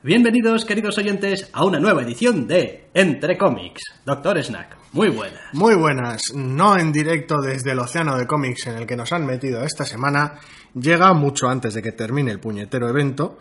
[0.00, 3.82] Bienvenidos, queridos oyentes, a una nueva edición de Entre Cómics.
[4.06, 5.40] Doctor Snack, muy buenas.
[5.54, 9.26] Muy buenas, no en directo desde el océano de cómics en el que nos han
[9.26, 10.38] metido esta semana,
[10.72, 13.38] llega mucho antes de que termine el puñetero evento,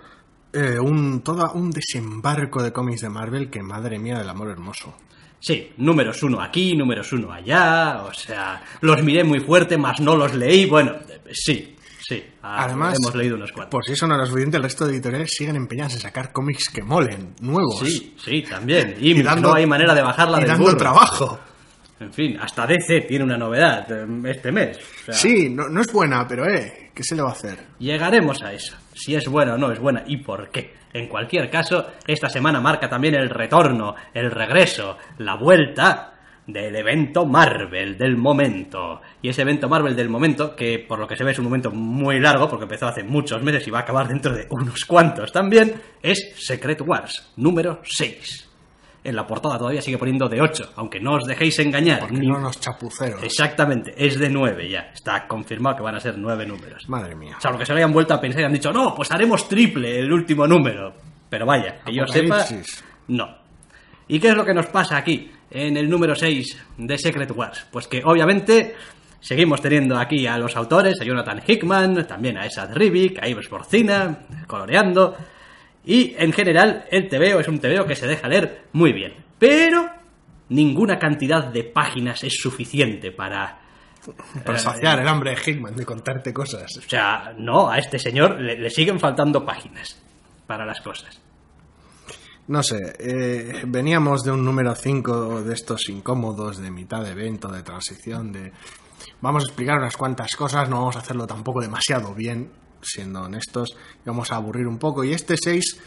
[0.51, 4.95] eh, un, todo un desembarco de cómics de Marvel que madre mía del amor hermoso.
[5.39, 10.15] Sí, números uno aquí, números uno allá, o sea, los miré muy fuerte, más no
[10.15, 10.93] los leí, bueno,
[11.31, 11.76] sí,
[12.07, 13.71] Sí, ah, además hemos leído unos cuantos.
[13.71, 16.69] Por si eso no era suficiente, el resto de editoriales siguen empeñados en sacar cómics
[16.69, 17.79] que molen, nuevos.
[17.85, 18.95] Sí, sí, también.
[19.01, 20.77] Y, no hay manera de bajarla y del dando burro.
[20.77, 21.39] trabajo.
[21.99, 24.77] En fin, hasta DC tiene una novedad eh, este mes.
[24.77, 27.59] O sea, Sí, no, no es buena, pero eh, ¿qué se le va a hacer?
[27.79, 28.77] Llegaremos a eso.
[28.93, 30.75] Si es buena o no es buena y por qué.
[30.93, 36.13] En cualquier caso, esta semana marca también el retorno, el regreso, la vuelta
[36.47, 39.01] del evento Marvel del momento.
[39.21, 41.71] Y ese evento Marvel del momento, que por lo que se ve es un momento
[41.71, 45.31] muy largo, porque empezó hace muchos meses y va a acabar dentro de unos cuantos
[45.31, 48.45] también, es Secret Wars, número 6.
[49.03, 51.99] En la portada todavía sigue poniendo de 8, aunque no os dejéis engañar.
[51.99, 53.23] Porque ni- no nos chapuceros.
[53.23, 54.89] Exactamente, es de 9 ya.
[54.93, 56.89] Está confirmado que van a ser 9 números.
[56.89, 57.35] Madre mía.
[57.37, 59.47] O sea, lo que se habían vuelto a pensar y han dicho, no, pues haremos
[59.47, 60.93] triple el último número.
[61.29, 62.45] Pero vaya, que yo sepa,
[63.09, 63.37] no.
[64.09, 67.65] ¿Y qué es lo que nos pasa aquí, en el número 6 de Secret Wars?
[67.71, 68.75] Pues que obviamente
[69.19, 73.49] seguimos teniendo aquí a los autores, a Jonathan Hickman, también a Esad Rivik, a Ives
[73.49, 75.15] Borcina, coloreando.
[75.85, 79.13] Y en general, el TVO es un TVO que se deja leer muy bien.
[79.39, 79.89] Pero
[80.49, 83.59] ninguna cantidad de páginas es suficiente para
[84.45, 86.77] Para Eh, saciar el hambre de Hickman de contarte cosas.
[86.77, 90.01] o sea, no, a este señor le, le siguen faltando páginas
[90.45, 91.19] para las cosas.
[92.47, 97.49] No sé, eh, veníamos de un número 5 de estos incómodos de mitad de evento,
[97.49, 98.53] de transición, de...
[99.19, 102.49] Vamos a explicar unas cuantas cosas, no vamos a hacerlo tampoco demasiado bien,
[102.81, 103.75] siendo honestos,
[104.05, 105.03] vamos a aburrir un poco.
[105.03, 105.81] Y este 6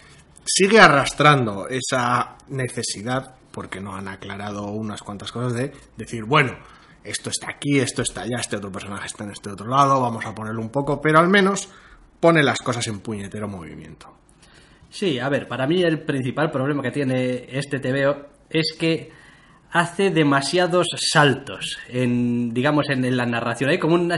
[0.44, 6.58] sigue arrastrando esa necesidad, porque no han aclarado unas cuantas cosas, de decir, bueno,
[7.02, 10.26] esto está aquí, esto está allá, este otro personaje está en este otro lado, vamos
[10.26, 11.70] a ponerlo un poco, pero al menos
[12.20, 14.19] pone las cosas en puñetero movimiento.
[14.90, 19.10] Sí, a ver, para mí el principal problema que tiene este TVO es que
[19.70, 23.70] hace demasiados saltos en, digamos, en, en la narración.
[23.70, 24.16] Hay como una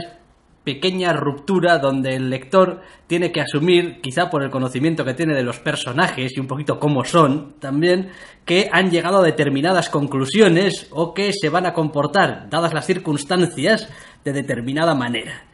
[0.63, 5.43] pequeña ruptura donde el lector tiene que asumir, quizá por el conocimiento que tiene de
[5.43, 8.09] los personajes y un poquito cómo son también,
[8.45, 13.89] que han llegado a determinadas conclusiones o que se van a comportar, dadas las circunstancias,
[14.23, 15.45] de determinada manera.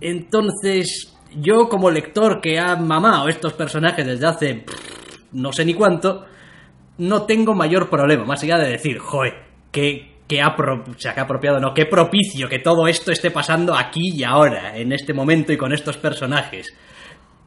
[0.00, 4.64] Entonces, yo como lector que ha mamado estos personajes desde hace
[5.32, 6.24] no sé ni cuánto,
[6.98, 9.32] no tengo mayor problema, más allá de decir, joe,
[9.70, 10.42] que, que,
[10.96, 14.92] sea, que apropiado, no, que propicio que todo esto esté pasando aquí y ahora, en
[14.92, 16.74] este momento y con estos personajes.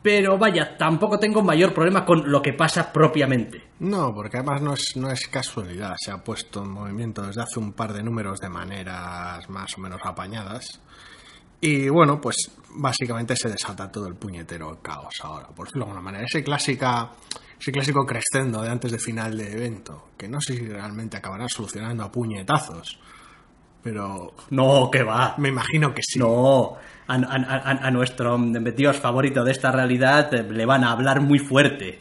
[0.03, 3.61] Pero vaya, tampoco tengo mayor problema con lo que pasa propiamente.
[3.79, 7.59] No, porque además no es, no es casualidad, se ha puesto en movimiento desde hace
[7.59, 10.81] un par de números de maneras más o menos apañadas.
[11.61, 12.35] Y bueno, pues
[12.75, 16.25] básicamente se desata todo el puñetero caos ahora, por decirlo de alguna manera.
[16.25, 17.11] Ese, clásica,
[17.59, 21.47] ese clásico crescendo de antes de final de evento, que no sé si realmente acabará
[21.47, 22.97] solucionando a puñetazos,
[23.83, 25.35] pero No, que va.
[25.37, 26.17] me imagino que sí.
[26.17, 26.77] No,
[27.07, 28.37] a, a- a- a nuestro
[28.75, 31.99] dios favorito de esta realidad eh, le van a hablar muy fuerte.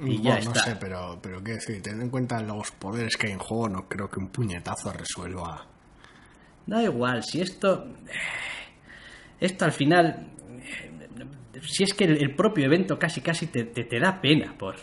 [0.00, 0.64] Y ya Bueno, no está.
[0.64, 3.86] sé, pero, pero qué decir, teniendo en cuenta los poderes que hay en juego, no
[3.88, 5.66] creo que un puñetazo resuelva.
[6.66, 7.86] Da igual, si esto.
[9.44, 10.26] Esto al final.
[10.60, 14.54] eh, Si es que el, el propio evento casi casi te, te, te da pena
[14.58, 14.76] por,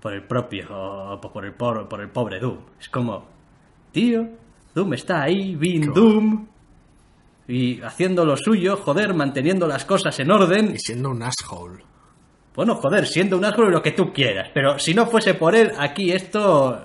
[0.00, 0.66] por el propio.
[0.70, 2.58] o por el, por, por el pobre Doom.
[2.80, 3.26] Es como.
[3.92, 4.28] Tío,
[4.74, 6.46] Doom está ahí, being Doom.
[7.48, 10.74] Y haciendo lo suyo, joder, manteniendo las cosas en orden.
[10.74, 11.82] Y siendo un asshole.
[12.54, 14.50] Bueno, joder, siendo un asco lo que tú quieras.
[14.54, 16.84] Pero si no fuese por él, aquí esto.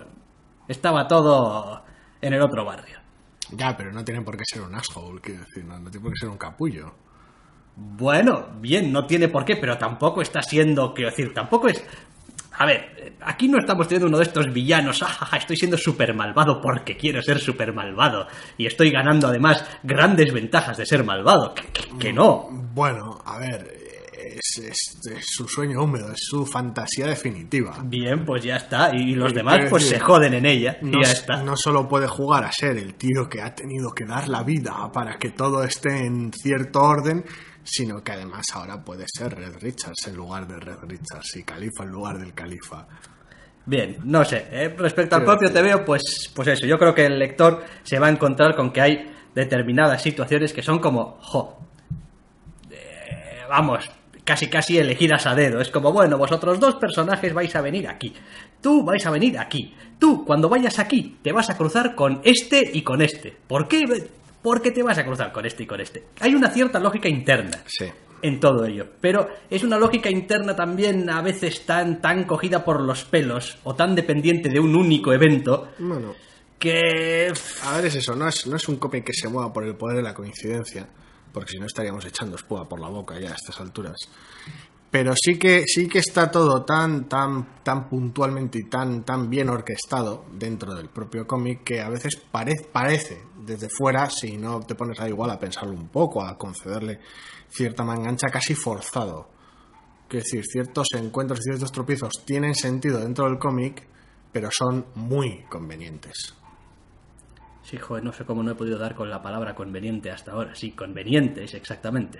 [0.68, 1.84] Estaba todo
[2.22, 2.98] en el otro barrio.
[3.52, 6.12] Ya, pero no tiene por qué ser un asshole, quiero decir, no, no tiene por
[6.14, 6.96] qué ser un capullo.
[7.76, 11.84] Bueno, bien, no tiene por qué, pero tampoco está siendo, quiero decir, tampoco es...
[12.58, 16.62] A ver, aquí no estamos teniendo uno de estos villanos, ajaja, estoy siendo súper malvado
[16.62, 18.28] porque quiero ser súper malvado
[18.58, 22.48] y estoy ganando además grandes ventajas de ser malvado, que, que- que no.
[22.74, 23.74] Bueno, a ver,
[24.14, 27.78] es, es- es su sueño húmedo, es su fantasía definitiva.
[27.84, 28.90] Bien, pues ya está.
[28.96, 30.78] Y los demás pues decir, se joden en ella.
[30.82, 31.44] No, y ya está.
[31.44, 34.74] no solo puede jugar a ser el tío que ha tenido que dar la vida
[34.94, 37.26] para que todo esté en cierto orden,
[37.66, 41.84] sino que además ahora puede ser Red Richards en lugar de Red Richards y Califa
[41.84, 42.88] en lugar del Califa.
[43.66, 44.46] Bien, no sé.
[44.52, 46.68] eh, respecto al propio decir- TVO, pues, pues eso.
[46.68, 50.62] Yo creo que el lector se va a encontrar con que hay determinadas situaciones que
[50.62, 51.58] son como, jo,
[52.70, 53.90] eh, vamos,
[54.24, 55.60] casi casi elegidas a dedo.
[55.62, 58.14] Es como, bueno, vosotros dos personajes vais a venir aquí.
[58.62, 59.74] Tú vais a venir aquí.
[60.00, 63.36] Tú, cuando vayas aquí, te vas a cruzar con este y con este.
[63.48, 63.82] ¿Por qué?
[64.46, 66.04] Porque te vas a cruzar con este y con este.
[66.20, 67.86] Hay una cierta lógica interna Sí.
[68.22, 68.86] en todo ello.
[69.02, 73.74] Pero es una lógica interna también a veces tan, tan cogida por los pelos o
[73.74, 76.14] tan dependiente de un único evento Bueno,
[76.60, 77.34] que...
[77.64, 79.76] a ver, es eso, no es, no es un cómic que se mueva por el
[79.76, 80.88] poder de la coincidencia,
[81.34, 83.98] porque si no estaríamos echando espuma por la boca ya a estas alturas.
[84.98, 89.50] Pero sí que, sí que está todo tan, tan, tan puntualmente y tan, tan bien
[89.50, 94.74] orquestado dentro del propio cómic que a veces pare- parece desde fuera, si no te
[94.74, 97.02] pones ahí igual a pensarlo un poco, a concederle
[97.50, 99.28] cierta mangancha casi forzado.
[100.08, 103.86] Quiero decir, ciertos encuentros y ciertos tropiezos tienen sentido dentro del cómic,
[104.32, 106.36] pero son muy convenientes.
[107.66, 110.54] Sí, joder, no sé cómo no he podido dar con la palabra conveniente hasta ahora.
[110.54, 112.20] Sí, conveniente es exactamente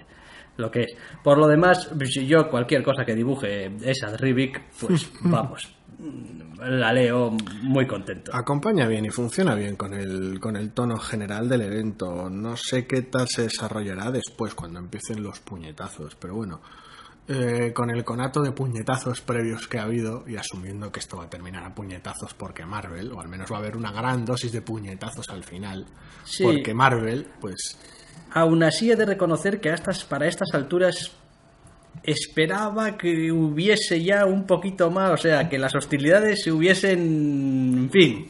[0.58, 0.96] lo que es.
[1.24, 5.70] Por lo demás, si yo cualquier cosa que dibuje esa Rivik, pues vamos,
[6.60, 8.32] la leo muy contento.
[8.34, 12.30] Acompaña bien y funciona bien con el, con el tono general del evento.
[12.30, 16.62] No sé qué tal se desarrollará después cuando empiecen los puñetazos, pero bueno,
[17.28, 21.24] eh, con el conato de puñetazos previos que ha habido y asumiendo que esto va
[21.26, 24.52] a terminar a puñetazos porque Marvel, o al menos va a haber una gran dosis
[24.52, 25.86] de puñetazos al final,
[26.24, 26.44] Sí.
[26.44, 27.78] porque Marvel, pues
[28.34, 31.12] Aún así he de reconocer que a estas, para estas alturas
[32.04, 37.90] esperaba que hubiese ya un poquito más, o sea, que las hostilidades se hubiesen, en
[37.92, 38.28] fin,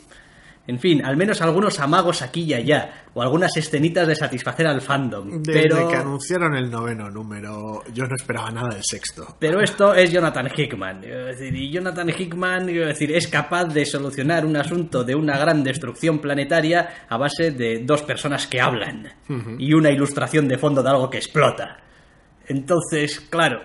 [0.67, 4.81] en fin, al menos algunos amagos aquí y allá, o algunas escenitas de satisfacer al
[4.81, 5.41] fandom.
[5.43, 9.37] desde pero, que anunciaron el noveno número, yo no esperaba nada del sexto.
[9.39, 14.57] pero esto es Jonathan Hickman, decir, y Jonathan Hickman decir, es capaz de solucionar un
[14.57, 19.13] asunto de una gran destrucción planetaria a base de dos personas que hablan
[19.59, 21.77] y una ilustración de fondo de algo que explota.
[22.47, 23.61] Entonces, claro,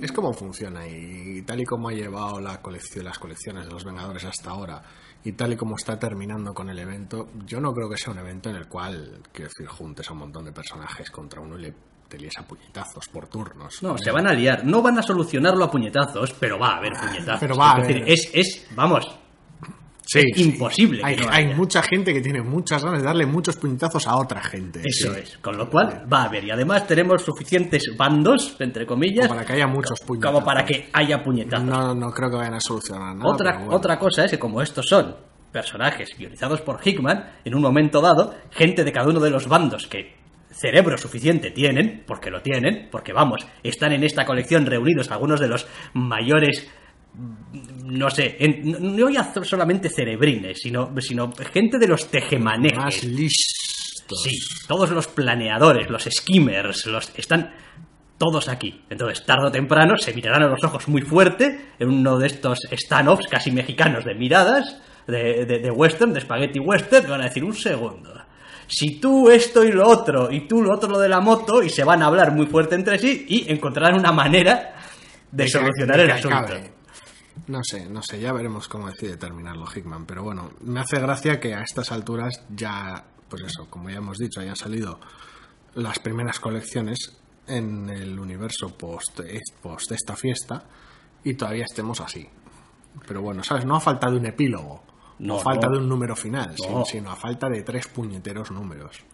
[0.00, 3.84] Es como funciona y tal y como ha llevado la colección, las colecciones de los
[3.84, 4.82] Vengadores hasta ahora
[5.24, 8.18] y tal y como está terminando con el evento, yo no creo que sea un
[8.18, 11.62] evento en el cual, quiero decir, juntes a un montón de personajes contra uno y
[11.62, 11.74] le
[12.08, 13.82] te líes a puñetazos por turnos.
[13.82, 14.64] No, se van a liar.
[14.64, 17.40] No van a solucionarlo a puñetazos, pero va a haber puñetazos.
[17.40, 18.12] pero va a es, decir, haber.
[18.12, 19.18] es, es, vamos,
[20.06, 21.56] Sí, es imposible Hay, no hay haya.
[21.56, 24.80] mucha gente que tiene muchas ganas de darle muchos puñetazos a otra gente.
[24.84, 25.20] eso sí.
[25.22, 25.38] es.
[25.38, 26.44] Con lo cual va a haber.
[26.44, 30.34] Y además tenemos suficientes bandos, entre comillas, Como para que haya muchos puñetazos.
[30.34, 31.66] como para que haya puñetazos.
[31.66, 33.30] No, no creo que vayan a solucionar nada.
[33.30, 33.74] otra, bueno.
[33.74, 35.16] otra cosa es que como estos son
[35.50, 39.86] personajes guionizados por Hickman, en un momento dado, gente de cada uno de los bandos
[39.86, 40.16] que
[40.50, 45.48] cerebro suficiente tienen, porque lo tienen, porque vamos, están en esta colección reunidos algunos de
[45.48, 46.70] los mayores
[47.84, 52.76] no sé, en- no, ya solamente cerebrines, sino, sino gente de los tejemanejes.
[52.78, 54.22] Más listos.
[54.22, 54.38] Sí,
[54.68, 57.54] todos los planeadores, los skimmers, los están
[58.18, 58.82] todos aquí.
[58.90, 62.58] Entonces, tarde o temprano se mirarán a los ojos muy fuerte en uno de estos
[62.70, 67.44] stand-offs casi mexicanos de miradas, de, de- de western, de spaghetti western, van a decir
[67.44, 68.12] un segundo.
[68.66, 71.68] Si tú esto y lo otro, y tú lo otro lo de la moto, y
[71.70, 74.74] se van a hablar muy fuerte entre sí y encontrarán una manera
[75.30, 76.36] de, solucionar el asunto.
[76.36, 76.72] acabe.
[77.46, 81.38] No sé, no sé, ya veremos cómo decide terminarlo Hickman, pero bueno, me hace gracia
[81.40, 84.98] que a estas alturas ya, pues eso, como ya hemos dicho, hayan salido
[85.74, 89.20] las primeras colecciones en el universo post,
[89.62, 90.64] post esta fiesta
[91.22, 92.26] y todavía estemos así.
[93.06, 93.66] Pero bueno, ¿sabes?
[93.66, 94.82] No a falta de un epílogo,
[95.18, 95.74] No, no falta no.
[95.74, 96.84] de un número final, sino- No.
[96.86, 99.04] sino a falta de tres puñeteros números.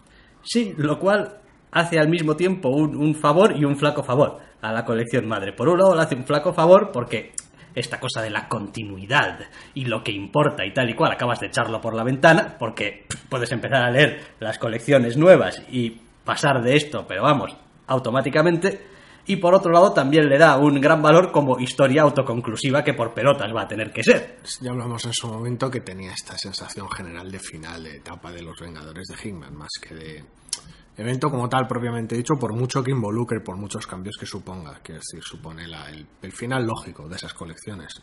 [0.42, 1.40] Sí, lo cual
[1.72, 5.52] hace al mismo tiempo un, un favor y un flaco favor a la colección madre.
[5.52, 7.32] Por un lado le hace un flaco favor porque
[7.75, 9.41] esta cosa de la continuidad
[9.75, 13.07] y lo que importa y tal y cual acabas de echarlo por la ventana porque
[13.29, 15.91] puedes empezar a leer las colecciones nuevas y
[16.25, 18.87] pasar de esto, pero vamos, automáticamente.
[19.27, 23.12] Y por otro lado también le da un gran valor como historia autoconclusiva que por
[23.12, 24.39] pelotas va a tener que ser.
[24.61, 28.43] Ya hablamos en su momento que tenía esta sensación general de final de etapa de
[28.43, 30.25] los Vengadores de Hickman, más que de
[31.00, 34.95] evento como tal propiamente dicho, por mucho que involucre, por muchos cambios que suponga, que
[34.95, 38.00] decir, supone la- el, el final lógico de esas colecciones.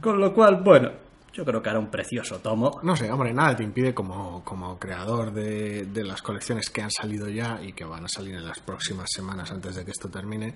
[0.00, 0.90] Con lo cual, bueno,
[1.32, 2.80] yo creo que hará un precioso tomo.
[2.82, 6.90] No sé, hombre, nada te impide como, como creador de, de las colecciones que han
[6.90, 10.08] salido ya y que van a salir en las próximas semanas antes de que esto
[10.08, 10.54] termine,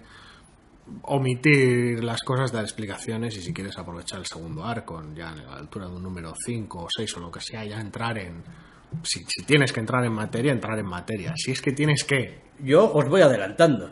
[1.03, 5.55] omitir las cosas, dar explicaciones y si quieres aprovechar el segundo arco, ya a la
[5.57, 8.43] altura de un número 5 o 6 o lo que sea, ya entrar en...
[9.03, 11.35] Si, tienes que entrar en materia, entrar en materia.
[11.37, 12.41] Si es que tienes que...
[12.63, 13.91] Yo os voy adelantando.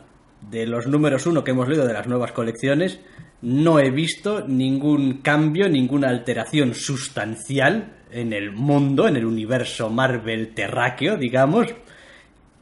[0.49, 2.99] De los números uno que hemos leído de las nuevas colecciones,
[3.41, 10.53] no he visto ningún cambio, ninguna alteración sustancial en el mundo, en el universo Marvel
[10.53, 11.67] terráqueo, digamos,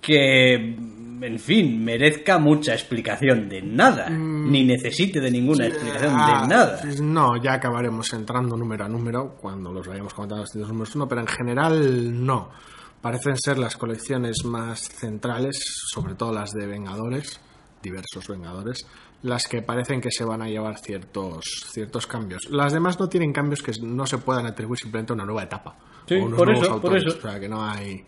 [0.01, 0.75] que,
[1.21, 6.81] en fin, merezca mucha explicación de nada, ni necesite de ninguna explicación Ah, de nada.
[7.01, 11.21] No, ya acabaremos entrando número a número cuando los vayamos comentando los números uno, pero
[11.21, 12.49] en general no.
[13.01, 15.57] Parecen ser las colecciones más centrales,
[15.93, 17.39] sobre todo las de Vengadores,
[17.81, 18.85] diversos Vengadores,
[19.21, 22.49] las que parecen que se van a llevar ciertos, ciertos cambios.
[22.49, 25.77] Las demás no tienen cambios que no se puedan atribuir simplemente a una nueva etapa.
[26.07, 27.17] Sí, o unos por nuevos eso, por autores, eso.
[27.17, 28.03] O sea, que no hay...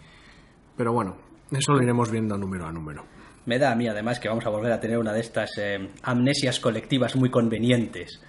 [0.75, 1.15] Pero bueno,
[1.51, 3.05] eso lo iremos viendo número a número.
[3.45, 5.89] Me da a mí además que vamos a volver a tener una de estas eh,
[6.03, 8.21] amnesias colectivas muy convenientes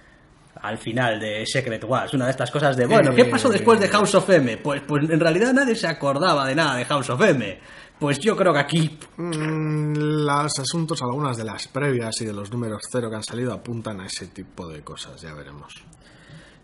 [0.61, 3.87] al final de Secret Wars, una de estas cosas de, bueno, ¿qué pasó después de
[3.89, 4.57] House of M?
[4.57, 7.59] Pues, pues en realidad nadie se acordaba de nada de House of M.
[7.99, 12.51] Pues yo creo que aquí Mm, Los asuntos, algunas de las previas y de los
[12.51, 15.83] números cero que han salido apuntan a ese tipo de cosas, ya veremos.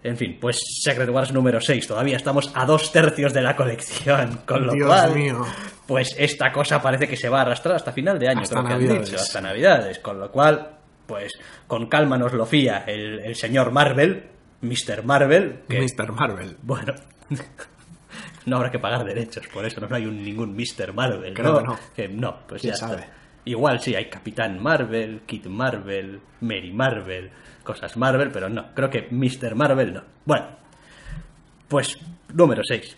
[0.02, 1.88] En fin, pues Secret Wars número 6.
[1.88, 4.40] Todavía estamos a dos tercios de la colección.
[4.46, 5.46] Con lo Dios cual, mío.
[5.88, 8.68] pues esta cosa parece que se va a arrastrar hasta final de año, Hasta creo
[8.68, 9.10] que han Navidades.
[9.12, 10.00] dicho, hasta Navidades.
[10.00, 10.70] Con lo cual,
[11.06, 11.34] pues
[11.68, 14.24] con calma nos lo fía el, el señor Marvel,
[14.62, 15.04] Mr.
[15.04, 16.12] Marvel, que, Mr.
[16.14, 16.56] Marvel.
[16.62, 16.94] bueno,
[18.46, 20.94] no habrá que pagar derechos, por eso no hay un, ningún Mr.
[20.94, 21.34] Marvel.
[21.34, 21.60] Creo ¿no?
[21.60, 21.80] que no.
[21.96, 23.02] Que no, pues ¿Quién ya sabe?
[23.02, 23.14] está.
[23.46, 27.32] Igual sí, hay Capitán Marvel, Kid Marvel, Mary Marvel,
[27.64, 29.56] cosas Marvel, pero no, creo que Mr.
[29.56, 30.04] Marvel no.
[30.26, 30.48] Bueno,
[31.68, 31.98] pues
[32.34, 32.98] número 6.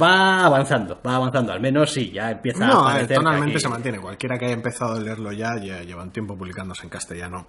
[0.00, 3.68] Va avanzando, va avanzando, al menos sí, ya empieza a No, eh, tonalmente aquí- se
[3.68, 3.98] mantiene.
[4.00, 7.46] Cualquiera que haya empezado a leerlo ya, ya lleva un tiempo publicándose en castellano.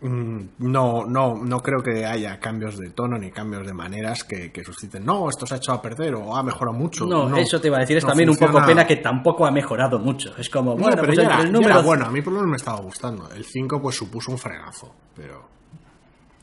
[0.00, 4.52] Mm, No, no, no creo que haya cambios de tono ni cambios de maneras que,
[4.52, 5.04] que susciten.
[5.04, 7.06] No, esto se ha echado a perder o ha mejorado mucho.
[7.06, 9.50] No, eso te iba a decir, es no también un poco pena que tampoco ha
[9.50, 10.36] mejorado mucho.
[10.36, 12.32] Es como, No, bueno, pero pues ya, el ya número era bueno, a mí por
[12.34, 13.28] lo menos me estaba gustando.
[13.34, 15.48] El 5 pues supuso un frenazo, pero...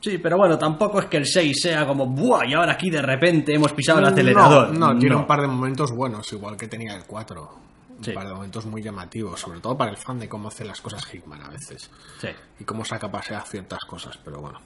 [0.00, 2.44] Sí, pero bueno, tampoco es que el 6 sea como, ¡buah!
[2.46, 4.70] Y ahora aquí de repente hemos pisado el acelerador.
[4.76, 7.50] No, no, tiene un par de momentos buenos, igual que tenía el 4.
[7.98, 8.12] Un Sí.
[8.12, 11.06] par de momentos muy llamativos, sobre todo para el fan de cómo hace las cosas
[11.12, 11.90] Hickman a veces.
[12.20, 12.28] Sí.
[12.60, 14.60] Y cómo saca pasear ciertas cosas, pero bueno.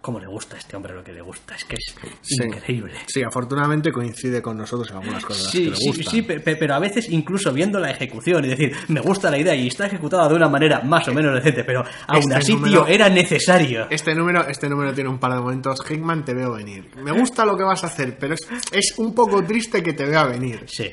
[0.00, 1.56] ¿Cómo le gusta a este hombre lo que le gusta?
[1.56, 2.36] Es que es Sí.
[2.44, 2.94] increíble.
[3.08, 6.42] Sí, afortunadamente coincide con nosotros en algunas cosas Sí, que le sí, gustan.
[6.60, 9.86] pero a veces incluso viendo la ejecución y decir, me gusta la idea y está
[9.86, 13.08] ejecutada de una manera más o menos decente, pero aún Este así, número- tío, era
[13.08, 13.88] necesario.
[13.90, 15.80] Este número, este número tiene un par de momentos.
[15.90, 16.90] Hickman, te veo venir.
[16.98, 20.06] Me gusta lo que vas a hacer, pero es, es un poco triste que te
[20.06, 20.64] vea venir.
[20.68, 20.92] Sí,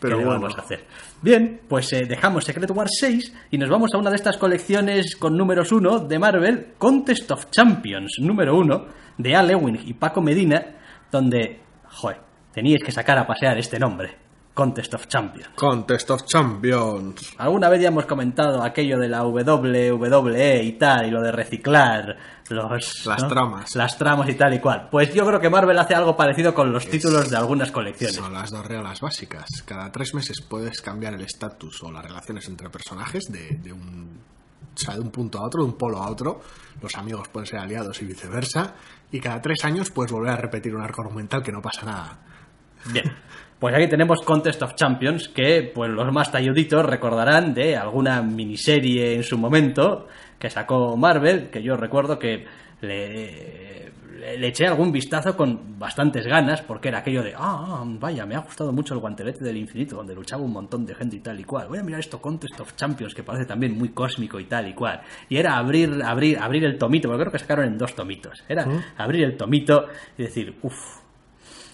[0.00, 0.40] Pero ¿qué bueno.
[0.40, 0.84] vamos a hacer?
[1.20, 5.14] Bien, pues eh, dejamos Secret Wars 6 y nos vamos a una de estas colecciones
[5.16, 8.86] con números 1 de Marvel, Contest of Champions número 1
[9.18, 10.64] de Al Ewing y Paco Medina,
[11.12, 12.18] donde, joder,
[12.52, 14.16] teníais que sacar a pasear este nombre,
[14.54, 15.48] Contest of Champions.
[15.54, 17.34] Contest of Champions.
[17.38, 22.16] Alguna vez ya hemos comentado aquello de la WWE y tal, y lo de reciclar
[22.50, 23.28] los, Las ¿no?
[23.28, 23.76] tramas.
[23.76, 24.88] Las tramas y tal y cual.
[24.90, 28.16] Pues yo creo que Marvel hace algo parecido con los títulos de algunas colecciones.
[28.16, 29.62] Son las dos reglas básicas.
[29.64, 34.20] Cada tres meses puedes cambiar el estatus o las relaciones entre personajes de, de un,
[34.74, 36.40] o sea, de un punto a otro, de un polo a otro.
[36.82, 38.74] Los amigos pueden ser aliados y viceversa.
[39.12, 42.18] Y cada tres años puedes volver a repetir un arco argumental que no pasa nada.
[42.86, 43.04] Bien.
[43.60, 49.14] Pues aquí tenemos Contest of Champions, que pues los más talluditos recordarán de alguna miniserie
[49.14, 52.46] en su momento que sacó Marvel, que yo recuerdo que
[52.80, 58.34] le, le- eché algún vistazo con bastantes ganas, porque era aquello de, ah, vaya, me
[58.34, 61.38] ha gustado mucho el guantelete del infinito, donde luchaba un montón de gente y tal
[61.38, 61.68] y cual.
[61.68, 64.72] Voy a mirar esto Contest of Champions, que parece también muy cósmico y tal y
[64.72, 65.02] cual.
[65.28, 68.42] Y era abrir, abrir, abrir el tomito, porque creo que sacaron en dos tomitos.
[68.48, 68.64] Era
[68.96, 69.86] abrir el tomito
[70.16, 71.00] y decir, uff,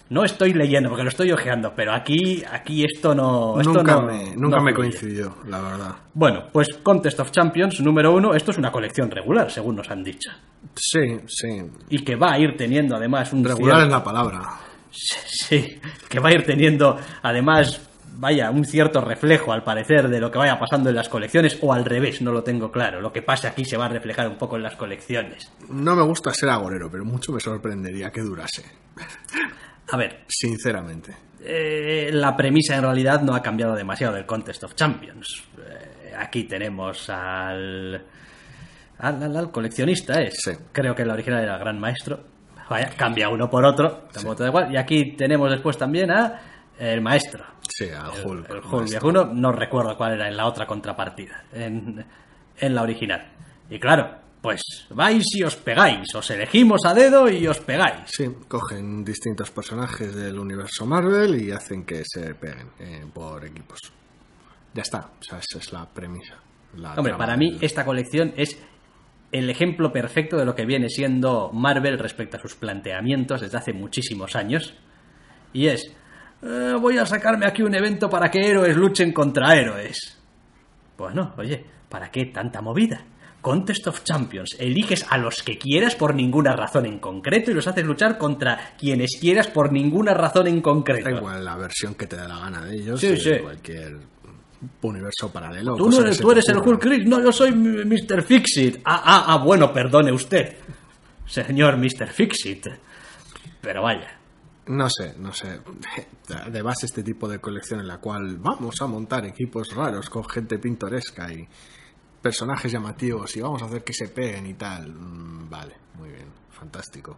[0.09, 3.61] no estoy leyendo porque lo estoy ojeando, pero aquí, aquí esto no.
[3.61, 5.95] Esto nunca no- me, nunca no me coincidió, la verdad.
[6.15, 10.05] Bueno, pues Contest of Champions número uno, esto es una colección regular, según nos han
[10.05, 10.31] dicho.
[10.75, 11.63] Sí, sí.
[11.91, 13.45] Y que va a ir teniendo además un.
[13.45, 14.43] Regular es la palabra.
[14.91, 17.83] Sí, que va a ir teniendo además.
[18.19, 21.75] Vaya, un cierto reflejo al parecer de lo que vaya pasando en las colecciones, o
[21.75, 23.03] al revés, no lo tengo claro.
[23.03, 25.53] Lo que pase aquí se va a reflejar un poco en las colecciones.
[25.69, 28.65] No me gusta ser agorero, pero mucho me sorprendería que durase.
[29.93, 31.15] A ver, Sinceramente.
[31.49, 35.45] Eh, la premisa en realidad no ha cambiado demasiado del Contest of Champions.
[35.59, 37.95] Eh, aquí tenemos al,
[38.99, 40.35] al, al- al coleccionista, es.
[40.43, 40.53] Sí.
[40.73, 42.21] Creo que el original era el Gran Maestro.
[42.69, 44.73] Vaya, cambia uno por otro, tampoco te da igual.
[44.73, 46.41] Y aquí tenemos después también a
[46.81, 47.45] el Maestro.
[47.69, 48.51] Sí, al El, Hulk.
[48.51, 48.81] el Hulk maestro.
[48.85, 52.05] viejuno, no recuerdo cuál era en la otra contrapartida, en,
[52.59, 53.25] en la original.
[53.71, 58.03] Y claro, pues vais y os pegáis, os elegimos a dedo y os pegáis.
[58.07, 63.81] Sí, cogen distintos personajes del universo Marvel y hacen que se peguen eh, por equipos.
[64.73, 66.37] Ya está, o sea, esa es la premisa.
[66.77, 68.57] la Hombre, para mí del- esta colección es
[69.33, 73.73] el ejemplo perfecto de lo que viene siendo Marvel respecto a sus planteamientos desde hace
[73.73, 74.75] muchísimos años.
[75.53, 75.83] Y es,
[76.43, 79.99] "Eh, voy a sacarme aquí un evento para que héroes luchen contra héroes.
[80.97, 83.05] Bueno, oye, ¿para qué tanta movida?
[83.47, 84.57] Contest of Champions.
[84.59, 88.75] Eliges a los que quieras por ninguna razón en concreto y los haces luchar contra
[88.77, 91.09] quienes quieras por ninguna razón en concreto.
[91.09, 93.39] Da igual la versión que te dé la gana de ellos, Sí, sí.
[93.41, 93.99] cualquier
[94.83, 95.77] universo paralelo.
[95.77, 96.57] Tú, no eres, tú eres el.
[96.57, 98.25] Hulk Chris, no, yo soy Mr.
[98.25, 98.79] Fixit.
[98.85, 100.57] Ah, ah, ah, bueno, perdone usted,
[101.25, 102.09] señor Mr.
[102.09, 102.67] Fixit.
[103.61, 104.19] Pero vaya,
[104.67, 105.61] No sé, no sé.
[106.51, 110.29] De base este tipo de colección en la cual vamos a montar equipos raros con
[110.29, 111.47] gente pintoresca y
[112.27, 114.93] personajes llamativos y vamos a hacer que se peguen y tal.
[114.93, 117.17] Mm, Vale, muy bien, fantástico.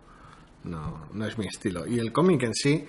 [0.64, 1.86] No, no es mi estilo.
[1.86, 2.86] Y el cómic en sí,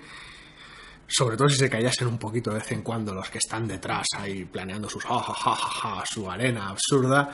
[1.06, 4.06] sobre todo si se callasen un poquito de vez en cuando los que están detrás
[4.18, 7.30] ahí planeando sus ja, ja, ja, su arena absurda,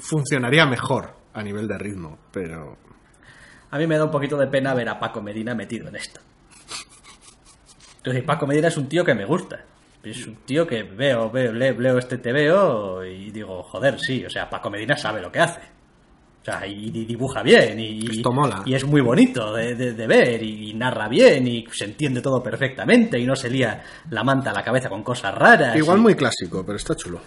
[0.00, 2.76] funcionaría mejor a nivel de ritmo, pero
[3.70, 6.20] a mí me da un poquito de pena ver a Paco Medina metido en esto.
[7.98, 9.64] Entonces, Paco Medina es un tío que me gusta.
[10.04, 14.30] Es un tío que veo, veo, leo, leo este TVO y digo, joder, sí, o
[14.30, 15.60] sea, Paco Medina sabe lo que hace.
[16.40, 18.62] O sea, y, y dibuja bien, y, Esto mola.
[18.66, 22.20] y es muy bonito de, de- de ver, y, y narra bien, y se entiende
[22.20, 25.74] todo perfectamente, y no se lía la manta a la cabeza con cosas raras.
[25.76, 27.20] igual y- muy clásico, pero está chulo.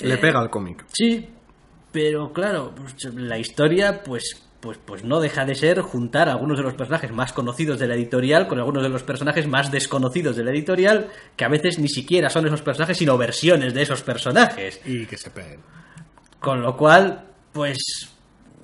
[0.00, 0.84] Le pega al cómic.
[0.92, 1.28] Sí,
[1.92, 6.56] pero claro, pues, la historia, pues, pues, pues no deja de ser juntar a algunos
[6.56, 10.36] de los personajes más conocidos de la editorial con algunos de los personajes más desconocidos
[10.36, 14.02] de la editorial, que a veces ni siquiera son esos personajes, sino versiones de esos
[14.02, 14.80] personajes.
[14.86, 15.60] Y que se peguen.
[16.38, 18.08] Con lo cual, pues,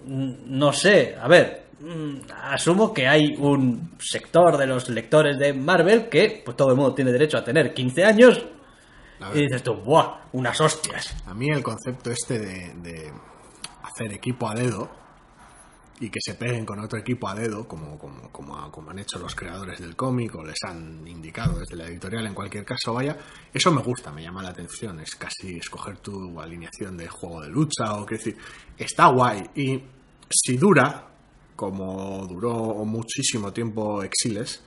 [0.07, 6.09] no sé, a ver, mm, asumo que hay un sector de los lectores de Marvel
[6.09, 8.47] que, pues todo el mundo tiene derecho a tener 15 años.
[9.35, 10.29] Y dices tú, ¡buah!
[10.31, 11.17] Unas hostias.
[11.27, 13.13] A mí el concepto este de, de
[13.83, 15.08] hacer equipo a dedo
[16.01, 19.19] y que se peguen con otro equipo a dedo, como, como, como, como han hecho
[19.19, 23.17] los creadores del cómic o les han indicado desde la editorial en cualquier caso, vaya,
[23.53, 25.01] eso me gusta, me llama la atención.
[25.01, 28.37] Es casi escoger tu alineación de juego de lucha o que decir,
[28.77, 29.43] está guay.
[29.57, 29.83] Y
[30.31, 31.09] si dura,
[31.57, 34.63] como duró muchísimo tiempo Exiles,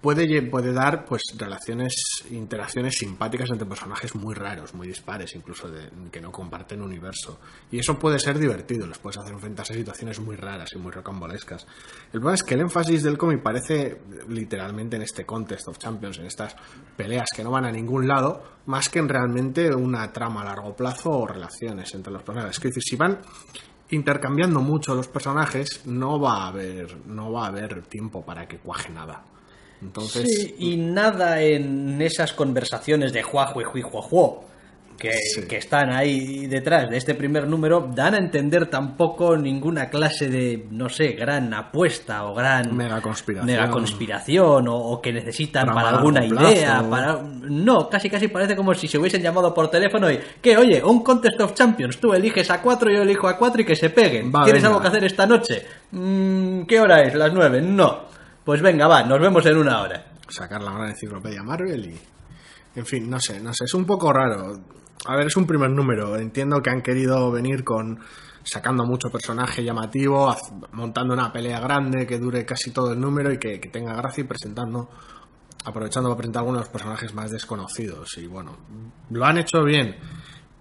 [0.00, 6.20] puede, dar pues relaciones, interacciones simpáticas entre personajes muy raros, muy dispares, incluso de, que
[6.20, 7.38] no comparten universo.
[7.70, 10.90] Y eso puede ser divertido, les puedes hacer enfrentarse a situaciones muy raras y muy
[10.90, 11.66] rocambolescas.
[12.06, 16.18] El problema es que el énfasis del cómic parece literalmente en este Contest of Champions,
[16.18, 16.56] en estas
[16.96, 20.74] peleas que no van a ningún lado, más que en realmente una trama a largo
[20.74, 22.56] plazo o relaciones entre los personajes.
[22.56, 23.18] Es decir, si van
[23.90, 28.58] intercambiando mucho los personajes, no va a haber, no va a haber tiempo para que
[28.58, 29.24] cuaje nada.
[29.82, 34.44] Entonces, Sí, y nada en esas conversaciones de juajo y juijuajuo
[34.98, 35.46] que, Sí.
[35.48, 40.66] que están ahí detrás de este primer número dan a entender tampoco ninguna clase de,
[40.70, 43.46] no sé, gran apuesta o gran Mega conspiración.
[43.46, 46.84] mega conspiración, o, o que necesitan para alguna idea.
[46.90, 47.22] Para...
[47.22, 51.02] No, casi casi parece como si se hubiesen llamado por teléfono y que, oye, un
[51.02, 54.30] Contest of Champions, tú eliges a cuatro, yo elijo a cuatro y que se peguen.
[54.30, 54.68] Va, ¿Tienes venga.
[54.74, 55.64] algo que hacer esta noche?
[55.92, 57.14] Mm, ¿Qué hora es?
[57.14, 57.62] ¿Las nueve?
[57.62, 58.09] No.
[58.50, 60.06] Pues venga, va, nos vemos en una hora.
[60.28, 62.00] sacar la gran enciclopedia Marvel y...
[62.74, 64.60] En fin, no sé, no sé, es un poco raro.
[65.06, 66.16] A ver, es un primer número.
[66.16, 68.00] Entiendo que han querido venir con
[68.42, 70.34] sacando mucho personaje llamativo,
[70.72, 74.26] montando una pelea grande que dure casi todo el número y que, tenga gracia y
[74.26, 74.90] presentando,
[75.64, 78.18] aprovechando para presentar algunos personajes más desconocidos.
[78.18, 78.56] Y bueno,
[79.10, 79.94] lo han hecho bien,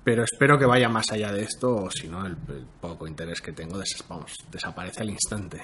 [0.04, 2.38] pero espero que vaya más allá de esto, o si no, el,
[2.80, 5.60] poco interés que tengo desaparece al instante.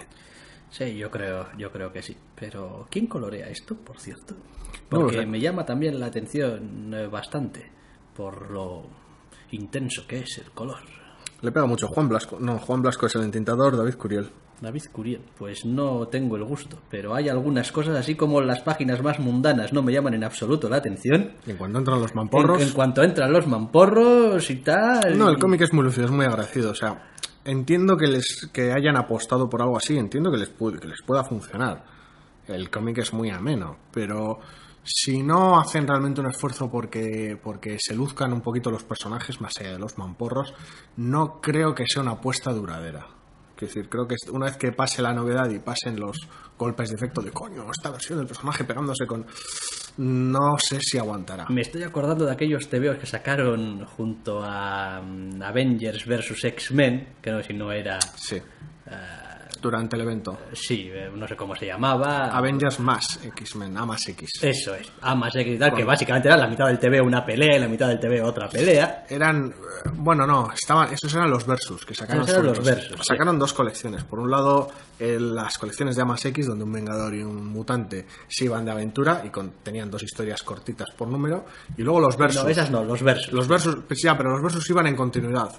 [0.77, 2.17] Sí, yo creo, yo creo que sí.
[2.35, 4.35] Pero ¿quién colorea esto, por cierto?
[4.89, 7.71] Porque me llama también la atención eh, bastante
[8.13, 8.83] por lo
[9.51, 10.79] intenso que es el color.
[11.41, 12.37] Le pega mucho Juan Blasco.
[12.41, 14.29] No, Juan Blasco es el entintador, David Curiel.
[14.59, 19.01] David Curiel, pues no tengo el gusto, pero hay algunas cosas así como las páginas
[19.01, 21.33] más mundanas no me llaman en absoluto la atención.
[21.45, 22.61] Y en cuanto entran los mamporros.
[22.61, 25.17] en cuanto entran los mamporros y tal.
[25.17, 26.71] No, el y- cómic es muy lúcido, es muy agradecido.
[26.71, 27.11] O sea,
[27.45, 31.01] entiendo que les que hayan apostado por algo así, entiendo que les, pu- que les
[31.01, 31.85] pueda funcionar.
[32.47, 34.39] El cómic es muy ameno, pero
[34.83, 39.53] si no hacen realmente un esfuerzo porque, porque se luzcan un poquito los personajes más
[39.59, 40.53] allá de los mamporros,
[40.97, 43.07] no creo que sea una apuesta duradera.
[43.55, 46.17] Quiero decir, creo que una vez que pase la novedad y pasen los
[46.57, 49.25] golpes de efecto de coño, esta versión del personaje pegándose con.
[49.97, 51.45] No sé si aguantará.
[51.49, 56.43] Me estoy acordando de aquellos TVOs que sacaron junto a mm, Avengers vs.
[56.43, 57.99] X-Men, que no sé si no era...
[58.15, 58.41] Sí.
[59.65, 60.37] Durante el evento.
[60.53, 62.27] Sí, eh, no sé cómo se llamaba.
[62.27, 64.29] Avengers más X-Men, A más X.
[64.43, 67.25] Eso es, A más X y tal, que básicamente era la mitad del TV una
[67.25, 69.05] pelea y la mitad del TV otra pelea.
[69.09, 72.21] Eran, eh, bueno, no, estaban, esos eran los versus que sacaron.
[72.23, 73.03] Esos eran sobre los versus, sí.
[73.07, 74.03] Sacaron dos colecciones.
[74.03, 77.47] Por un lado, eh, las colecciones de A más X, donde un Vengador y un
[77.47, 81.45] Mutante se iban de aventura y con- tenían dos historias cortitas por número.
[81.75, 82.43] Y luego los versus.
[82.43, 83.33] No, esas no, los versus.
[83.33, 85.49] Los versus, pues ya, pero los versus iban en continuidad.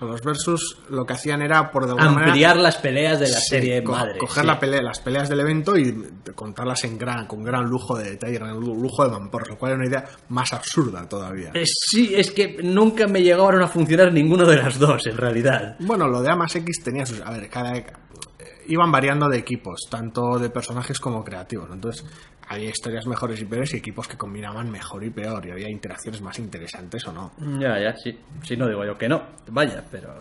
[0.00, 3.36] Los versus lo que hacían era, por de alguna Ampliar manera, las peleas de la
[3.38, 4.18] Sí, serie co- madre.
[4.18, 4.46] Coger sí.
[4.46, 5.94] la pelea, las peleas del evento y
[6.34, 9.72] contarlas en gran, con gran lujo de detalle, gran lu- lujo de mampor, lo cual
[9.72, 11.50] era una idea más absurda todavía.
[11.54, 15.76] Eh, Sí, es que nunca me llegaron a funcionar ninguno de las dos, en realidad.
[15.80, 17.20] Bueno, lo de A más X tenía sus.
[17.20, 17.72] A ver, cada.
[18.70, 21.68] Iban variando de equipos, tanto de personajes como creativos.
[21.68, 21.74] ¿no?
[21.74, 22.04] Entonces,
[22.48, 25.44] había historias mejores y peores y equipos que combinaban mejor y peor.
[25.46, 27.32] Y había interacciones más interesantes o no.
[27.60, 28.18] Ya, ya, sí.
[28.42, 29.22] Sí, no digo yo que no.
[29.48, 30.14] Vaya, pero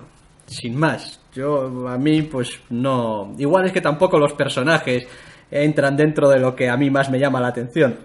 [0.48, 1.20] sin más.
[1.34, 3.36] Yo, a mí, pues no.
[3.38, 5.08] Igual es que tampoco los personajes
[5.52, 7.98] entran dentro de lo que a mí más me llama la atención.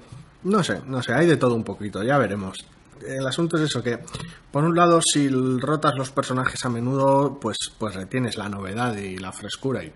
[0.44, 2.64] No sé, no sé, hay de todo un poquito, ya veremos.
[3.06, 3.98] El asunto es eso, que
[4.50, 9.16] por un lado si rotas los personajes a menudo, pues, pues retienes la novedad y
[9.16, 9.92] la frescura y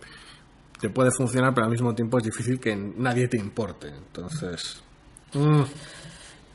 [0.81, 3.88] te puede funcionar, pero al mismo tiempo es difícil que nadie te importe.
[3.88, 4.83] Entonces...
[5.35, 5.62] mm,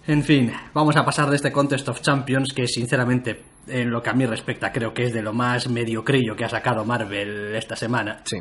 [0.07, 4.09] En fin, vamos a pasar de este Contest of Champions que sinceramente, en lo que
[4.09, 7.75] a mí respecta, creo que es de lo más mediocrillo que ha sacado Marvel esta
[7.75, 8.21] semana.
[8.25, 8.37] sí.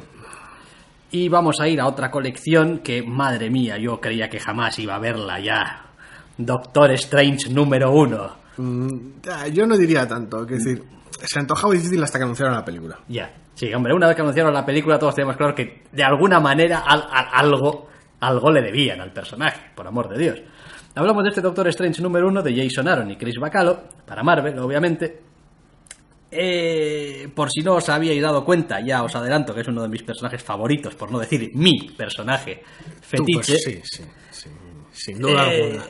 [1.14, 4.94] Y vamos a ir a otra colección que, madre mía, yo creía que jamás iba
[4.94, 5.84] a verla ya.
[6.38, 8.34] Doctor Strange número uno.
[8.56, 9.20] Mm,
[9.52, 10.82] yo no diría tanto, es decir,
[11.24, 12.98] se antojaba difícil hasta que anunciaron la película.
[13.08, 13.32] Ya.
[13.54, 16.80] Sí, hombre, una vez que anunciaron la película todos teníamos claro que de alguna manera
[16.80, 17.88] al- al- algo,
[18.20, 20.42] algo le debían al personaje, por amor de Dios.
[20.94, 24.58] Hablamos de este Doctor Strange número uno de Jason Aaron y Chris Bacalo, para Marvel,
[24.58, 25.20] obviamente.
[26.34, 29.88] Eh, por si no os habíais dado cuenta, ya os adelanto que es uno de
[29.88, 32.62] mis personajes favoritos, por no decir mi personaje
[33.14, 33.58] Tú, pues, fetiche.
[33.58, 34.48] sí, sí, sí,
[34.92, 35.84] sin duda Eh, alguna.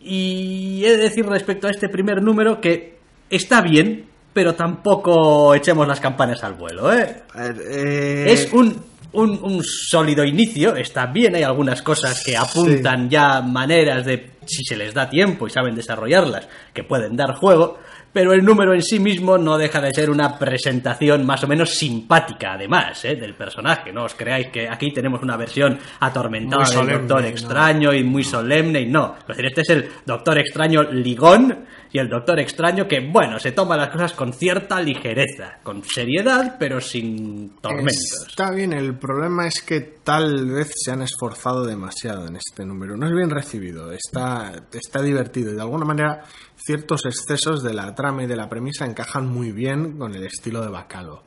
[0.00, 5.86] Y he de decir respecto a este primer número que está bien, pero tampoco echemos
[5.86, 7.22] las campanas al vuelo, ¿eh?
[7.36, 8.76] Eh, Es un,
[9.12, 14.64] un, un sólido inicio, está bien, hay algunas cosas que apuntan ya maneras de, si
[14.64, 17.78] se les da tiempo y saben desarrollarlas, que pueden dar juego,
[18.12, 21.70] pero el número en sí mismo no deja de ser una presentación más o menos
[21.70, 23.14] simpática, además, ¿eh?
[23.14, 23.92] del personaje.
[23.92, 27.28] No os creáis que aquí tenemos una versión atormentada del Doctor ¿no?
[27.28, 29.14] Extraño y muy solemne, y no.
[29.20, 33.52] Es decir, este es el Doctor Extraño ligón y el Doctor Extraño que, bueno, se
[33.52, 38.26] toma las cosas con cierta ligereza, con seriedad, pero sin tormentos.
[38.28, 42.96] Está bien, el problema es que tal vez se han esforzado demasiado en este número.
[42.96, 46.24] No es bien recibido, está, está divertido y de alguna manera
[46.56, 50.60] ciertos excesos de la trama y de la premisa encajan muy bien con el estilo
[50.62, 51.24] de Bacalo.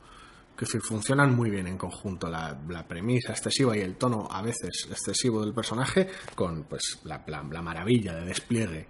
[0.56, 4.86] Que decir, funcionan muy bien en conjunto la, premisa excesiva y el tono a veces
[4.88, 8.86] excesivo del personaje con pues la, la- la maravilla de despliegue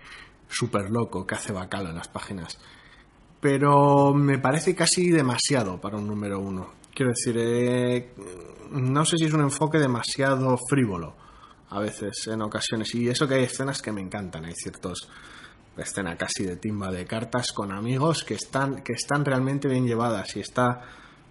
[0.49, 2.59] súper loco que hace Bacalo en las páginas
[3.45, 6.67] pero me parece casi demasiado para un número uno.
[6.95, 8.15] Quiero decir, eh,
[8.71, 11.15] no sé si es un enfoque demasiado frívolo
[11.69, 12.95] a veces, en ocasiones.
[12.95, 14.47] Y eso que hay escenas que me encantan.
[14.47, 15.11] Hay ciertos
[15.77, 20.35] escena casi de timba de cartas con amigos que están que están realmente bien llevadas
[20.37, 20.81] y está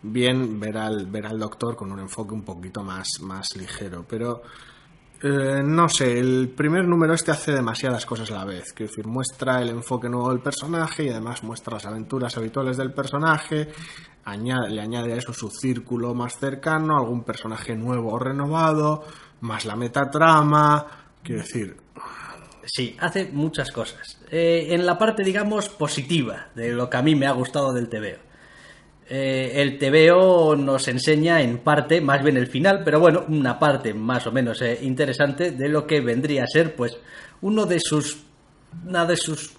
[0.04, 4.44] bien ver al ver al doctor con un enfoque un poquito más más ligero, pero
[5.24, 8.74] eh, no sé, el primer número este hace demasiadas cosas a la vez.
[8.74, 12.94] Quiero decir, muestra el enfoque nuevo del personaje y además muestra las aventuras habituales del
[12.94, 13.70] personaje.
[14.26, 19.04] añade- le añade a eso su círculo más cercano, algún personaje nuevo o renovado,
[19.42, 20.86] más la metatrama.
[21.24, 21.78] Quiero decir,
[22.66, 24.20] Sí, hace muchas cosas.
[24.32, 27.90] Eh, en la parte, digamos, positiva de lo que a mí me ha gustado del
[27.90, 28.20] TVO.
[29.10, 33.94] Eh, el TVO nos enseña en parte, más bien el final, pero bueno, una parte
[33.94, 36.98] más o menos eh, interesante de lo que vendría a ser, pues,
[37.42, 38.24] uno de sus,
[38.88, 39.54] una de sus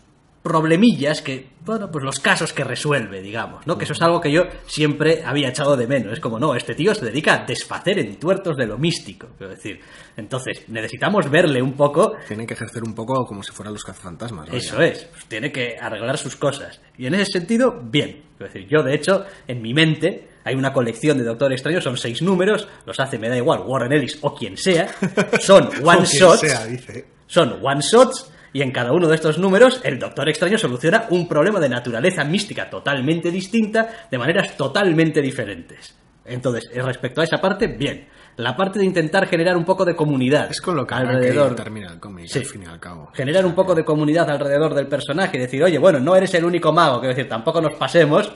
[0.44, 3.78] problemillas que, bueno, pues los casos que resuelve, digamos, ¿no?
[3.78, 6.12] Que eso es algo que yo siempre había echado de menos.
[6.12, 9.54] Es como, no, este tío se dedica a desfacer en tuertos de lo místico, quiero
[9.54, 9.80] decir.
[10.18, 14.50] Entonces, necesitamos verle un poco tienen que ejercer un poco como si fueran los cazafantasmas.
[14.52, 16.78] eso es, pues tiene que arreglar sus cosas.
[16.98, 18.22] Y en ese sentido, bien.
[18.38, 21.96] Es decir, yo de hecho, en mi mente, hay una colección de Doctor Extraño, son
[21.96, 24.94] seis números, los hace, me da igual, Warren Ellis o quien sea,
[25.40, 27.06] son one shots, sea, dice.
[27.26, 31.28] son one shots, y en cada uno de estos números, el Doctor Extraño soluciona un
[31.28, 35.94] problema de naturaleza mística totalmente distinta, de maneras totalmente diferentes.
[36.24, 38.08] Entonces, eh, respecto a esa parte, bien.
[38.36, 41.50] La parte de intentar generar un poco de comunidad Es con lo que alrededor.
[41.50, 42.38] que termina el cómic, Sí.
[42.40, 43.10] al fin y al cabo.
[43.14, 46.44] generar un poco de comunidad alrededor del personaje y decir, oye, bueno, no eres el
[46.44, 48.32] único mago, quiero decir, tampoco nos pasemos.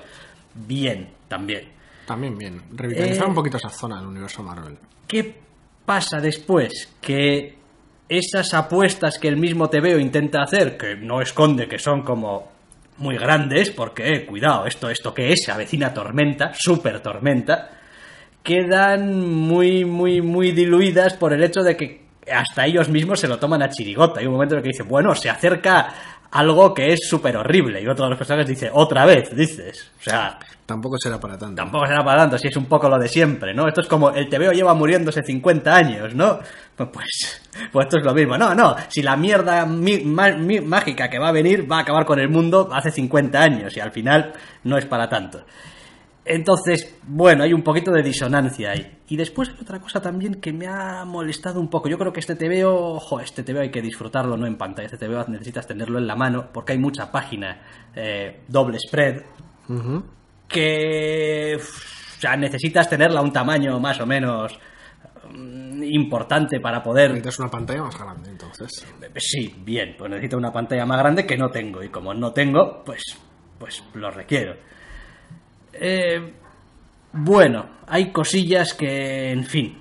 [0.54, 1.72] Bien, también.
[2.06, 2.62] También bien.
[2.74, 4.78] Revitalizar Eh, un poquito esa zona del universo Marvel.
[5.06, 5.34] ¿Qué
[5.84, 6.96] pasa después?
[7.00, 7.57] Que
[8.08, 12.48] esas apuestas que el mismo TVO intenta hacer, que no esconde que son como
[12.98, 17.70] muy grandes, porque, eh, cuidado, esto, esto que es, se avecina tormenta, super tormenta,
[18.42, 23.38] quedan muy, muy, muy diluidas por el hecho de que hasta ellos mismos se lo
[23.38, 24.20] toman a chirigota.
[24.20, 25.94] Hay un momento en el que dicen, bueno, se acerca
[26.30, 27.80] algo que es súper horrible.
[27.80, 29.90] Y otro de los personajes dice, otra vez, dices.
[29.98, 30.38] O sea,
[30.68, 31.54] Tampoco será para tanto.
[31.62, 33.66] Tampoco será para tanto, si es un poco lo de siempre, ¿no?
[33.66, 36.40] Esto es como el TVO lleva muriéndose 50 años, ¿no?
[36.76, 38.36] Pues, pues, pues esto es lo mismo.
[38.36, 41.80] No, no, si la mierda mi- ma- mi- mágica que va a venir va a
[41.80, 45.40] acabar con el mundo hace 50 años y al final no es para tanto.
[46.26, 48.98] Entonces, bueno, hay un poquito de disonancia ahí.
[49.08, 51.88] Y después hay otra cosa también que me ha molestado un poco.
[51.88, 54.88] Yo creo que este TVO, ojo, este TVO hay que disfrutarlo no en pantalla.
[54.92, 57.62] Este TVO necesitas tenerlo en la mano porque hay mucha página,
[57.96, 59.22] eh, doble spread,
[59.70, 60.04] Ujú.
[60.48, 64.58] Que o sea, necesitas tenerla a un tamaño más o menos
[65.32, 68.86] mm, importante para poder Necesitas una pantalla más grande, entonces.
[69.16, 72.82] sí bien pues necesito una pantalla más grande que no tengo y como no tengo
[72.84, 73.02] pues
[73.58, 74.54] pues lo requiero
[75.72, 76.32] Eh,
[77.12, 79.78] bueno hay cosillas que en fin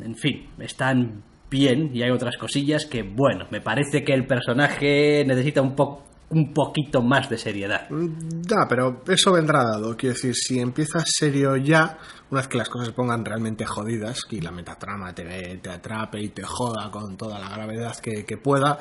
[0.00, 5.24] en fin están bien y hay otras cosillas que bueno me parece que el personaje
[5.26, 9.96] necesita un poco un poquito más de seriedad Mm, Ya, pero eso vendrá dado.
[9.96, 11.98] Quiero decir, si empiezas serio ya,
[12.30, 16.20] una vez que las cosas se pongan realmente jodidas, y la metatrama te, te atrape
[16.20, 18.78] y te joda con toda la gravedad que, que pueda,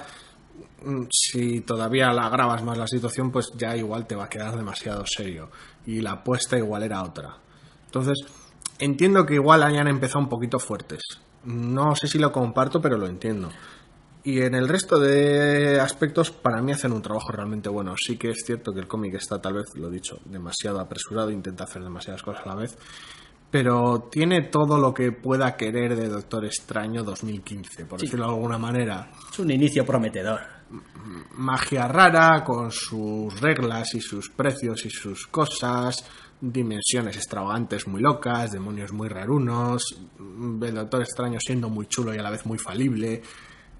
[0.83, 4.55] mm, si todavía la agravas más la situación, pues ya igual te va a quedar
[4.57, 5.49] demasiado serio.
[5.85, 7.37] Y la apuesta igual era otra.
[7.85, 8.17] Entonces,
[8.79, 11.01] entiendo que igual hayan empezado un poquito fuertes.
[11.45, 13.49] No sé si lo comparto, pero lo entiendo.
[14.23, 17.95] Y en el resto de aspectos, para mí hacen un trabajo realmente bueno.
[17.97, 21.63] Sí que es cierto que el cómic está, tal vez, lo dicho, demasiado apresurado, intenta
[21.63, 22.77] hacer demasiadas cosas a la vez,
[23.49, 28.57] pero tiene todo lo que pueda querer de Doctor Extraño 2015, por decirlo de alguna
[28.57, 29.11] manera.
[29.31, 30.57] es un inicio prometedor
[31.35, 36.03] Magia rara, con sus reglas y sus precios y sus cosas,
[36.41, 39.83] dimensiones extravagantes muy locas, demonios muy rarunos,
[40.19, 43.21] el Doctor Extraño siendo muy chulo y a la vez muy falible.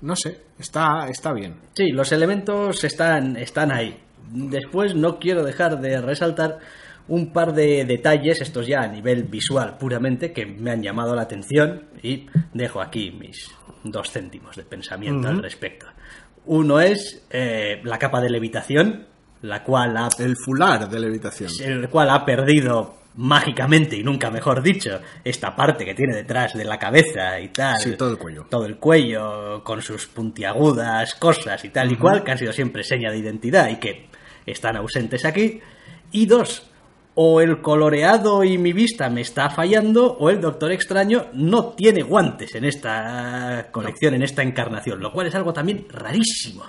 [0.01, 1.55] No sé, está, está bien.
[1.73, 3.97] Sí, los elementos están, están ahí.
[4.31, 6.59] Después no quiero dejar de resaltar
[7.07, 11.21] un par de detalles, estos ya a nivel visual puramente, que me han llamado la
[11.23, 13.49] atención y dejo aquí mis
[13.83, 15.87] dos céntimos de pensamiento al respecto.
[16.45, 19.05] Uno es eh, la capa de levitación,
[19.41, 21.49] la cual ha El fular de levitación.
[21.63, 26.63] el cual ha perdido mágicamente y nunca mejor dicho esta parte que tiene detrás de
[26.63, 27.79] la cabeza y tal.
[27.79, 28.45] Sí, todo el cuello.
[28.49, 32.83] todo el cuello con sus puntiagudas cosas y tal y cual que han sido siempre
[32.83, 34.09] seña de identidad y que
[34.45, 35.59] están ausentes aquí.
[36.11, 36.69] Y dos
[37.15, 42.03] o el coloreado y mi vista me está fallando o el Doctor Extraño no tiene
[42.03, 46.63] guantes en esta colección, en esta encarnación, lo cual es algo también rarísimo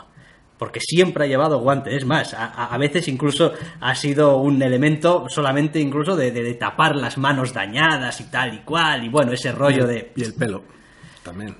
[0.59, 1.95] porque siempre ha llevado guantes.
[1.95, 6.55] Es más, a, a- veces incluso ha sido un elemento solamente incluso de, de- de
[6.55, 9.05] tapar las manos dañadas y tal y cual.
[9.05, 10.13] Y bueno, ese rollo de...
[10.17, 10.65] Y el pelo.
[11.23, 11.55] También.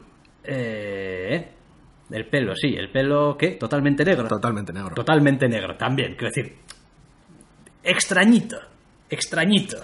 [0.45, 1.49] Eh,
[2.11, 3.53] el pelo, sí, el pelo, ¿qué?
[3.53, 4.27] Totalmente negro.
[4.29, 4.95] Totalmente negro.
[4.95, 6.15] Totalmente negro, también.
[6.17, 6.57] Quiero decir,
[7.83, 8.59] extrañito,
[9.11, 9.77] extrañito.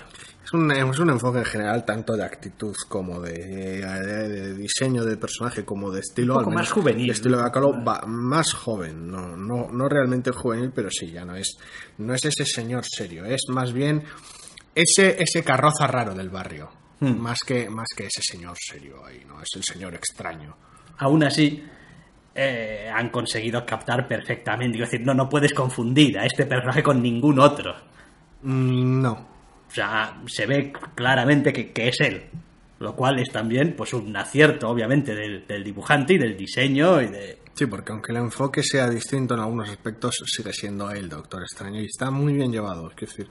[0.54, 5.04] Es un, es un enfoque en general tanto de actitud como de, de- de diseño
[5.04, 6.34] de personaje como de estilo.
[6.34, 7.06] Un poco menos más juvenil.
[7.08, 11.24] de estilo de Bacalo, va más joven, no, no, no realmente juvenil, pero sí, ya
[11.24, 11.56] no es,
[11.98, 14.04] no es ese señor serio, es más bien
[14.76, 16.70] ese, ese carroza raro del barrio.
[17.00, 17.18] Hmm.
[17.20, 19.40] Más, que, más que ese señor serio ahí, ¿no?
[19.42, 20.56] Es el señor extraño.
[20.98, 21.64] Aún así,
[22.32, 24.78] eh, han conseguido captar perfectamente.
[24.78, 27.74] Quiero decir, no, no puedes confundir a este personaje con ningún otro.
[28.42, 29.33] Mm, no,
[29.74, 32.22] O sea, se ve claramente que, es él.
[32.78, 37.08] Lo cual es también pues un acierto, obviamente, del, del dibujante y del diseño y
[37.08, 37.38] de...
[37.54, 41.80] Sí, porque aunque el enfoque sea distinto en algunos aspectos, sigue siendo el Doctor Extraño
[41.80, 42.88] y está muy bien llevado.
[42.88, 43.28] Es decir,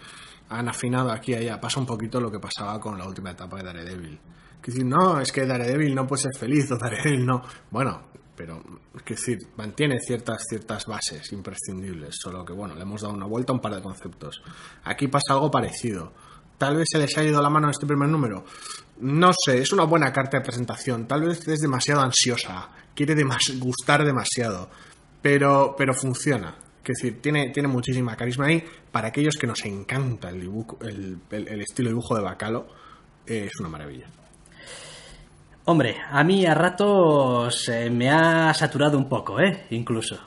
[0.49, 1.61] han afinado aquí y allá.
[1.61, 4.19] Pasa un poquito lo que pasaba con la última etapa de Daredevil.
[4.55, 7.41] Es decir, no, es que Daredevil no puede ser feliz o Daredevil no.
[7.71, 8.01] Bueno,
[8.35, 8.61] pero
[8.95, 12.15] es decir, mantiene ciertas, ciertas bases imprescindibles.
[12.19, 14.41] Solo que, bueno, le hemos dado una vuelta a un par de conceptos.
[14.83, 16.13] Aquí pasa algo parecido.
[16.57, 18.45] Tal vez se les ha ido la mano en este primer número.
[18.99, 21.07] No sé, es una buena carta de presentación.
[21.07, 22.69] Tal vez es demasiado ansiosa.
[22.95, 24.69] Quiere demas- gustar demasiado.
[25.21, 26.55] Pero, pero funciona.
[26.83, 28.63] Es decir, tiene, tiene muchísima carisma ahí.
[28.91, 32.67] Para aquellos que nos encanta el, dibujo, el, el- el estilo de dibujo de Bacalo,
[33.25, 34.07] es una maravilla.
[35.65, 39.65] Hombre, a mí a ratos eh, me ha saturado un poco, ¿eh?
[39.69, 40.17] Incluso.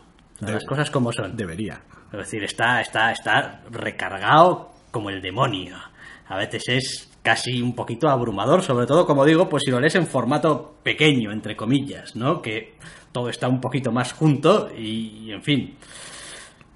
[0.40, 1.36] De- Las cosas como son.
[1.36, 1.82] Debería.
[2.12, 5.76] Es decir, está, está, está recargado como el demonio.
[6.28, 9.94] A veces es casi un poquito abrumador, sobre todo, como digo, pues si lo lees
[9.94, 12.42] en formato pequeño, entre comillas, ¿no?
[12.42, 12.74] Que
[13.12, 15.76] todo está un poquito más junto y, en fin.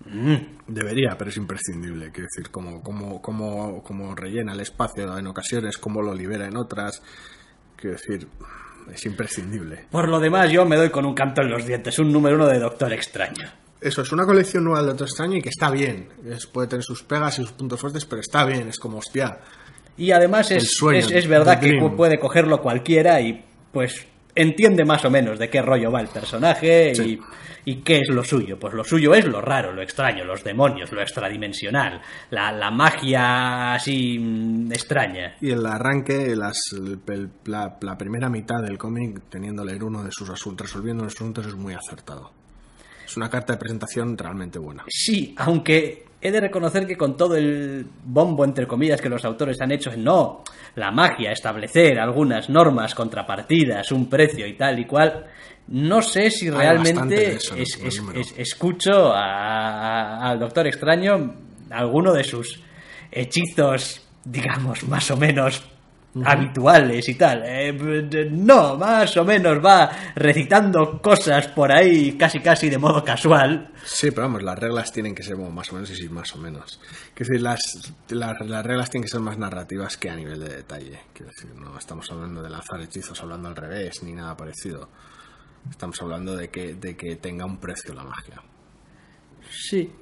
[0.06, 0.34] Mm,
[0.66, 2.10] Debería, pero es imprescindible.
[2.12, 6.56] Quiero decir, como, como, como, como rellena el espacio en ocasiones, como lo libera en
[6.56, 7.02] otras.
[7.76, 8.28] Quiero decir,
[8.92, 9.86] es imprescindible.
[9.90, 12.46] Por lo demás, yo me doy con un canto en los dientes, un número uno
[12.46, 13.48] de Doctor Extraño.
[13.80, 16.08] Eso es una colección nueva de Doctor Extraño y que está bien.
[16.26, 18.68] Es- puede tener sus pegas y sus puntos fuertes, pero está bien.
[18.68, 19.38] Es como, hostia,
[19.96, 25.04] Y además es, sueño, es, es verdad que puede cogerlo cualquiera y pues entiende más
[25.04, 27.20] o menos de qué rollo va el personaje Sí.
[27.66, 28.58] y, y qué es lo suyo.
[28.58, 33.74] Pues lo suyo es lo raro, lo extraño, los demonios, lo extradimensional, la, la magia
[33.74, 35.36] así mm, extraña.
[35.40, 40.02] Y el arranque, las, el- el- la, la primera mitad del cómic, teniendo leer uno
[40.02, 42.32] de sus asuntos, resolviendo los asuntos, es muy acertado.
[43.10, 44.84] Es una carta de presentación realmente buena.
[44.88, 49.60] Sí, aunque he de reconocer que con todo el bombo, entre comillas, que los autores
[49.60, 50.44] han hecho no,
[50.76, 55.26] la magia, establecer algunas normas, contrapartidas, un precio y tal y cual,
[55.68, 61.34] no sé si realmente eso es- es- es- escucho al Doctor Extraño
[61.70, 62.60] alguno de sus
[63.10, 65.62] hechizos, digamos, más o menos
[66.24, 67.42] habituales y tal.
[67.44, 73.70] Eh, no, más o menos va recitando cosas por ahí casi casi de modo casual.
[73.84, 76.34] Sí, pero vamos, las reglas tienen que ser bueno, más o menos y sí, más
[76.34, 76.80] o menos.
[77.14, 80.48] Quiero decir, las, las, las reglas tienen que ser más narrativas que a nivel de
[80.48, 81.00] detalle.
[81.12, 84.88] Quiero decir, no estamos hablando de lanzar hechizos hablando al revés ni nada parecido.
[85.70, 88.42] Estamos hablando de que, de que tenga un precio la magia.
[89.50, 89.92] Sí,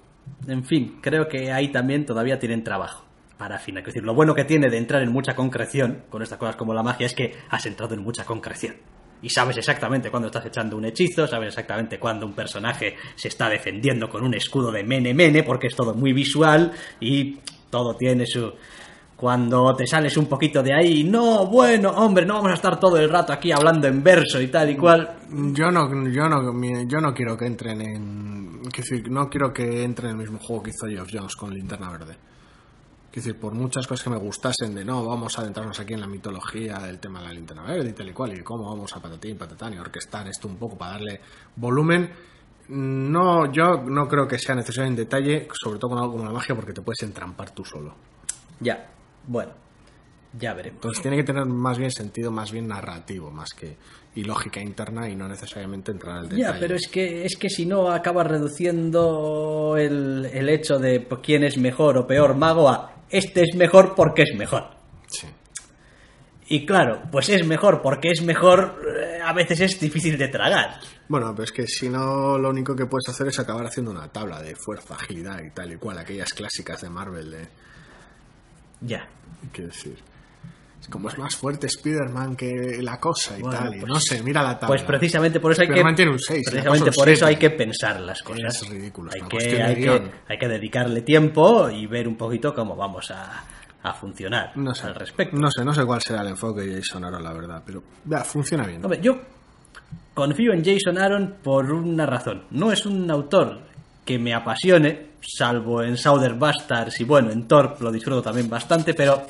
[0.47, 3.08] en fin, creo que ahí también todavía tienen trabajo
[3.38, 3.83] para afinar.
[3.83, 6.74] Es decir, lo bueno que tiene de entrar en mucha concreción con estas cosas como
[6.74, 8.74] la magia es que has entrado en mucha concreción.
[9.22, 13.48] Y sabes exactamente cuándo estás echando un hechizo, sabes exactamente cuándo un personaje se está
[13.48, 17.38] defendiendo con un escudo de mene mene, porque es todo muy visual y
[17.70, 18.53] todo tiene su...
[19.16, 22.98] Cuando te sales un poquito de ahí, no, bueno, hombre, no vamos a estar todo
[22.98, 25.16] el rato aquí hablando en verso y tal y cual.
[25.29, 26.55] Yo no, yo no,
[26.87, 28.62] yo no quiero que entren en.
[28.62, 31.90] decir, no quiero que entren en el mismo juego que hizo Geoff Jones con Linterna
[31.90, 32.16] Verde.
[33.11, 36.01] Quiero decir, por muchas cosas que me gustasen de no, vamos a adentrarnos aquí en
[36.01, 38.94] la mitología del tema de la linterna verde y tal y cual, y cómo vamos
[38.94, 41.21] a patatín, patatán y orquestar esto un poco para darle
[41.57, 42.11] volumen.
[42.68, 46.33] No, yo no creo que sea necesario en detalle, sobre todo con algo como la
[46.33, 47.94] magia, porque te puedes entrampar tú solo.
[48.61, 48.90] Ya,
[49.27, 49.53] bueno,
[50.38, 50.77] ya veremos.
[50.77, 53.79] Entonces tiene que tener más bien sentido, más bien narrativo, más que
[54.14, 56.42] y lógica interna y no necesariamente entrar al detalle.
[56.42, 61.21] Ya, pero es que, es que si no acaba reduciendo el, el hecho de pues,
[61.23, 64.71] quién es mejor o peor mago a este es mejor porque es mejor.
[65.07, 65.27] Sí.
[66.51, 70.81] Y claro, pues es mejor porque es mejor, eh, a veces es difícil de tragar.
[71.09, 74.09] Bueno, pero es que si no, lo único que puedes hacer es acabar haciendo una
[74.09, 77.49] tabla de fuerza, agilidad y tal y cual, aquellas clásicas de Marvel de...
[78.81, 79.09] Ya.
[79.53, 80.08] Quiero decir...
[80.90, 84.22] Como es más fuerte Spider-Man que la cosa y Bueno, tal, y pues- no sé,
[84.22, 84.68] mira la tabla.
[84.68, 88.62] Pues precisamente por eso hay que un precisamente por eso hay que pensar las cosas.
[88.62, 92.74] Es ridículo, hay que, hay, que, hay que dedicarle tiempo y ver un poquito cómo
[92.74, 93.44] vamos a,
[93.83, 95.37] a funcionar No sé, al respecto.
[95.37, 98.24] no sé, no sé cuál será el enfoque de Jason Aaron, la verdad, pero ya,
[98.24, 98.83] funciona bien.
[98.83, 99.18] Hombre, yo
[100.14, 102.44] confío en Jason Aaron por una razón.
[102.51, 103.61] No es un autor
[104.05, 108.94] que me apasione, salvo en Southern Bastards y bueno, en Thor lo disfruto también bastante,
[108.94, 109.22] pero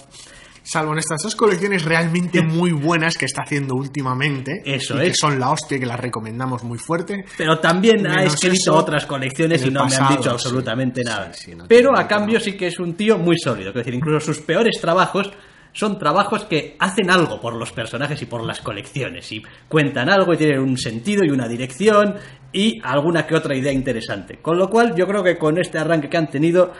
[0.70, 4.60] Salvo en estas dos colecciones realmente muy buenas que está haciendo últimamente.
[4.66, 5.18] Eso y que es.
[5.18, 7.24] son la hostia que las recomendamos muy fuerte.
[7.38, 11.32] pero también ha escrito otras colecciones y no me han dicho absolutamente Sí, nada.
[11.32, 14.20] sí, no pero a cambio sí que es un tío muy sólido, es decir, incluso
[14.26, 15.30] sus peores trabajos
[15.72, 20.34] son trabajos que hacen algo por los personajes y por las colecciones y cuentan algo
[20.34, 22.14] y tienen un sentido y una dirección
[22.52, 24.38] y alguna que otra idea interesante.
[24.42, 26.72] Con lo cual yo creo que con este arranque que han tenido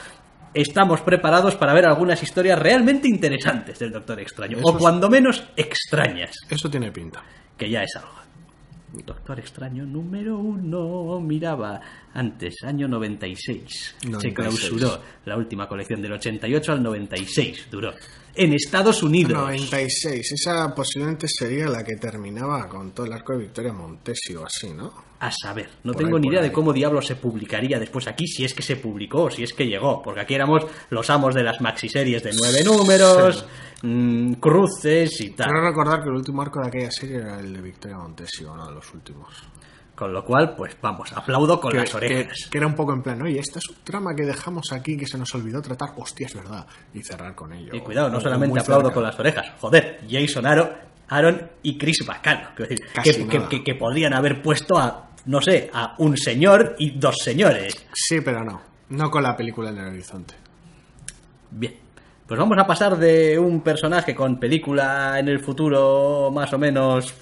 [0.62, 5.44] estamos preparados para ver algunas historias realmente interesantes del Doctor Extraño Eso o cuando menos
[5.56, 7.22] extrañas Eso tiene pinta.
[7.56, 8.18] que ya es algo.
[9.04, 11.78] Doctor Extraño número uno, miraba
[12.14, 13.96] antes, año 96.
[14.00, 14.34] Se 96.
[14.34, 17.92] clausuró la última colección del 88 al 96, duró.
[18.34, 19.32] En Estados Unidos.
[19.34, 24.72] 96, esa posiblemente sería la que terminaba con todo el arco de Victoria Montesio, así,
[24.72, 25.07] ¿no?
[25.20, 26.48] A saber, no Por tengo ahí, ni idea ahí.
[26.48, 29.52] de cómo diablos se publicaría después aquí, si es que se publicó o si es
[29.52, 33.44] que llegó, porque aquí éramos los amos de las maxiseries de nueve números,
[33.82, 35.48] mm, cruces y tal.
[35.48, 38.68] Quiero recordar que el último arco de aquella serie era el de Victoria Montesio, uno
[38.68, 39.34] de los últimos.
[39.96, 42.48] Con lo cual, pues vamos, aplaudo con que, las orejas.
[42.48, 45.08] que era un poco en plan, oye, esta es un trama que dejamos aquí que
[45.08, 45.88] se nos olvidó tratar.
[45.96, 46.64] Hostia, es verdad.
[46.94, 47.74] Y cerrar con ello.
[47.74, 48.94] Y cuidado, no O- solamente aplaudo cerca.
[48.94, 49.46] con las orejas.
[49.60, 50.70] Joder, Jason Aaron,
[51.08, 52.50] Aaron y Chris Bacano.
[52.54, 57.86] Que- que podrían haber puesto a, no sé, a un señor y dos señores.
[57.92, 58.62] Sí, pero no.
[58.88, 60.34] No con la película en el horizonte.
[61.50, 61.74] Bien.
[62.26, 67.14] Pues vamos a pasar de un personaje con película en el futuro más o menos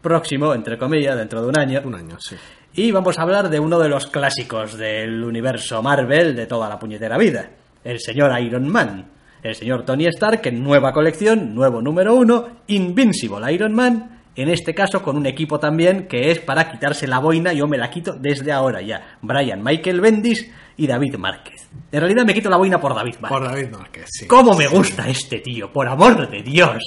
[0.00, 1.82] próximo, entre comillas, dentro de un año.
[1.84, 2.36] Un año, sí.
[2.74, 6.78] Y vamos a hablar de uno de los clásicos del universo Marvel de toda la
[6.78, 7.50] puñetera vida.
[7.82, 9.10] El señor Iron Man.
[9.42, 14.21] El señor Tony Stark en nueva colección, nuevo número uno, Invincible Iron Man.
[14.34, 17.76] En este caso con un equipo también que es para quitarse la boina, yo me
[17.76, 19.18] la quito desde ahora ya.
[19.20, 21.68] Brian Michael Bendis y David Márquez.
[21.90, 23.38] En realidad me quito la boina por David Márquez.
[23.38, 24.26] Por David Márquez, sí.
[24.26, 25.70] ¿Cómo me gusta este tío?
[25.70, 26.78] Por amor de Dios.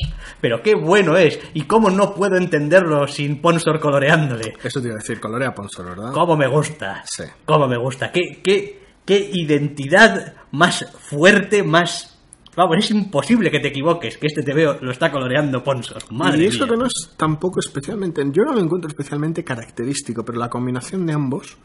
[0.42, 1.40] Pero qué bueno es.
[1.54, 4.54] Y cómo no puedo entenderlo sin Ponsor coloreándole.
[4.64, 6.12] Eso te iba a decir, colorea Ponsor, ¿verdad?
[6.12, 7.04] ¿Cómo me gusta?
[7.06, 7.24] Sí.
[7.46, 8.12] ¿Cómo me gusta?
[8.12, 12.15] ¿Qué, qué, qué identidad más fuerte, más...
[12.56, 16.02] Vamos, es imposible que te equivoques, que este te veo lo está coloreando Ponsor.
[16.12, 16.74] Madre y eso mía.
[16.74, 21.14] que no es tampoco especialmente, yo no lo encuentro especialmente característico, pero la combinación de
[21.14, 21.58] ambos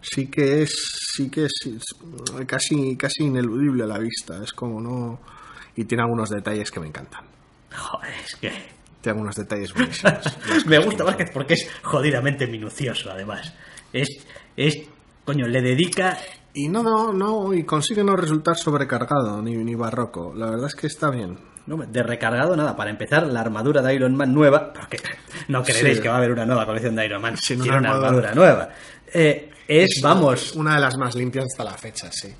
[0.00, 0.72] sí que es,
[1.14, 1.84] sí que es, es
[2.46, 4.42] casi, casi ineludible a la vista.
[4.42, 5.20] Es como no,
[5.76, 7.24] y tiene algunos detalles que me encantan.
[7.74, 8.50] Joder, es que...
[9.00, 10.38] Tiene algunos detalles buenísimos.
[10.66, 13.54] me gusta Vázquez porque es jodidamente minucioso, además.
[13.92, 14.08] Es...
[14.56, 14.88] es
[15.24, 16.18] coño, le dedica
[16.58, 20.32] Y no, no, no, y consigue no resultar sobrecargado ni, ni barroco.
[20.34, 21.38] La verdad es que está bien.
[21.66, 24.98] No, de recargado nada, para empezar, la armadura de Iron Man nueva, porque
[25.48, 26.02] no creeréis Sí.
[26.02, 28.70] que va a haber una nueva colección de Iron Man, Sin tiene una armadura nueva.
[29.14, 32.34] Eh, es, vamos, Una de las más limpias hasta la fecha, sí.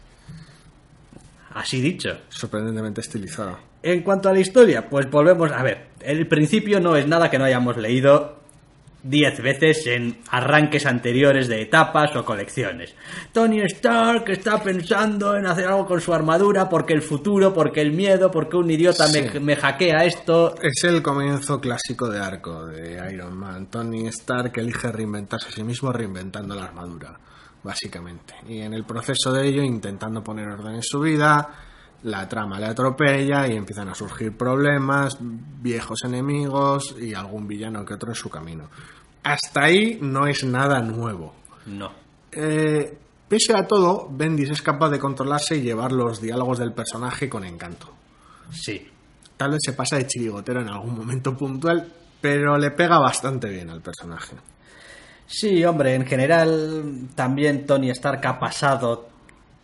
[1.55, 2.11] así dicho.
[2.29, 3.61] Sorprendentemente estilizada.
[3.85, 5.91] En cuanto a la historia, pues volvemos a ver.
[6.01, 8.38] El principio no es nada que no hayamos leído
[9.09, 12.95] diez veces en arranques anteriores de etapas o colecciones.
[13.33, 17.93] Tony Stark está pensando en hacer algo con su armadura porque el futuro, porque el
[17.93, 20.55] miedo, porque un idiota me, me hackea esto.
[20.61, 23.67] Es el comienzo clásico de arco de Iron Man.
[23.67, 27.19] Tony Stark elige reinventarse a sí mismo reinventando la armadura,
[27.63, 28.35] básicamente.
[28.47, 31.49] Y en el proceso de ello, intentando poner orden en su vida,
[32.03, 37.95] la trama le atropella y empiezan a surgir problemas, viejos enemigos y algún villano que
[37.95, 38.71] otro en su camino.
[39.29, 41.35] Hasta ahí no es nada nuevo.
[41.67, 41.93] No.
[42.33, 42.97] Eh,
[43.29, 47.45] pese a todo, Bendis es capaz de controlarse y llevar los diálogos del personaje con
[47.45, 47.93] encanto.
[48.51, 48.89] Sí.
[49.37, 53.69] Tal vez se pasa de chirigotero en algún momento puntual, pero le pega bastante bien
[53.69, 54.35] al personaje.
[55.27, 59.11] Sí, hombre, en general también Tony Stark ha pasado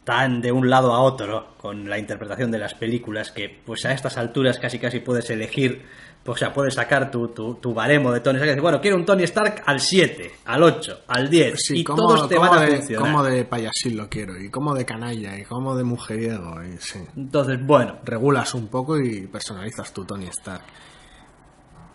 [0.04, 3.92] tan de un lado a otro con la interpretación de las películas que pues a
[3.92, 5.86] estas alturas casi casi puedes elegir,
[6.26, 8.96] o sea, puedes sacar tu, tu, tu baremo de Tony Stark y decir, bueno, quiero
[8.96, 12.62] un Tony Stark al 7, al 8, al 10 Sí, y todos te van a
[12.62, 13.02] de, funcionar.
[13.02, 17.00] como de payasín lo quiero, y como de canalla, y como de mujeriego, y sí.
[17.16, 20.64] Entonces, bueno, Regulas un poco y personalizas tu Tony Stark.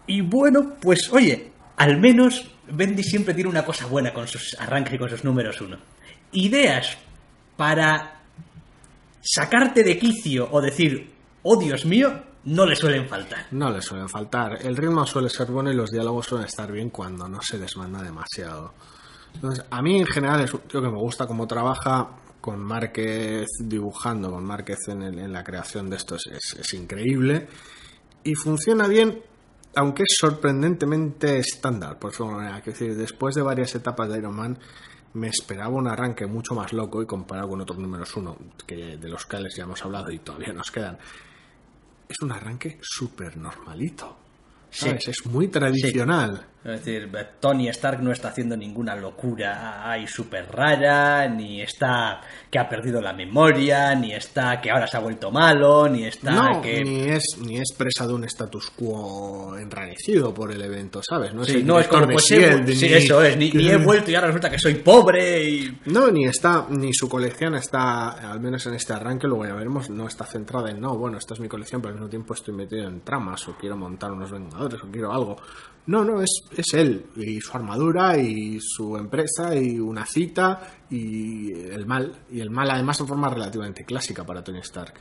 [0.08, 4.94] y bueno, pues oye, al menos Bendy siempre tiene una cosa buena con sus arranques
[4.94, 5.78] y con sus números uno.
[6.34, 6.98] Ideas
[7.58, 8.22] para
[9.22, 11.12] sacarte de quicio o decir,
[11.42, 13.48] oh Dios mío, no le suelen faltar.
[13.52, 14.60] No le suelen faltar.
[14.62, 18.02] El ritmo suele ser bueno y los diálogos suelen estar bien cuando no se desmanda
[18.02, 18.74] demasiado.
[19.34, 22.10] Entonces, a mí en general es un tío que me gusta cómo trabaja
[22.42, 27.48] con Márquez dibujando, con Márquez en, la creación de esto es, increíble
[28.24, 29.22] y funciona bien,
[29.76, 32.62] aunque es sorprendentemente estándar, por su manera.
[32.62, 34.58] Decir, después de varias etapas de Iron Man,
[35.14, 39.10] me esperaba un arranque mucho más loco y comparado con otros números uno, que de
[39.10, 40.98] los cuales ya hemos hablado y todavía nos quedan,
[42.10, 44.18] es un arranque súper normalito.
[44.72, 45.08] ¿sabes?
[45.08, 46.46] Es muy tradicional.
[46.62, 52.20] Es decir, Tony Stark no está haciendo ninguna locura ahí súper rara, ni está
[52.52, 56.32] que ha perdido la memoria, ni está que ahora se ha vuelto malo, ni está
[56.32, 56.84] No, que...
[56.84, 61.34] ni, es, ni es presa de un status quo enranecido por el evento, ¿sabes?
[61.34, 63.70] No es, Sí, el no es como pues Shield, sí, ni- eso es, ni, ni
[63.70, 65.80] he vuelto y ahora resulta que soy pobre y...
[65.86, 69.90] No, ni está, ni su colección está, al menos en este arranque, luego ya veremos,
[69.90, 72.54] no está centrada en, no, bueno, esta es mi colección, pero al mismo tiempo estoy
[72.54, 75.38] metido en tramas, o quiero montar unos Vengadores, o quiero algo.
[75.90, 81.52] No, no, es, es él, y su armadura, y su empresa, y una cita, y
[81.52, 84.94] el mal, y el mal además de forma relativamente clásica para Tony Stark.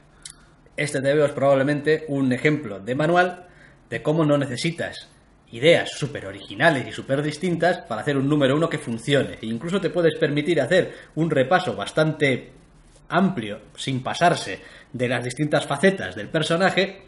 [0.75, 3.49] Este TVO es probablemente un ejemplo de manual
[3.91, 5.11] de cómo no necesitas
[5.53, 9.35] ideas súper originales y súper distintas para hacer un número uno que funcione.
[9.43, 12.51] E incluso te puedes permitir hacer un repaso bastante
[13.11, 17.03] amplio, sin pasarse de las distintas facetas del personaje,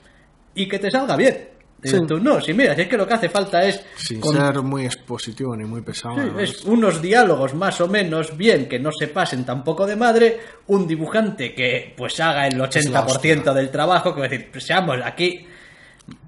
[0.55, 1.60] y que te salga bien.
[1.83, 2.07] Dices Sí.
[2.07, 3.83] tú, no, si mira, si es que lo que hace falta es...
[3.97, 6.17] Sin con- ser muy expositivo ni muy pesado.
[6.17, 10.41] Sí, es unos diálogos más o menos bien, que no se pasen tampoco de madre,
[10.67, 15.47] un dibujante que pues haga el 80% del trabajo, que decir, pues, seamos aquí...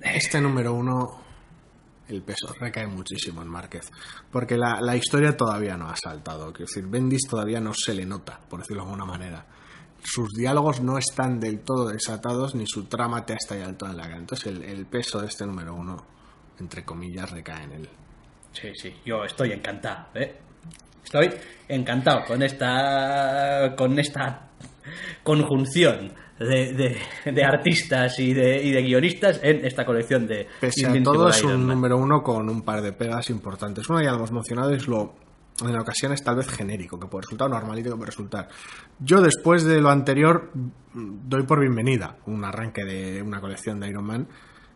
[0.00, 1.20] Este número uno,
[2.08, 3.90] el peso recae muchísimo en Márquez.
[4.30, 6.52] Porque la, la historia todavía no ha saltado.
[6.52, 9.44] Quiero decir, Bendis todavía no se le nota, por decirlo de alguna manera.
[10.04, 14.02] Sus diálogos no están del todo desatados, ni su trama te está alto en la
[14.04, 14.16] cara.
[14.18, 15.96] Entonces, el, el peso de este número uno,
[16.58, 17.88] entre comillas, recae en él.
[18.52, 20.36] Sí, sí, yo estoy encantado, ¿eh?
[21.04, 21.30] Estoy
[21.68, 24.48] encantado con esta con esta
[25.22, 26.72] conjunción de,
[27.24, 31.28] de- de artistas y de, y de guionistas en esta colección de Pese a todo,
[31.28, 33.88] es un número uno con un par de pegas importantes.
[33.88, 35.14] Una ya lo hemos mencionado es lo,
[35.60, 38.48] en ocasiones tal vez genérico, que puede resultar normalito que puede resultar.
[38.98, 40.50] Yo después de lo anterior
[40.94, 44.28] doy por bienvenida un arranque de una colección de Iron Man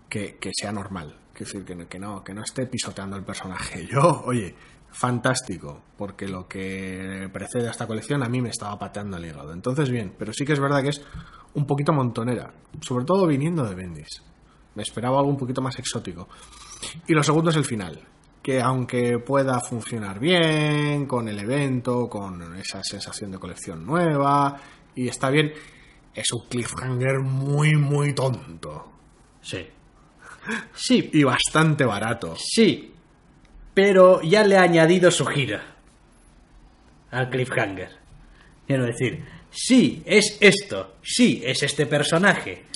[0.08, 1.16] que, que sea normal.
[1.32, 3.86] Quiero decir, que, no- que, no, que no esté pisoteando el personaje.
[3.90, 4.54] Yo, oye,
[4.90, 9.52] fantástico, porque lo que precede a esta colección a mí me estaba pateando el hígado.
[9.52, 11.02] Entonces, bien, pero sí que es verdad que es
[11.54, 14.22] un poquito montonera, sobre todo viniendo de Bendis.
[14.74, 16.28] Me esperaba algo un poquito más exótico.
[17.06, 18.00] Y lo segundo es el final,
[18.46, 24.56] que aunque pueda funcionar bien con el evento, con esa sensación de colección nueva,
[24.94, 25.52] y está bien,
[26.14, 28.92] es un cliffhanger muy, muy tonto.
[29.42, 29.66] Sí.
[30.72, 32.36] Sí, Y bastante barato.
[32.38, 32.92] sí.
[33.74, 35.64] Pero ya le ha añadido su gira
[37.10, 37.90] al cliffhanger.
[38.64, 42.66] Quiero decir, sí, es esto, sí, es este personaje,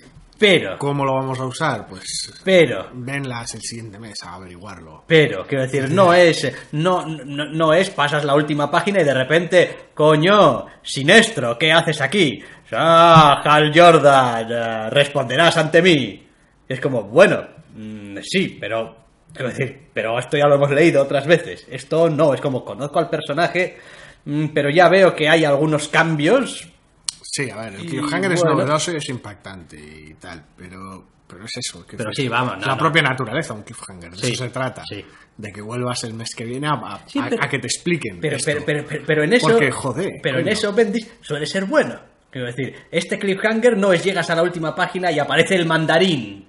[0.40, 1.86] pero, ¿Cómo lo vamos a usar?
[1.86, 5.04] Pues pero, venlas el siguiente mes a averiguarlo.
[5.06, 9.12] Pero, quiero decir, no es, no, no, no es, pasas la última página y de
[9.12, 12.42] repente, coño, Sinestro, ¿qué haces aquí?
[12.72, 16.26] Ah, Hal Jordan, eh, responderás ante mí.
[16.66, 18.96] Y es como, bueno, mm, sí, pero,
[19.34, 21.66] quiero decir, pero esto ya lo hemos leído otras veces.
[21.70, 23.76] Esto no, es como, conozco al personaje,
[24.24, 26.66] mm, pero ya veo que hay algunos cambios.
[27.32, 28.56] Sí, a ver, el cliffhanger es bueno.
[28.56, 31.86] novedoso y es impactante y tal, pero, pero es eso.
[31.86, 32.78] que Pero es- sí, vamos, es no, la no.
[32.78, 34.82] propia naturaleza un cliffhanger, de Sí, eso se trata.
[34.88, 35.04] sí.
[35.36, 37.66] De que vuelvas el mes que viene a, a- Sí, a- pero- a que te
[37.68, 38.20] expliquen.
[38.20, 38.50] Pero, esto.
[38.52, 39.48] pero, pero, pero- pero en eso.
[39.48, 42.00] Porque, joder, Pero en eso Bendis suele ser bueno.
[42.30, 46.46] Quiero decir, este cliffhanger no es llegas a la última página y aparece el mandarín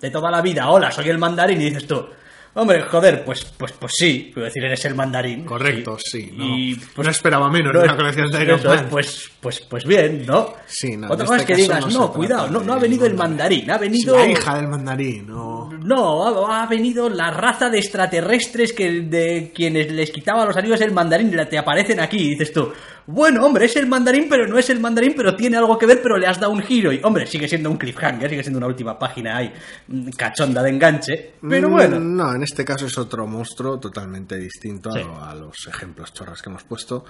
[0.00, 0.68] de toda la vida.
[0.70, 1.60] Hola, soy el mandarín.
[1.60, 2.06] Y dices tú,
[2.54, 4.30] hombre, joder, pues, pues, pues sí.
[4.32, 5.44] Quiero decir, eres el mandarín.
[5.44, 6.30] Correcto, sí.
[6.34, 8.80] no, Y, pues, no esperaba menos no de es- una colección de Iron eso es,
[8.82, 8.90] Man.
[8.90, 10.54] pues, pues, pues bien, ¿no?
[10.66, 13.70] Sí, no, Otra cosa es este que digas, no cuidado, no, ha venido el mandarín,
[13.70, 14.16] ha Sí, venido...
[14.18, 15.70] la hija del mandarín, o...
[15.82, 20.80] No, ha, ha venido la raza de extraterrestres que de quienes les quitaba los anillos
[20.80, 22.72] el mandarín y te aparecen aquí y dices tú,
[23.06, 26.00] bueno, hombre, es el mandarín, pero no es el mandarín, pero tiene algo que ver,
[26.02, 28.66] pero le has dado un giro y, hombre, sigue siendo un cliffhanger, sigue siendo una
[28.66, 29.52] última página ahí,
[29.88, 31.98] mm, cachonda de enganche, pero Mm, bueno.
[32.00, 34.98] No, en este caso es otro monstruo totalmente distinto a Sí.
[35.00, 37.04] lo- a, los ejemplos chorras que hemos puesto.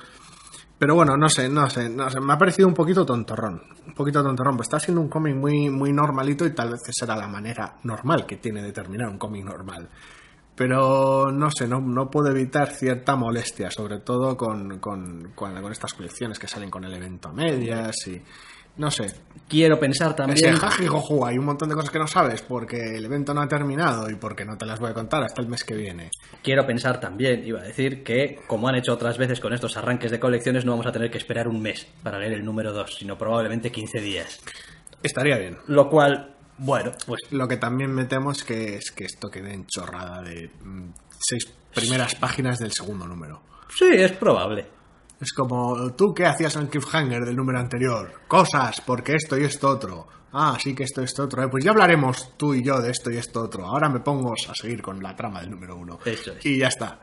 [0.79, 3.61] Pero bueno, no sé, no sé, no sé, me ha parecido un poquito tontorrón.
[3.87, 7.05] Un poquito tontorrón, pues está siendo un cómic muy, muy normalito y tal vez esa
[7.05, 9.91] era la manera normal que tiene de terminar un cómic normal.
[10.61, 15.73] Pero no sé, no, no puedo evitar cierta molestia, sobre todo con, con, con, con
[15.73, 18.21] estas colecciones que salen con el evento a medias y.
[18.77, 19.07] No sé,
[19.49, 20.57] Quiero pensar ese también...
[20.57, 23.49] jaji joju, hay un montón de cosas que no sabes porque el evento no ha
[23.49, 26.11] terminado y porque no te las voy a contar hasta el mes que viene.
[26.43, 30.11] Quiero pensar también, iba a decir, que como han hecho otras veces con estos arranques
[30.11, 32.97] de colecciones, no vamos a tener que esperar un mes para leer el número 2,
[32.99, 34.41] sino probablemente 15 días.
[35.03, 35.57] Estaría bien.
[35.69, 39.53] Lo cual, bueno, pues Lo que también me temo es que, es que esto quede
[39.55, 43.43] en chorrada de mm, seis primeras páginas del segundo número.
[43.69, 44.67] sí, es probable.
[45.21, 48.23] Es como, ¿tú qué hacías en el cliffhanger del número anterior?
[48.27, 50.07] Cosas, porque esto y esto otro.
[50.33, 51.43] Ah, sí que esto y esto otro.
[51.43, 53.67] Eh, Pues ya hablaremos tú y yo de esto y esto otro.
[53.67, 55.99] Ahora me pongo a seguir con la trama del número uno.
[56.05, 56.47] Eso es.
[56.47, 57.01] Y ya está.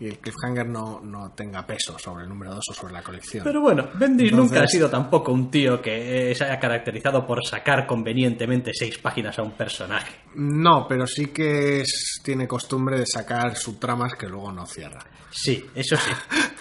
[0.00, 3.44] Y el cliffhanger no, no tenga peso sobre el número dos o sobre la colección.
[3.44, 7.44] Pero bueno, Bendis Entonces- nunca ha sido tampoco un tío que se haya caracterizado por
[7.46, 10.10] sacar convenientemente seis páginas a un personaje.
[10.36, 15.00] No, pero sí que es- tiene costumbre de sacar subtramas que luego no cierra.
[15.32, 16.10] Sí, eso sí,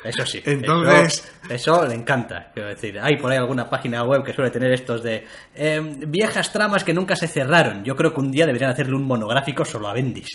[0.04, 0.42] eso sí.
[0.46, 3.00] Entonces- Eso, eso le encanta, quiero decir.
[3.00, 5.26] Hay por ahí alguna página web que suele tener estos de
[5.56, 7.86] eh, viejas tramas que nunca se cerraron.
[7.86, 10.28] Yo creo que un día deberían hacerle un monográfico solo a Bendis.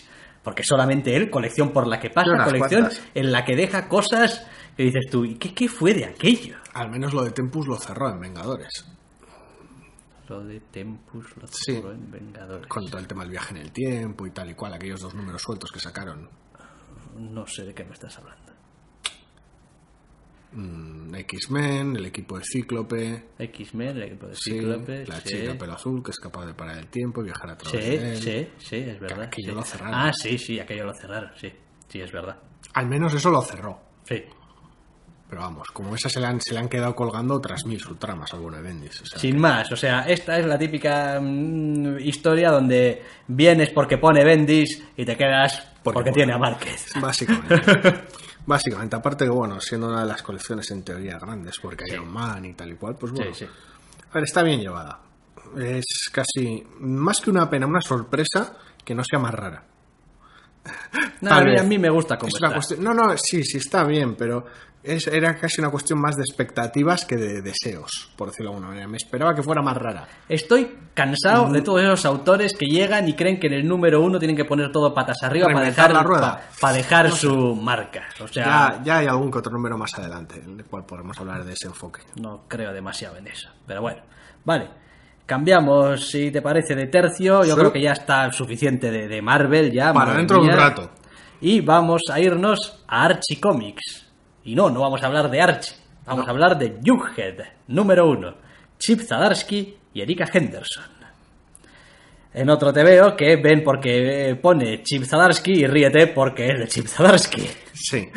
[0.44, 3.02] Porque solamente él, colección por la que pasa, colección cuantas.
[3.14, 6.56] en la que deja cosas que dices tú, ¿y qué, qué fue de aquello?
[6.74, 8.84] Al menos lo de Tempus lo cerró en Vengadores.
[10.28, 11.74] Lo de Tempus, lo Sí.
[11.76, 12.66] cerró en Vengadores.
[12.66, 15.14] Con todo el tema del viaje en el tiempo y tal y cual, aquellos dos
[15.14, 16.28] números sueltos que sacaron.
[17.18, 18.52] No sé de qué me estás hablando.
[20.54, 25.06] Mm, X-Men, el equipo de Cíclope, X-Men, el equipo de sí, Cíclope.
[25.06, 25.28] la sí.
[25.28, 27.90] chica pelo azul que es capaz de parar el tiempo y viajar a través Sí,
[27.96, 28.16] de él.
[28.18, 29.22] sí, sí, es verdad.
[29.22, 29.54] aquello sí.
[29.54, 29.94] lo cerraron.
[29.94, 31.52] Ah, sí, sí, aquello lo cerraron, sí.
[31.88, 32.36] Sí, es verdad.
[32.74, 33.78] Al menos eso lo cerró.
[34.04, 34.22] Sí.
[35.28, 38.32] Pero vamos, como esas se le han, se le han quedado colgando otras mil subtramas
[38.34, 39.00] al Bendis.
[39.02, 43.98] O sea, Sin más, o sea, esta es la típica mm, historia donde vienes porque
[43.98, 46.38] pone Bendis y te quedas porque, Porque tiene a.
[46.38, 46.92] Márquez.
[47.00, 47.60] Básicamente.
[48.46, 51.94] Básicamente, aparte que, bueno, siendo una de las colecciones en teoría grandes, porque Sí.
[51.94, 53.32] Iron Man y tal y cual, pues bueno.
[53.34, 53.50] Sí, sí.
[54.10, 55.00] A ver, está bien llevada.
[55.58, 59.64] Es casi, más que una pena, una sorpresa que no sea más rara.
[61.20, 64.46] No, a, mí, a mí me gusta cuestión- No, no, sí, sí está bien, pero
[64.84, 68.68] es, era casi una cuestión más de expectativas que de deseos, por decirlo de alguna
[68.68, 68.86] manera.
[68.88, 70.06] Me esperaba que fuera más rara.
[70.28, 74.18] Estoy cansado de todos esos autores que llegan y creen que en el número uno
[74.18, 76.20] tienen que poner todo patas arriba para dejar, la rueda.
[76.36, 78.04] pa- para dejar su marca.
[78.20, 81.18] O sea, Ya, ya hay algún que otro número más adelante, en el cual podremos
[81.18, 82.00] hablar de ese enfoque.
[82.20, 83.48] no creo demasiado en eso.
[83.66, 84.02] Pero bueno,
[84.44, 84.68] vale.
[85.26, 87.44] Cambiamos, si te parece, de tercio.
[87.44, 87.58] Yo Sí.
[87.58, 89.92] creo que ya está suficiente de, de Marvel ya.
[89.94, 90.90] Para dentro de un rato.
[91.40, 94.03] Y vamos a irnos a Archie Comics.
[94.44, 95.74] Y no, no vamos a hablar de Archie.
[96.06, 97.38] Vamos a hablar de Jughead,
[97.68, 98.34] número uno.
[98.78, 100.84] Chip Zadarsky y Erika Henderson.
[102.34, 106.68] En otro te veo que ven porque pone Chip Zadarsky y ríete porque es de
[106.68, 107.48] Chip Zadarsky.
[107.72, 108.08] Sí.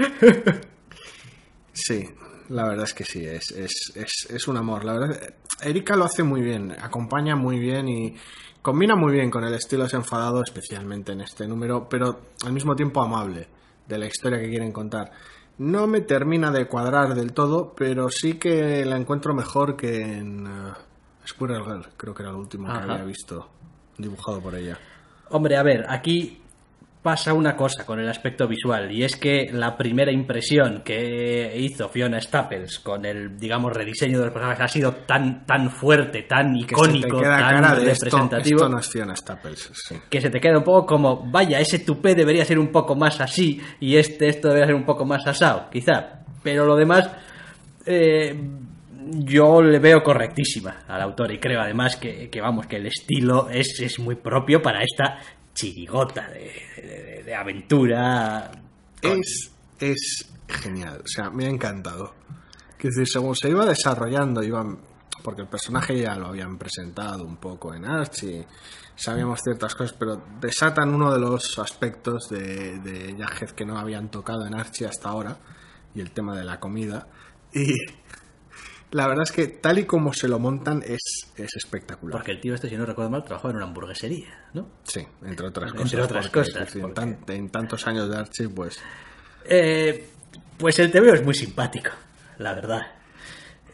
[1.71, 2.09] Sí,
[2.49, 4.84] la verdad es que sí, es, es, es, es un amor.
[4.84, 5.21] La verdad,
[5.61, 8.15] Erika lo hace muy bien, acompaña muy bien y
[8.63, 13.01] combina muy bien con el estilo desenfadado, especialmente en este número, pero al mismo tiempo
[13.03, 13.47] amable
[13.88, 15.11] de la historia que quieren contar.
[15.60, 20.45] No me termina de cuadrar del todo, pero sí que la encuentro mejor que en
[20.45, 20.74] uh,
[21.26, 23.49] Squirrel Girl, creo que era el último que había visto
[23.97, 24.78] dibujado por ella.
[25.30, 26.41] Hombre, a ver, aquí
[27.01, 31.87] pasa una cosa con el aspecto visual y es que la primera impresión que hizo
[31.89, 36.53] Fiona Staples con el, digamos, rediseño de los personajes ha sido tan, tan fuerte, tan
[36.53, 38.57] Que se te icónico, queda tan cara de esto, representativo.
[38.57, 39.95] esto no es Fiona Staples, sí.
[40.09, 43.21] que se te queda un poco como, vaya, ese tupé debería ser un poco más
[43.21, 46.23] así y este, esto debería ser un poco más asado, quizá.
[46.43, 47.09] Pero lo demás,
[47.85, 48.35] eh,
[49.09, 53.49] yo le veo correctísima al autor y creo además que, que, vamos, que el estilo
[53.49, 55.19] es, es muy propio para esta
[55.58, 58.51] chirigota de, de- aventura.
[59.01, 62.14] es, es genial, o sea, me ha encantado.
[62.78, 64.78] Quiero decir, según se iba desarrollando, iban,
[65.24, 68.45] porque el personaje ya lo habían presentado un poco en Archie,
[68.95, 74.45] sabíamos ciertas cosas, pero desatan uno de los aspectos de, de que no habían tocado
[74.45, 75.39] en Archie hasta ahora,
[75.95, 77.08] y el tema de la comida.
[77.51, 77.74] Y
[78.91, 82.17] la verdad es que tal y como se lo montan es, es espectacular.
[82.17, 84.67] Porque el tío este, si no recuerdo mal, trabajó en una hamburgueser,ía ¿no?
[84.83, 85.99] Sí, entre otras Entre cosas.
[86.05, 88.79] otras porque, cosas, en, porque- tan- en tantos años de Archie, pues...
[89.45, 90.07] Eh,
[90.57, 91.91] pues el TVO es muy simpático,
[92.39, 92.88] la verdad.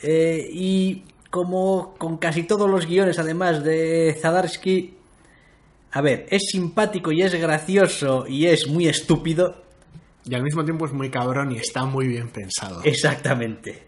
[0.02, 4.98] Eh, y como con casi todos los guiones, además de Zadarsky,
[5.92, 9.64] a ver, es simpático y es gracioso y es muy estúpido.
[10.26, 12.82] Y al mismo tiempo es muy cabrón y está muy bien pensado.
[12.84, 13.88] Exactamente.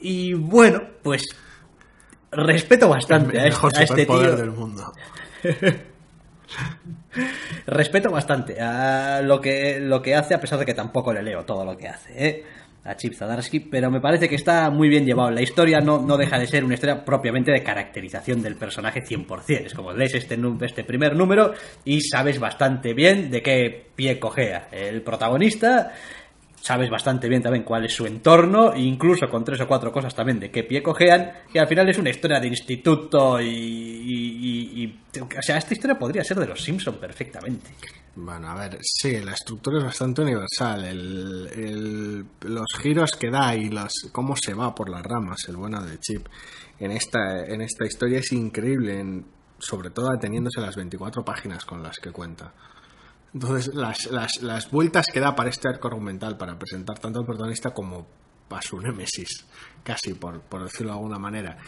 [0.00, 1.26] Y bueno, pues
[2.30, 4.36] respeto bastante a el este, mejor a este superpoder tío.
[4.36, 4.92] del mundo.
[7.66, 11.44] Respeto bastante a lo que, lo que hace, a pesar de que tampoco le leo
[11.44, 12.44] todo lo que hace, ¿eh?
[12.84, 15.30] a Chip Zadarsky, pero me parece que está muy bien llevado.
[15.30, 19.64] La historia no, no deja de ser una historia propiamente de caracterización del personaje 100%.
[19.64, 24.68] Es como lees este, este primer número y sabes bastante bien de qué pie cojea
[24.70, 25.92] el protagonista.
[26.66, 30.40] Sabes bastante bien también cuál es su entorno, incluso con tres o cuatro cosas también
[30.40, 34.84] de qué pie cojean, que al final es una historia de instituto y, y- y-
[34.84, 37.70] y- O sea, esta historia podría ser de los Simpson perfectamente.
[38.16, 40.82] Bueno, a ver, sí, la estructura es bastante universal.
[42.40, 45.98] Los giros que da y los, cómo se va por las ramas, el bueno de
[45.98, 46.26] Chip,
[46.80, 49.26] en esta, en esta historia es increíble, en-
[49.58, 52.54] sobre todo ateniéndose a las 24 páginas con las que cuenta.
[53.34, 57.26] Entonces, las, las, las vueltas que da para este arco argumental, para presentar tanto al
[57.26, 58.06] protagonista como
[58.50, 59.44] a su némesis,
[59.82, 61.58] casi por, por decirlo de alguna manera,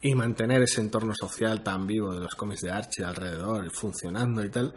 [0.00, 4.50] y mantener ese entorno social tan vivo de los cómics de Archie alrededor, funcionando y
[4.50, 4.72] tal,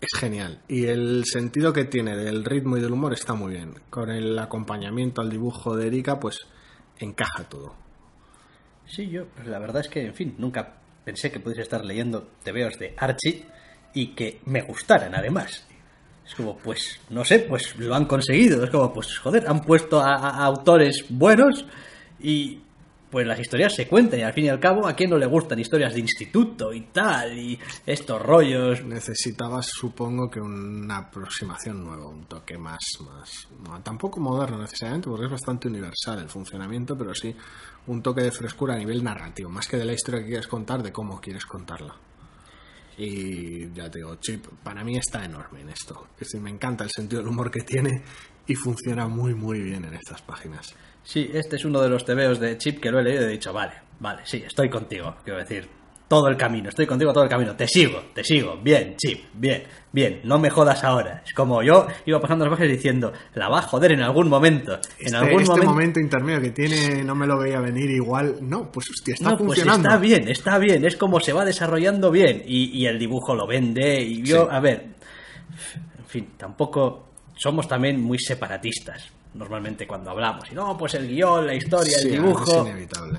[0.00, 0.62] es genial.
[0.68, 3.74] Y el sentido que tiene del ritmo y del humor está muy bien.
[3.90, 6.46] Con el acompañamiento al dibujo de Erika, pues
[6.98, 7.74] encaja todo.
[8.86, 12.78] Sí, yo, la verdad es que, en fin, nunca pensé que pudiese estar leyendo TVOs
[12.78, 13.46] de Archie
[13.96, 15.66] y que me gustaran, además.
[16.26, 18.62] Es como, pues, no sé, pues lo han conseguido.
[18.62, 21.64] Es como, pues, joder, han puesto a, a- autores buenos
[22.20, 22.60] y
[23.08, 25.26] pues las historias se cuentan y al fin y al cabo a quién no le
[25.26, 28.84] gustan historias de instituto y tal y estos rollos.
[28.84, 35.26] Necesitabas, supongo, que una aproximación nueva, un toque más, más, no, tampoco moderno necesariamente, porque
[35.26, 37.34] es bastante universal el funcionamiento, pero sí
[37.86, 40.82] un toque de frescura a nivel narrativo, más que de la historia que quieres contar,
[40.82, 41.94] de cómo quieres contarla.
[42.98, 46.08] Y ya te digo, Chip, para mí está enorme en esto.
[46.14, 48.02] Es decir, me encanta el sentido del humor que tiene
[48.46, 50.74] y funciona muy, muy bien en estas páginas.
[51.02, 53.32] Sí, este es uno de los tebeos de Chip que lo he leído y he
[53.32, 55.16] dicho, vale, vale, sí, estoy contigo.
[55.24, 55.68] Quiero decir,
[56.08, 57.56] todo el camino, estoy contigo todo el camino.
[57.56, 58.56] Te sigo, te sigo.
[58.62, 60.20] Bien, Chip, bien, bien.
[60.24, 61.22] No me jodas ahora.
[61.26, 64.74] Es como yo iba pasando las páginas diciendo, la va a joder en algún momento.
[64.74, 65.70] En Este, algún este momento.
[65.72, 68.36] momento intermedio que tiene, no me lo veía venir igual.
[68.40, 69.88] No, pues hostia, está No, pues funcionando.
[69.88, 73.46] está bien, está bien, es como se va desarrollando bien y, y el dibujo lo
[73.46, 74.48] vende y yo, Sí.
[74.52, 74.86] a ver,
[75.98, 81.46] en fin, tampoco somos también muy separatistas normalmente cuando hablamos y no, pues el guion,
[81.46, 83.18] la historia, Sí, el Es dibujo, inevitable.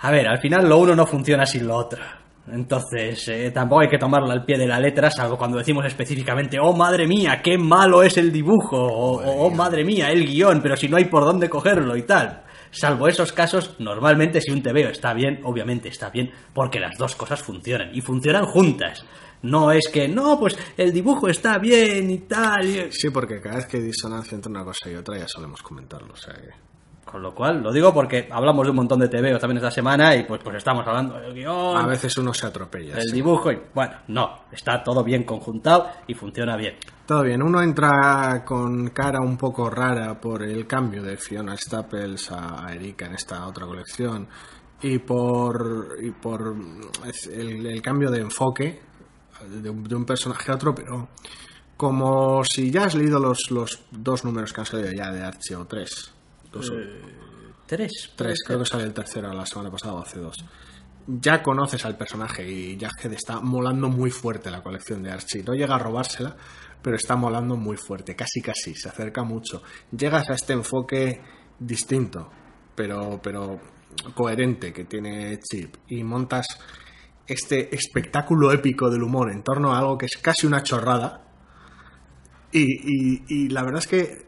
[0.00, 2.02] A ver, al final lo uno no funciona sin lo otro.
[2.50, 6.58] Entonces, eh, tampoco hay que tomarlo al pie de la letra, salvo cuando decimos específicamente,
[6.58, 10.74] oh madre mía, qué malo es el dibujo, o oh madre mía, el guion, pero
[10.76, 12.44] si no hay por dónde cogerlo y tal.
[12.70, 17.16] Salvo esos casos, normalmente si un TVO está bien, obviamente está bien, porque las dos
[17.16, 19.04] cosas funcionan, y funcionan juntas.
[19.42, 22.66] No es que, no, pues el dibujo está bien y tal.
[22.66, 25.62] y- Sí, porque cada vez que hay disonancia entre una cosa y otra ya solemos
[25.62, 26.12] comentarlo.
[26.12, 26.48] O sea que...
[27.10, 30.14] Con lo cual, lo digo porque hablamos de un montón de TVO también esta semana
[30.14, 32.96] y pues, pues estamos hablando del guion, A veces uno se atropella.
[32.96, 33.14] el sí.
[33.14, 36.76] dibujo y bueno, no, está todo bien conjuntado y funciona bien.
[37.06, 42.30] Todo bien, uno entra con cara un poco rara por el cambio de Fiona Staples
[42.30, 44.28] a Erika en esta otra colección
[44.82, 46.54] y por, y por
[47.32, 48.82] el, el cambio de enfoque
[49.46, 51.08] de un, de un personaje a otro, pero
[51.76, 55.56] como si ya has leído los, los dos números que han salido ya de Archie
[55.56, 56.12] o tres.
[56.58, 56.74] Dos o-
[57.66, 58.12] Tres.
[58.16, 60.36] Tres, creo que sale el tercero la semana pasada o hace dos.
[61.06, 65.42] Ya conoces al personaje y Jughead está molando muy fuerte la colección de Archie.
[65.42, 66.36] No llega a robársela,
[66.82, 69.62] pero está molando muy fuerte, casi casi, se acerca mucho.
[69.90, 71.20] Llegas a este enfoque
[71.58, 72.30] distinto,
[72.74, 73.60] pero, pero
[74.14, 76.46] coherente que tiene Chip y montas
[77.26, 81.24] este espectáculo épico del humor en torno a algo que es casi una chorrada.
[82.52, 84.27] Y, y- y la verdad es que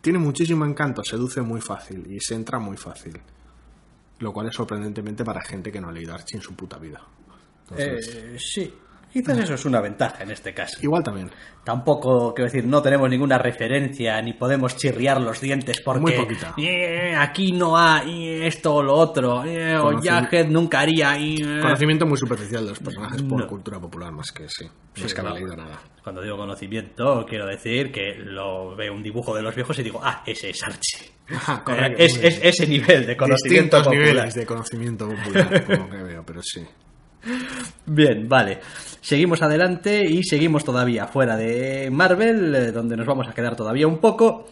[0.00, 3.18] tiene muchísimo encanto, seduce muy fácil y se entra muy fácil.
[4.20, 7.00] Lo cual es sorprendentemente para gente que no ha leído Archie en su puta vida.
[7.70, 8.74] Entonces, Eh, sí,
[9.20, 10.78] quizás eso es una ventaja en este caso.
[10.82, 11.30] igual también.
[11.64, 16.54] Tampoco, quiero decir, no tenemos ninguna referencia ni podemos chirriar los dientes porque Muy poquita.
[16.56, 21.16] "Eh, aquí no hay esto o lo otro, eh, o Jughead nunca haría.
[21.18, 21.60] eh".
[21.60, 23.46] Conocimiento muy superficial de los personajes por No.
[23.46, 24.64] cultura popular más que sí.
[24.96, 25.38] No es que vamos.
[25.40, 25.78] leído nada.
[26.02, 30.00] Cuando digo conocimiento, quiero decir que lo veo un dibujo de los viejos y digo,
[30.02, 31.10] ah, ese es Archie.
[31.30, 34.06] Ajá, Eh, correcto, es, es ese nivel de conocimiento Distintos popular.
[34.14, 36.64] niveles de conocimiento popular, como que veo, pero sí.
[37.86, 38.60] Bien, vale.
[39.00, 43.86] Seguimos adelante y seguimos todavía fuera de Marvel, eh, donde nos vamos a quedar todavía
[43.86, 44.46] un poco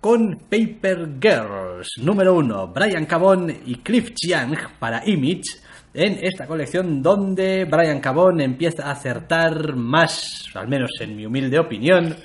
[0.00, 5.60] con Paper Girls, número uno, Brian Cabón y Cliff Chiang para Image,
[5.94, 11.58] en esta colección donde Brian Cabón empieza a acertar más, al menos en mi humilde
[11.58, 12.16] opinión,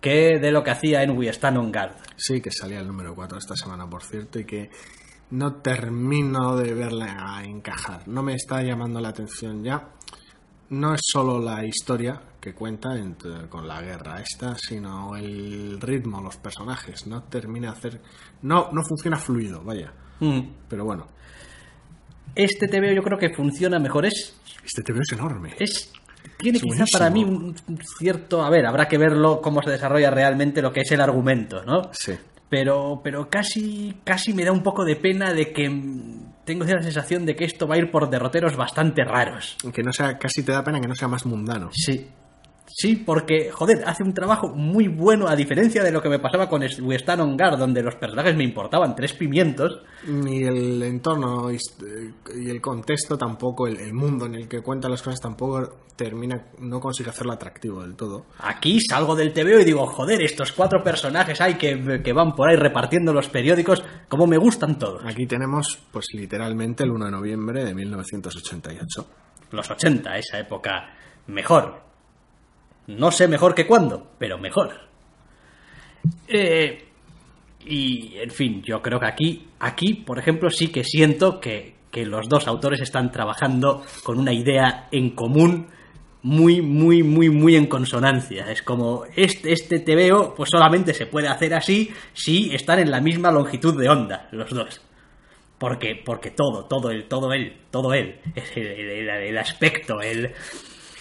[0.00, 1.96] que de lo que hacía en We Stand on Guard.
[2.16, 4.70] Sí, que salía el número 4 esta semana, por cierto, y que
[5.30, 8.06] no termino de verla encajar.
[8.08, 9.88] No me está llamando la atención ya.
[10.70, 16.20] No es solo la historia que cuenta entre- con la guerra esta, sino el ritmo,
[16.20, 17.06] los personajes.
[17.06, 18.00] No termina de hacer.
[18.42, 19.92] No, no funciona fluido, vaya.
[20.20, 20.40] Mm.
[20.68, 21.06] Pero bueno,
[22.34, 25.54] Este TVO yo creo que funciona mejor, es este TV es enorme.
[25.58, 25.90] es
[26.38, 26.98] tiene Es quizá buenísimo.
[26.98, 27.56] para mí un
[27.98, 31.64] cierto a ver habrá que verlo cómo se desarrolla realmente lo que es el argumento
[31.64, 32.12] no Sí.
[32.48, 35.68] pero pero casi casi me da un poco de pena de que
[36.48, 39.92] tengo la sensación de que esto va a ir por derroteros bastante raros Que no
[39.92, 41.68] sea, casi te da pena que no sea más mundano.
[41.72, 42.08] sí
[42.68, 46.48] Sí, porque, joder, hace un trabajo muy bueno, a diferencia de lo que me pasaba
[46.48, 49.80] con Stand on Guard, donde los personajes me importaban tres pimientos.
[50.06, 51.58] Ni el entorno y
[52.34, 56.46] y el contexto tampoco, el, el mundo en el que cuenta las cosas tampoco termina,
[56.60, 58.26] no consigue hacerlo atractivo del todo.
[58.38, 62.48] Aquí salgo del TVO y digo, joder, estos cuatro personajes hay que, que van por
[62.48, 65.04] ahí repartiendo los periódicos, como me gustan todos.
[65.04, 69.06] Aquí tenemos, pues literalmente, el 1 de noviembre de 1988.
[69.50, 70.94] Los 80, esa época,
[71.26, 71.87] mejor.
[72.88, 74.70] No sé mejor que cuándo, pero mejor.
[76.26, 76.88] Eh,
[77.66, 82.06] y, en fin, yo creo que aquí, aquí, por ejemplo, sí que siento que, que
[82.06, 85.66] los dos autores están trabajando con una idea en común
[86.22, 88.50] muy, muy, muy, muy en consonancia.
[88.50, 93.02] Es como, este, este TVO, pues solamente se puede hacer así si están en la
[93.02, 94.80] misma longitud de onda, los dos.
[95.58, 98.18] Porque, porque todo, todo él, todo él, todo él,
[98.56, 100.32] el, el, el aspecto, el,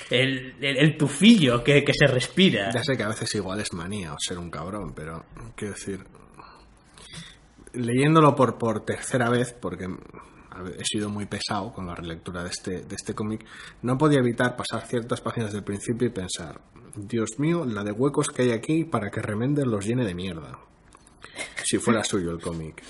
[0.10, 2.72] el, el, el tufillo que, que, se respira.
[2.74, 6.04] Ya sé que a veces igual es manía o ser un cabrón, pero quiero decir,
[7.74, 9.88] leyéndolo por, por tercera vez, porque
[10.78, 13.46] he sido muy pesado con la relectura de este, de este cómic,
[13.82, 16.62] no podía evitar pasar ciertas páginas del principio y pensar,
[16.96, 20.60] Dios mío, la de huecos que hay aquí para que Remender los llene de mierda.
[21.64, 22.82] Si fuera suyo el cómic.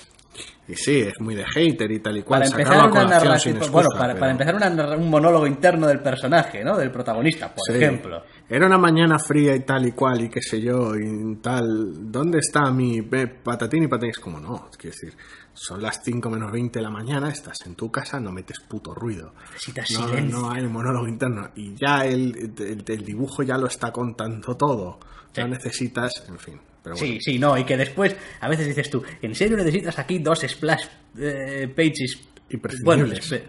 [0.67, 2.41] Y sí, es muy de hater y tal y cual.
[2.41, 4.19] Para empezar una narración, bueno, para, pero...
[4.19, 6.77] para empezar una, un monólogo interno del personaje, ¿no?
[6.77, 7.81] Del protagonista, por sí.
[7.81, 8.21] ejemplo.
[8.49, 12.11] Era una mañana fría y tal y cual y qué sé yo y tal.
[12.11, 14.09] ¿Dónde está mi patatín y patatín?
[14.09, 15.13] Es como no, es decir,
[15.53, 18.93] son las 5 menos 20 de la mañana, estás en tu casa, no metes puto
[18.93, 19.33] ruido.
[19.53, 20.37] Necesitas no, silencio.
[20.37, 21.49] No hay monólogo interno.
[21.55, 24.99] Y ya el, el, el dibujo ya lo está contando todo.
[25.33, 25.41] Sí.
[25.41, 26.59] No necesitas, en fin.
[26.93, 26.97] Bueno.
[26.97, 30.39] Sí, sí, no, y que después a veces dices tú, ¿en serio necesitas aquí dos
[30.47, 30.85] splash
[31.19, 32.19] eh, pages?
[32.49, 33.29] Imprescindibles.
[33.29, 33.45] Bueno,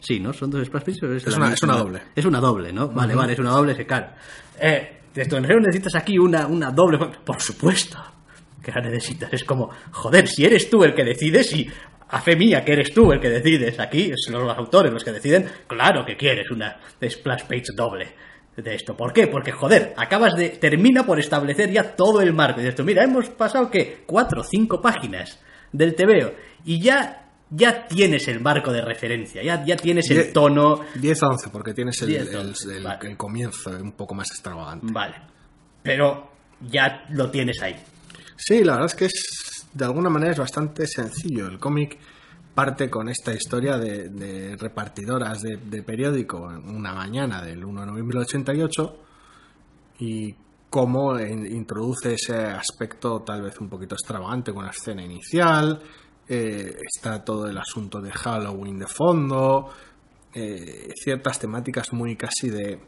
[0.00, 0.32] sí, ¿no?
[0.32, 1.02] Son dos splash pages.
[1.02, 2.02] Es, es, una, es, una, doble.
[2.14, 2.88] Es una doble, ¿no?
[2.88, 3.20] Vale, uh -huh.
[3.20, 4.08] vale, es una doble, se claro.
[4.60, 6.98] Eh, ¿En serio necesitas aquí una, una doble?
[7.24, 7.98] Por supuesto
[8.62, 9.32] que la necesitas.
[9.32, 11.70] Es como, joder, si eres tú el que decides y
[12.08, 15.12] a fe mía que eres tú el que decides aquí, son los autores los que
[15.12, 18.14] deciden, claro que quieres una splash page doble
[18.56, 18.96] de esto.
[18.96, 19.26] ¿Por qué?
[19.26, 20.50] Porque, joder, acabas de.
[20.50, 22.60] termina por establecer ya todo el marco.
[22.60, 25.38] Y dices tú, mira, hemos pasado que cuatro o cinco páginas
[25.72, 26.32] del TVO
[26.64, 27.22] y ya.
[27.48, 30.80] Ya tienes el marco de referencia, ya, ya tienes el tono.
[30.96, 33.08] 10 a 11, porque tienes el, 10, el, el, vale.
[33.08, 34.88] el, comienzo un poco más extravagante.
[34.90, 35.14] Vale.
[35.80, 36.28] Pero
[36.68, 37.76] ya lo tienes ahí.
[38.36, 39.68] Sí, la verdad es que es.
[39.72, 41.46] De alguna manera es bastante sencillo.
[41.46, 41.98] El cómic
[42.56, 48.18] parte con esta historia de, repartidoras de, de, periódico una mañana del 1 de noviembre
[48.18, 48.96] del 88
[50.00, 50.34] y
[50.70, 55.80] cómo introduce ese aspecto tal vez un poquito extravagante con la escena inicial,
[56.28, 59.70] eh, está todo el asunto de Halloween de fondo,
[60.34, 62.80] eh, ciertas temáticas muy casi de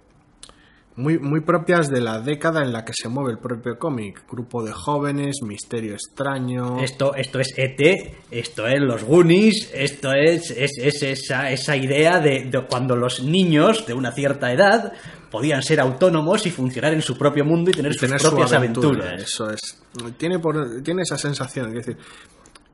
[0.98, 4.24] muy, muy propias de la década en la que se mueve el propio cómic.
[4.28, 6.80] Grupo de jóvenes, misterio extraño.
[6.80, 12.18] Esto, esto es ET, esto es los Goonies, esto es, es, es esa, esa idea
[12.18, 14.92] de, de, cuando los niños de una cierta edad
[15.30, 18.52] podían ser autónomos y funcionar en su propio mundo y tener, y tener sus propias
[18.54, 18.88] aventura.
[18.88, 19.22] aventuras.
[19.22, 19.80] Eso es.
[20.16, 21.96] Tiene, por, tiene esa sensación, es decir.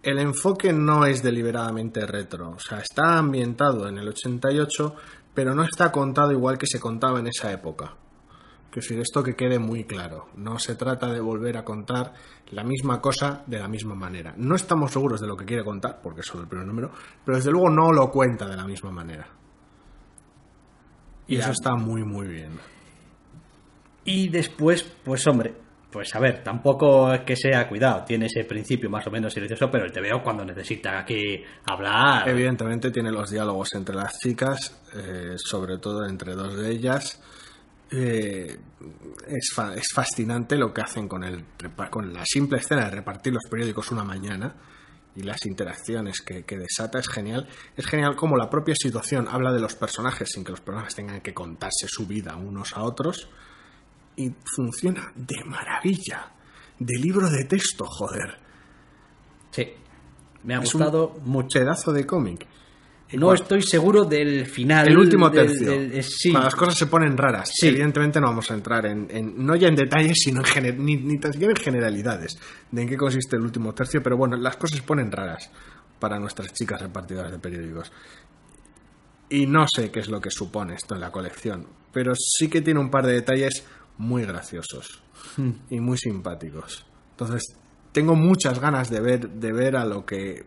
[0.03, 4.95] El enfoque no es deliberadamente retro, o sea, está ambientado en el 88,
[5.35, 7.97] pero no está contado igual que se contaba en esa época.
[8.75, 10.31] Que decir, esto que quede muy claro.
[10.35, 12.13] No se trata de volver a contar
[12.51, 14.35] la misma cosa de la misma manera.
[14.37, 16.91] No estamos seguros de lo que quiere contar, porque es solo el primer número,
[17.25, 19.29] pero desde luego no lo cuenta de la misma manera.
[21.29, 22.59] Y eso está muy, muy bien.
[24.07, 25.55] Y después, pues hombre,
[25.93, 29.71] pues a ver, tampoco es que sea cuidado, tiene ese principio más o menos silencioso,
[29.71, 32.29] pero el te veo cuando necesita aquí hablar.
[32.29, 37.23] Evidentemente tiene los diálogos entre las chicas, eh, sobre todo entre dos de ellas
[37.91, 38.59] eh,
[39.29, 41.45] es, fa es, fascinante lo que hacen con, el,
[41.91, 44.55] con la simple escena de repartir los periódicos una mañana
[45.17, 47.49] y las interacciones que, que, desata es genial.
[47.77, 51.21] Es genial como la propia situación habla de los personajes sin que los personajes tengan
[51.21, 53.29] que contarse su vida unos a otros
[54.17, 56.33] y funciona de maravilla.
[56.79, 58.39] De libro de texto, joder.
[59.51, 59.73] Sí,
[60.43, 61.61] me ha es gustado un mucho.
[61.61, 62.47] pedazo de cómic.
[63.19, 64.89] No estoy seguro del final.
[64.89, 65.71] El último tercio.
[65.71, 66.31] Del, del, sí.
[66.31, 67.51] Cuando las cosas se ponen raras.
[67.55, 67.69] Sí.
[67.69, 70.97] Evidentemente no vamos a entrar en, en no ya en detalles, sino en gener, ni,
[70.97, 72.37] ni tan siquiera en generalidades
[72.71, 75.51] de en qué consiste el último tercio, pero bueno, las cosas se ponen raras
[75.99, 77.93] para nuestras chicas repartidoras de periódicos.
[79.29, 82.61] Y no sé qué es lo que supone esto en la colección, pero sí que
[82.61, 83.65] tiene un par de detalles
[83.99, 85.03] muy graciosos
[85.37, 85.51] hmm.
[85.71, 86.87] y muy simpáticos.
[87.13, 87.57] Entonces,
[87.93, 90.45] tengo muchas ganas de ver, de ver a lo que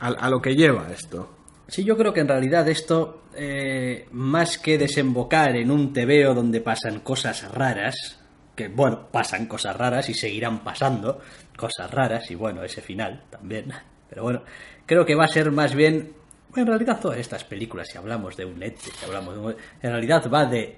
[0.00, 1.41] a, a lo que lleva esto.
[1.72, 6.60] Sí, yo creo que en realidad esto, eh, más que desembocar en un tebeo donde
[6.60, 8.20] pasan cosas raras,
[8.54, 11.22] que bueno, pasan cosas raras y seguirán pasando
[11.56, 13.72] cosas raras, y bueno, ese final también,
[14.06, 14.42] pero bueno,
[14.84, 16.12] creo que va a ser más bien,
[16.54, 19.90] en realidad todas estas películas, si hablamos de un net, si hablamos de un, en
[19.90, 20.76] realidad va de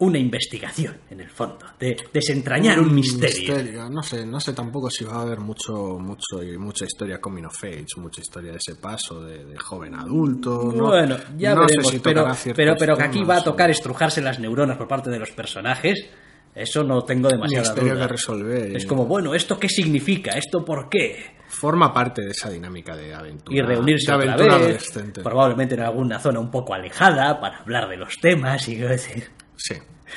[0.00, 3.54] una investigación, en el fondo, de desentrañar un, un misterio.
[3.54, 3.90] misterio.
[3.90, 7.64] No sé, no sé tampoco si va a haber mucho, mucho, mucha historia coming of
[7.64, 10.72] age, mucha historia de ese paso de, de joven adulto.
[10.74, 10.86] ¿no?
[10.86, 12.26] Bueno, ya no veremos, si pero,
[12.56, 16.06] pero, pero que aquí va a tocar estrujarse las neuronas por parte de los personajes.
[16.54, 17.94] Eso no tengo demasiada duda.
[17.94, 18.76] que resolver.
[18.76, 20.32] Es como, bueno, ¿esto qué significa?
[20.32, 21.36] ¿Esto por qué?
[21.46, 23.56] Forma parte de esa dinámica de aventura.
[23.56, 25.22] Y reunirse de otra vez, adolescente.
[25.22, 29.39] probablemente en alguna zona un poco alejada, para hablar de los temas y decir...
[29.62, 29.74] Sí.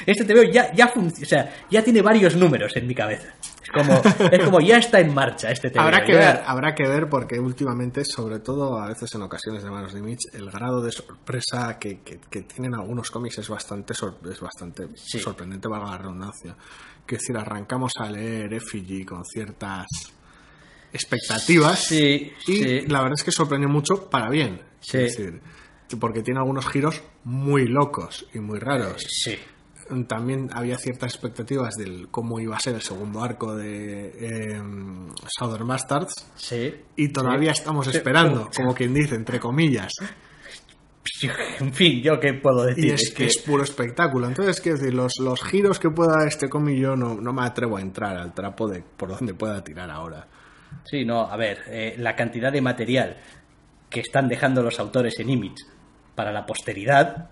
[0.08, 3.36] Este TVO ya, ya funciona, o sea, ya tiene varios números en mi cabeza.
[3.62, 5.82] Es como, es como ya está en marcha este TVO.
[5.84, 9.64] Habrá que ya- ver, habrá que ver porque últimamente, sobre todo a veces en ocasiones
[9.64, 13.50] de manos de Mitch, el grado de sorpresa que, que- que tienen algunos cómics es
[13.50, 15.20] bastante, sor- es bastante Sí.
[15.20, 16.56] sorprendente, valga la redundancia.
[17.06, 19.86] Que decir, arrancamos a leer Effigy con ciertas
[20.92, 22.82] expectativas Sí, y sí.
[22.88, 24.62] la verdad es que sorprendió mucho para bien.
[24.80, 24.98] Sí.
[24.98, 25.42] Es decir,
[26.00, 29.04] porque tiene algunos giros muy locos y muy raros.
[29.08, 29.38] Sí.
[30.08, 34.62] También había ciertas expectativas del cómo iba a ser el segundo arco de eh,
[35.38, 36.74] Southern Bastards Sí.
[36.96, 37.60] y todavía Sí.
[37.60, 37.98] estamos Sí.
[37.98, 39.92] esperando, como quien dice, entre comillas.
[41.60, 42.86] En fin, yo qué puedo decir.
[42.86, 44.28] Y es, que es puro espectáculo.
[44.28, 47.44] Entonces, quiero decir, los, los giros que pueda dar este cómic yo no, no me
[47.46, 50.28] atrevo a entrar al trapo de por donde pueda tirar ahora.
[50.86, 53.18] Sí, no, a ver, eh, la cantidad de material
[53.90, 55.56] que están dejando los autores en Image
[56.16, 57.30] para la posteridad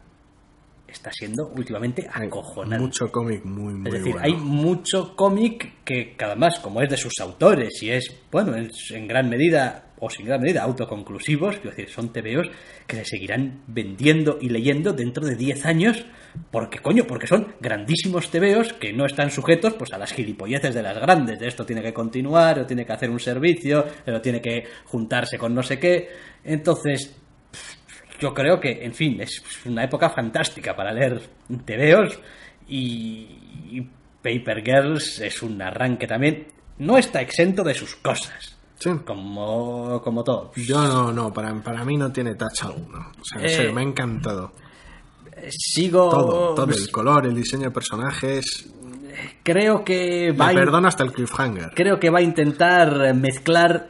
[0.88, 2.84] está siendo últimamente Hay acojonante.
[2.84, 4.26] mucho cómic muy, muy Es decir, bueno.
[4.26, 8.70] hay mucho cómic que, que además, como es de sus autores y es, bueno, en,
[8.90, 12.50] en gran medida o sin gran medida autoconclusivos, quiero decir, son TVOs
[12.88, 16.06] que se seguirán vendiendo y leyendo dentro de 10 años,
[16.50, 20.82] porque coño, porque son grandísimos TVOs que no están sujetos pues a las gilipolleces de
[20.82, 24.42] las grandes, de esto tiene que continuar, o tiene que hacer un servicio, o tiene
[24.42, 26.10] que juntarse con no sé qué.
[26.44, 27.16] Entonces,
[28.22, 31.22] yo creo que, en fin, es una época fantástica para leer
[31.66, 32.20] TVOs
[32.68, 33.28] y,
[33.72, 33.90] y
[34.22, 36.48] Paper Girls es un arranque también.
[36.78, 38.90] No está exento de sus cosas, Sí.
[39.06, 40.52] como, como todo.
[40.56, 43.12] Yo no, no, para, para mí no tiene touch alguno.
[43.20, 44.52] O sea, en Eh, serio, me ha encantado.
[45.50, 46.10] Sigo.
[46.10, 48.70] Todo, todo, el color, el diseño de personajes.
[49.44, 51.72] Creo que va Me hasta el cliffhanger.
[51.76, 53.90] creo que va a intentar mezclar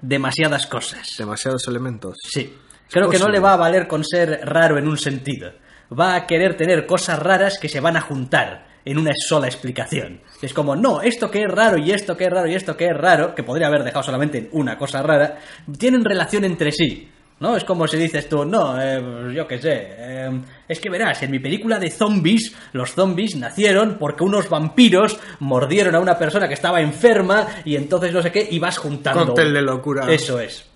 [0.00, 1.14] demasiadas cosas.
[1.18, 2.16] Demasiados elementos.
[2.22, 2.52] Sí.
[2.90, 5.52] Creo que no le va a valer con ser raro en un sentido.
[5.98, 10.20] Va a querer tener cosas raras que se van a juntar en una sola explicación.
[10.40, 12.86] Es como, no, esto que es raro y esto que es raro y esto que
[12.86, 15.38] es raro, que podría haber dejado solamente en una cosa rara,
[15.78, 17.10] tienen relación entre sí.
[17.40, 17.56] ¿No?
[17.56, 21.30] Es como si dices tú, no, eh, yo qué sé, eh, es que verás, en
[21.30, 26.52] mi película de zombies, los zombies nacieron porque unos vampiros mordieron a una persona que
[26.52, 29.28] estaba enferma y entonces no sé qué, y vas juntando.
[29.28, 30.12] Cóctel de locura.
[30.12, 30.69] Eso es.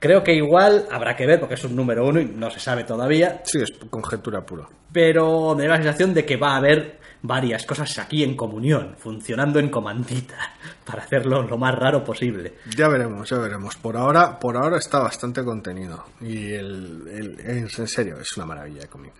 [0.00, 2.84] Creo que igual habrá que ver porque es un número uno y no se sabe
[2.84, 4.68] todavía, Sí, es conjetura pura.
[4.92, 8.94] pero me da la sensación de que va a haber varias cosas aquí en comunión,
[8.96, 10.36] funcionando en comandita,
[10.86, 12.54] para hacerlo lo más raro posible.
[12.76, 13.74] Ya veremos, ya veremos.
[13.76, 16.04] Por ahora, por ahora está bastante contenido.
[16.20, 19.14] Y el, el- en serio, es una maravilla de cómic.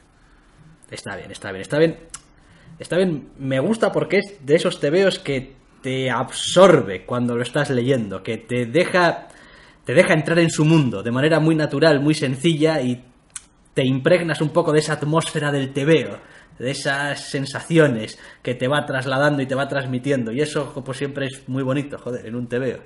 [0.90, 1.98] Está bien, está bien, está bien.
[2.78, 7.70] Está bien, me gusta porque es de esos tebeos que te absorbe cuando lo estás
[7.70, 9.26] leyendo, que te deja
[9.88, 13.02] te deja entrar en su mundo de manera muy natural, muy sencilla y
[13.72, 16.20] te impregnas un poco de esa atmósfera del tebeo,
[16.58, 21.24] de esas sensaciones que te va trasladando y te va transmitiendo y eso pues siempre
[21.24, 22.80] es muy bonito, joder, en un tebeo.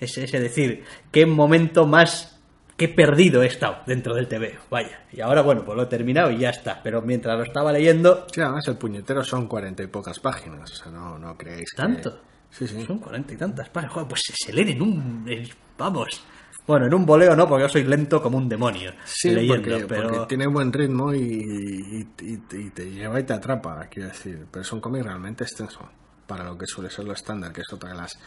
[0.00, 0.82] Es ese decir,
[1.12, 2.40] qué momento más
[2.78, 5.04] qué perdido he estado dentro del tebeo, vaya.
[5.12, 8.26] Y ahora bueno, pues lo he terminado y ya está, pero mientras lo estaba leyendo
[8.32, 10.72] Sí, además el puñetero son cuarenta y pocas páginas.
[10.72, 11.82] O sea, no, no creéis que...
[11.82, 12.18] ¿Tanto?
[12.48, 12.82] Sí, sí.
[12.86, 13.92] Son cuarenta y tantas páginas.
[13.92, 15.28] Joder, pues se, leen en un.
[15.76, 16.24] vamos.
[16.66, 18.92] Bueno, en un voleo no, porque yo soy lento como un demonio.
[19.04, 20.08] Sí, leyendo, porque, pero.
[20.10, 24.46] porque tiene buen ritmo y, y- y- y te lleva y te atrapa, quiero decir.
[24.50, 25.88] Pero es un cómic realmente extenso,
[26.26, 28.18] para lo que suele ser lo estándar, que es otra de las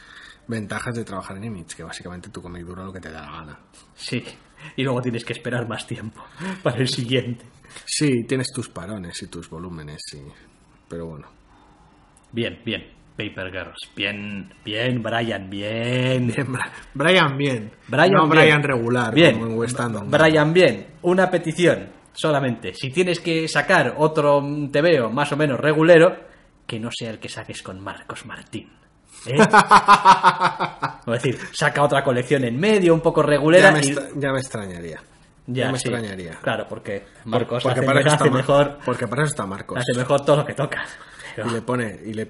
[0.48, 3.32] ventajas de trabajar en Image, que básicamente tu cómic dura lo que te da la
[3.32, 3.60] gana.
[3.96, 4.24] Sí.
[4.78, 6.24] Y luego tienes que esperar más tiempo
[6.64, 7.46] para el siguiente.
[7.86, 10.22] Sí, tienes tus parones y tus volúmenes, sí.
[10.88, 11.28] Pero bueno.
[12.32, 12.99] Bien, bien.
[13.20, 13.78] Paper Girls.
[13.94, 16.34] Bien, bien, Brian, bien.
[16.94, 17.70] Brian bien.
[17.88, 18.30] Brian, no bien.
[18.30, 19.34] Brian regular, Bien.
[19.34, 20.10] como en.
[20.10, 20.88] Brian, bien.
[21.02, 22.74] Una petición solamente.
[22.74, 24.42] Si tienes que sacar otro
[24.72, 26.16] TVO más o menos regulero,
[26.66, 28.70] que no sea el que saques con Marcos Martín.
[29.26, 29.36] ¿Eh?
[31.08, 33.70] es decir, saca otra colección en medio, un poco regulera.
[33.70, 35.00] Ya me, y- extra- ya me extrañaría.
[35.48, 35.90] Ya, Ya me sí.
[35.90, 36.38] extrañaría.
[36.42, 39.80] Claro, porque Marcos porque hace, para hace mejor, Porque para eso está Marcos.
[39.80, 40.86] hace mejor todo lo que toca.
[41.36, 42.28] Pero- Y le pone, y le,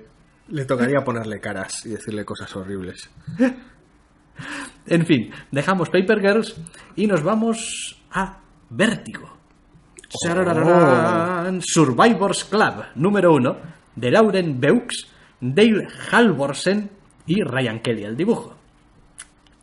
[0.50, 3.10] le tocaría ponerle caras y decirle cosas horribles.
[4.86, 6.56] En fin, dejamos Paper Girls
[6.96, 8.40] y nos vamos a
[8.70, 9.38] Vértigo.
[10.10, 13.58] Sarararán, Survivors Club, número uno,
[13.96, 15.08] de Lauren Beux,
[15.40, 16.90] Dale Halvorsen
[17.28, 18.58] y Ryan Kelly al dibujo.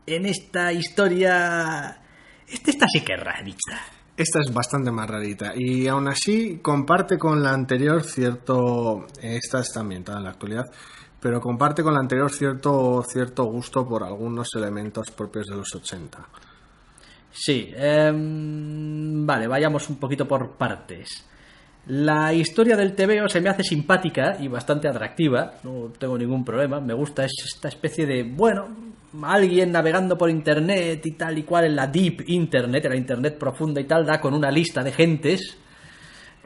[0.07, 2.01] En esta historia...
[2.47, 3.96] Este esta sí que es rarita.
[4.17, 9.07] Esta es bastante más rarita y aún así comparte con la anterior cierto...
[9.21, 10.65] Esta está ambientada en la actualidad,
[11.21, 16.19] pero comparte con la anterior cierto, cierto gusto por algunos elementos propios de los 80.
[17.31, 21.27] Sí, em, vale, vayamos un poquito por partes.
[21.89, 26.81] La historia del TVO se me hace simpática y bastante atractiva, no tengo ningún problema,
[26.81, 31.65] me gusta, es esta especie de, bueno, alguien navegando por internet y tal y cual
[31.67, 34.93] en la deep internet, en la internet profunda y tal, da con una lista de
[34.93, 35.57] gentes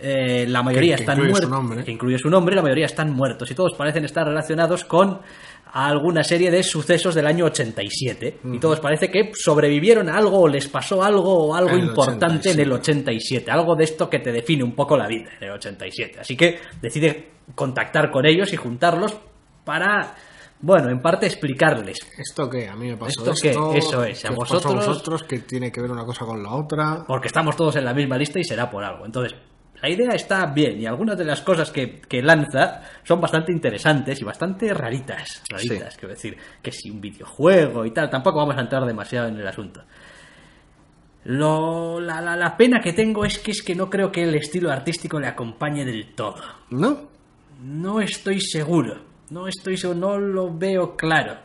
[0.03, 1.85] eh, la mayoría Que- que están incluye su muertos, nombre.
[1.85, 5.21] que incluye su nombre, la mayoría están muertos y todos parecen estar relacionados con
[5.73, 10.49] alguna serie de sucesos del año 87 y todos parece que sobrevivieron a algo o
[10.49, 13.11] les pasó algo o algo el importante en el 87.
[13.43, 16.19] 87, algo de esto que te define un poco la vida en el 87.
[16.21, 19.17] Así que decide contactar con ellos y juntarlos
[19.65, 20.15] para,
[20.63, 22.69] bueno, en parte explicarles ¿Esto qué?
[22.69, 23.71] A mí me pasó ¿Esto esto.
[23.73, 23.79] qué?
[23.79, 26.43] Eso es, a ¿qué os pasó vosotros- vosotros que tiene que ver una cosa con
[26.43, 27.05] la otra.
[27.07, 29.07] porque estamos todos en la misma lista y será por algo.
[29.07, 29.35] Entonces,
[29.83, 34.21] la idea está bien y algunas de las cosas que, que lanza son bastante interesantes
[34.21, 35.43] y bastante raritas.
[35.49, 39.39] Raritas, quiero decir, que si un videojuego y tal, tampoco vamos a entrar demasiado en
[39.39, 39.83] el asunto.
[41.25, 44.35] Lo, la, la, la pena que tengo es que es que no creo que el
[44.35, 46.43] estilo artístico le acompañe del todo.
[46.71, 47.09] ¿No?
[47.63, 49.10] No estoy seguro.
[49.31, 51.39] No estoy seguro, no lo veo claro.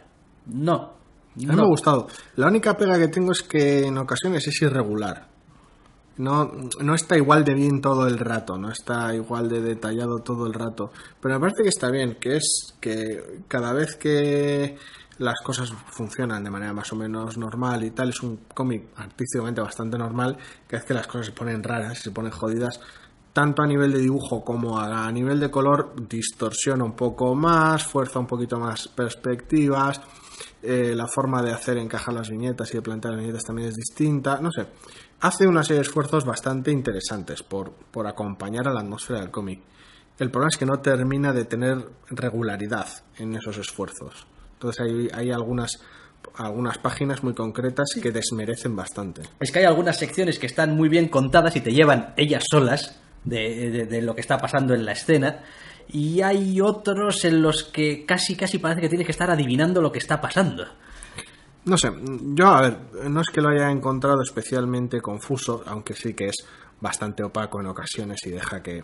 [0.48, 0.74] No.
[0.76, 1.54] A mí no.
[1.54, 2.08] me ha gustado.
[2.36, 5.28] La única pega que tengo es que en ocasiones es irregular.
[6.18, 10.48] No, no está igual de bien todo el rato, no está igual de detallado todo
[10.48, 10.92] el rato.
[11.20, 14.78] Pero me parece que está bien, que es que cada vez que
[15.18, 19.62] las cosas funcionan de manera más o menos normal y tal, es un cómic artísticamente
[19.62, 22.80] bastante normal, que es que las cosas se ponen raras, se ponen jodidas,
[23.36, 28.18] tanto a nivel de dibujo como a, nivel de color, distorsiona un poco más, fuerza
[28.18, 30.00] un poquito más perspectivas,
[30.64, 33.76] eh, la forma de hacer encajar las viñetas y de plantear las viñetas también es
[33.76, 34.68] distinta, no sé.
[35.20, 39.60] Hace una serie de esfuerzos bastante interesantes por, por acompañar a la atmósfera del cómic.
[40.18, 44.28] El problema es que no termina de tener regularidad en esos esfuerzos.
[44.54, 45.82] Entonces hay, hay algunas,
[46.36, 49.24] algunas páginas muy concretas que desmerecen bastante.
[49.42, 53.02] Es que hay algunas secciones que están muy bien contadas y te llevan ellas solas
[53.26, 55.44] de, de- de lo que está pasando en la escena.
[55.88, 59.92] Y hay otros en los que casi, casi parece que tienes que estar adivinando lo
[59.92, 60.66] que está pasando.
[61.66, 61.92] No sé,
[62.36, 62.78] yo a ver,
[63.10, 66.36] no es que lo haya encontrado especialmente confuso, aunque sí que es
[66.80, 68.84] bastante opaco en ocasiones y deja que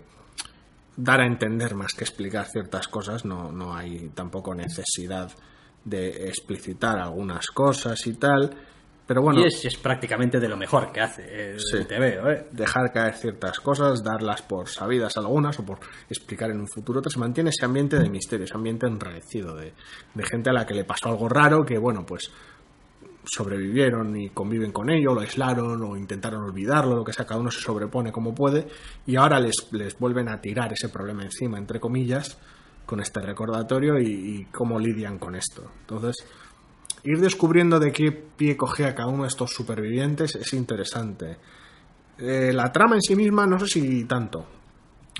[0.97, 5.31] dar a entender más que explicar ciertas cosas, no, no hay tampoco necesidad
[5.85, 8.51] de explicitar algunas cosas y tal,
[9.11, 11.83] pero bueno, Y es, es prácticamente de lo mejor que hace el Sí.
[11.83, 12.47] TVO, ¿eh?
[12.53, 17.11] dejar caer ciertas cosas, darlas por sabidas algunas o por explicar en un futuro otras,
[17.11, 19.73] se mantiene ese ambiente de misterio, ese ambiente enrarecido de,
[20.13, 22.31] de gente a la que le pasó algo raro que, bueno, pues
[23.25, 27.51] sobrevivieron y conviven con ello, lo aislaron o intentaron olvidarlo, lo que sea, cada uno
[27.51, 28.65] se sobrepone como puede
[29.05, 32.37] y ahora les, les vuelven a tirar ese problema encima, entre comillas,
[32.85, 35.69] con este recordatorio y, y cómo lidian con esto.
[35.81, 36.15] Entonces,
[37.03, 41.37] ir descubriendo de qué pie cogea cada uno de estos supervivientes es interesante.
[42.17, 44.45] Eh, la trama en sí misma no sé si tanto.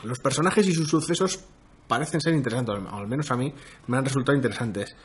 [0.04, 1.44] Los personajes y sus sucesos
[1.88, 3.54] parecen ser interesantes, o al menos a mí
[3.88, 4.96] me han resultado interesantes.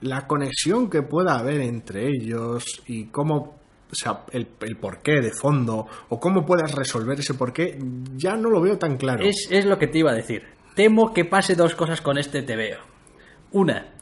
[0.00, 3.60] La conexión que pueda haber entre ellos y cómo,
[3.90, 7.78] o sea, el, el porqué de fondo, o cómo puedas resolver ese porqué,
[8.16, 9.24] ya no lo veo tan claro.
[9.24, 10.42] Es, es lo que te iba a decir.
[10.74, 12.82] Temo que pase dos cosas con este TVO.
[13.52, 13.93] Una,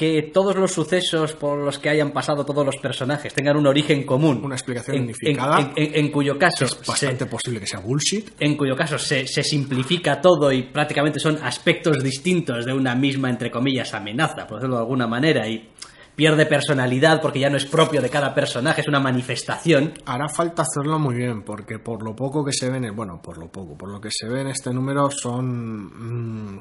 [0.00, 4.04] que todos los sucesos por los que hayan pasado todos los personajes tengan un origen
[4.04, 4.40] común.
[4.42, 5.60] Una explicación En- unificada.
[5.60, 8.30] En, en- en cuyo caso, es bastante se, posible que sea bullshit.
[8.40, 13.28] en cuyo caso se, se simplifica todo y prácticamente son aspectos distintos de una misma,
[13.28, 15.68] entre comillas, amenaza, por decirlo de alguna manera, y
[16.16, 19.92] pierde personalidad porque ya no es propio de cada personaje, es una manifestación.
[20.06, 23.20] Hará falta hacerlo muy bien, porque por lo poco que se ve en el, bueno,
[23.22, 26.58] por lo poco, por lo que se ve en este número son mm,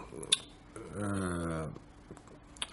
[0.97, 1.67] eh,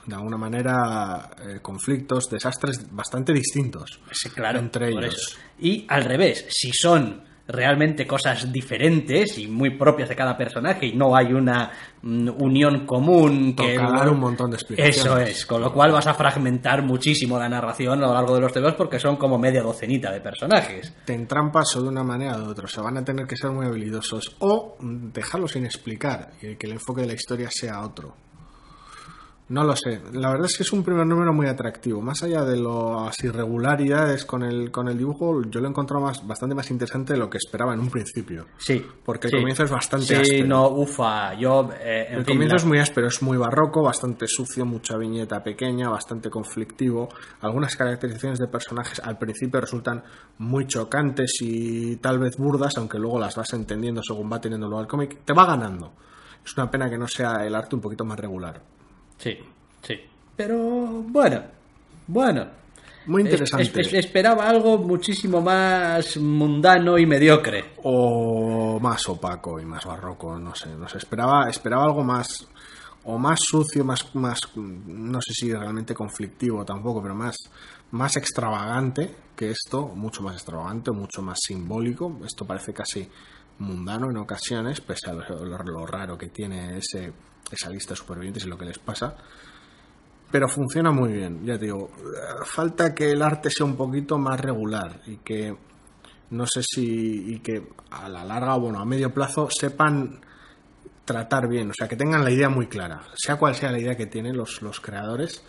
[0.07, 5.14] de alguna manera eh, conflictos, desastres bastante distintos Sí, claro, entre ellos.
[5.14, 5.38] eso.
[5.59, 10.94] Y al revés, si son realmente cosas diferentes y muy propias de cada personaje y
[10.94, 11.70] no hay una
[12.02, 14.98] mm, unión común que dar un montón de explicaciones.
[14.98, 18.40] Eso es, con lo cual vas a fragmentar muchísimo la narración a lo largo de
[18.40, 20.92] los temas porque son como media docenita de personajes.
[21.04, 23.36] Te entrampas o de una manera o de otra, o sea, van a tener que
[23.36, 27.48] ser muy habilidosos o mm, dejarlo sin explicar y que el enfoque de la historia
[27.50, 28.26] sea otro.
[29.49, 30.00] No lo sé.
[30.12, 32.03] La verdad es que es un primer número muy atractivo.
[32.03, 36.26] Más allá de las irregularidades con el, con el dibujo, yo lo he encontrado más,
[36.26, 38.46] bastante más interesante de lo que esperaba en un principio.
[38.58, 38.84] Sí.
[39.04, 39.37] Porque el sí.
[39.38, 40.46] comienzo es bastante Sí, áspero.
[40.49, 41.71] no, ufa, yo...
[41.80, 45.41] eh, El fin, comienzo la- es muy áspero, es muy barroco, bastante sucio, mucha viñeta
[45.45, 47.08] pequeña, bastante conflictivo.
[47.42, 50.03] Algunas caracterizaciones de personajes al principio resultan
[50.38, 54.87] muy chocantes y tal vez burdas, aunque luego las vas entendiendo según va teniendo lugar
[54.87, 55.18] el cómic.
[55.25, 55.92] Te va ganando.
[56.45, 58.61] Es una pena que no sea el arte un poquito más regular.
[59.18, 59.38] Sí,
[59.83, 59.95] sí.
[60.37, 60.57] Pero
[61.09, 61.43] bueno,
[62.07, 62.47] bueno.
[63.07, 63.80] Muy Es- interesante.
[63.83, 67.72] es- es- esperaba algo muchísimo más mundano y mediocre.
[67.84, 72.47] o más opaco y más barroco, no sé, no sé, esperaba, esperaba algo más
[73.05, 77.37] o más sucio, más, más, no sé si realmente conflictivo tampoco, pero más,
[77.93, 82.18] más extravagante que esto, mucho más extravagante, mucho más simbólico.
[82.25, 83.09] Esto parece casi
[83.61, 87.13] mundano en ocasiones, pese a lo, lo- lo raro que tiene ese,
[87.51, 89.17] esa lista de supervivientes y lo que les pasa.
[90.31, 91.91] Pero funciona muy bien, ya te digo.
[92.45, 95.57] Falta que el arte sea un poquito más regular y que
[96.31, 100.21] no sé si y que a la larga bueno a medio plazo sepan
[101.05, 103.97] tratar bien o sea que tengan la idea muy clara sea cual sea la idea
[103.97, 105.45] que tienen los, los creadores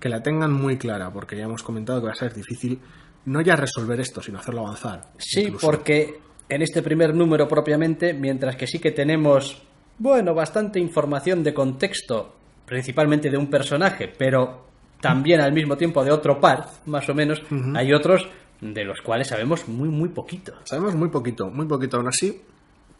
[0.00, 2.80] que la tengan muy clara porque ya hemos comentado que va a ser difícil
[3.26, 5.64] no ya resolver esto sino hacerlo avanzar Sí, incluso.
[5.64, 6.18] porque
[6.48, 9.62] en este primer número propiamente, mientras que sí que tenemos,
[9.98, 12.34] bueno, bastante información de contexto,
[12.66, 14.66] principalmente de un personaje, pero
[15.00, 17.42] también al mismo tiempo de otro par, más o menos,
[17.74, 18.28] hay otros
[18.60, 20.54] de los cuales sabemos muy, muy poquito.
[20.64, 21.98] Sabemos muy poquito, muy poquito.
[21.98, 22.42] Aún así,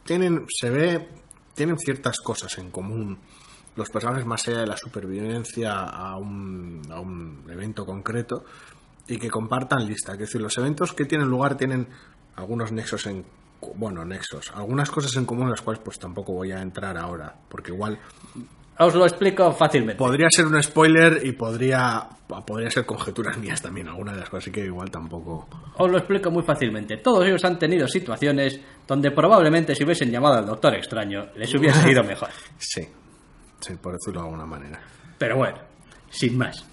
[0.04, 1.08] tienen, se ve,
[1.54, 3.18] tienen ciertas cosas en común.
[3.74, 8.44] Los personajes más allá de la supervivencia a un, a un evento concreto
[9.06, 10.12] y que compartan lista.
[10.12, 11.88] Es decir, los eventos que tienen lugar tienen
[12.36, 13.24] algunos nexos en
[13.76, 17.72] bueno, nexos, algunas cosas en común las cuales pues tampoco voy a entrar ahora, porque
[17.72, 17.98] igual
[18.78, 19.96] Os lo explico fácilmente.
[19.98, 22.08] podría ser un spoiler y podría
[22.44, 25.98] podría ser conjeturas mías también alguna de las cosas, así que igual tampoco Os lo
[25.98, 26.96] explico muy fácilmente.
[26.98, 31.90] Todos ellos han tenido situaciones donde probablemente si hubiesen llamado al Doctor Extraño les hubiese
[31.90, 32.28] ido mejor.
[32.58, 32.82] sí,
[33.60, 34.80] sí, por decirlo de alguna manera.
[35.18, 35.58] Pero bueno,
[36.10, 36.66] sin más.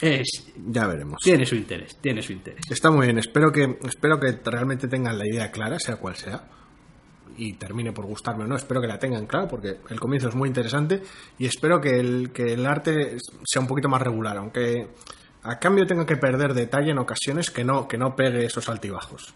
[0.00, 1.20] Es, Ya veremos.
[1.22, 2.62] tiene su interés, tiene su interés.
[2.70, 6.44] Está muy bien, espero que, espero que realmente tengan la idea clara, sea cual sea,
[7.36, 10.34] y termine por gustarme o no, espero que la tengan clara, porque el comienzo es
[10.34, 11.02] muy interesante,
[11.38, 14.88] y espero que el, que el arte sea un poquito más regular, aunque
[15.42, 19.34] a cambio tenga que perder detalle en ocasiones que no, que no pegue esos altibajos.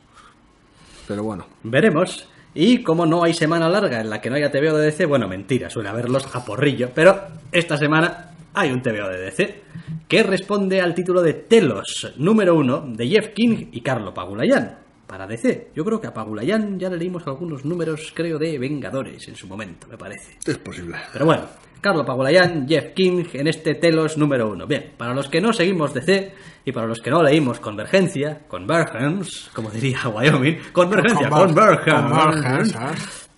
[1.06, 2.28] Pero bueno, Veremos.
[2.54, 5.28] Y como no hay semana larga en la que no haya TVO de DC, bueno,
[5.28, 9.62] mentira, suele haberlos a porrillo, pero esta semana hay un TVO de DC
[10.08, 15.26] que responde al título de Telos, número uno, de Jeff King y Carlo Pagulayan, para
[15.26, 15.70] DC.
[15.74, 19.46] Yo creo que a Pagulayan ya le leímos algunos números, creo, de Vengadores en su
[19.46, 20.36] momento, me parece.
[20.46, 20.96] es posible.
[21.12, 21.42] Pero bueno,
[21.80, 24.66] Carlo Pagulayan, Jeff King en este Telos número uno.
[24.66, 26.32] Bien, para los que no seguimos DC
[26.64, 32.74] y para los que no leímos Convergencia, Convergence, como diría Wyoming, Convergencia, Conver- Convergence,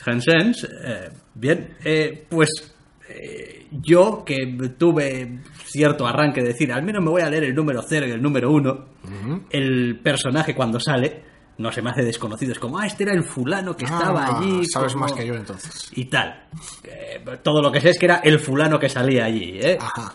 [0.03, 2.75] Convergence, eh, bien, eh, pues
[3.09, 4.37] eh, yo que
[4.79, 8.11] tuve cierto arranque de decir, al menos me voy a leer el número 0 y
[8.11, 8.85] el número 1,
[9.51, 11.29] el personaje cuando sale
[11.59, 14.39] no se me hace desconocido, es como, ah, este era el fulano que estaba Ah,
[14.39, 14.65] allí.
[14.65, 15.91] Sabes como- más que yo entonces.
[15.95, 16.45] y tal.
[16.85, 19.77] Eh, todo lo que sé es que era el fulano que salía allí, ¿eh?
[19.79, 20.15] Ajá.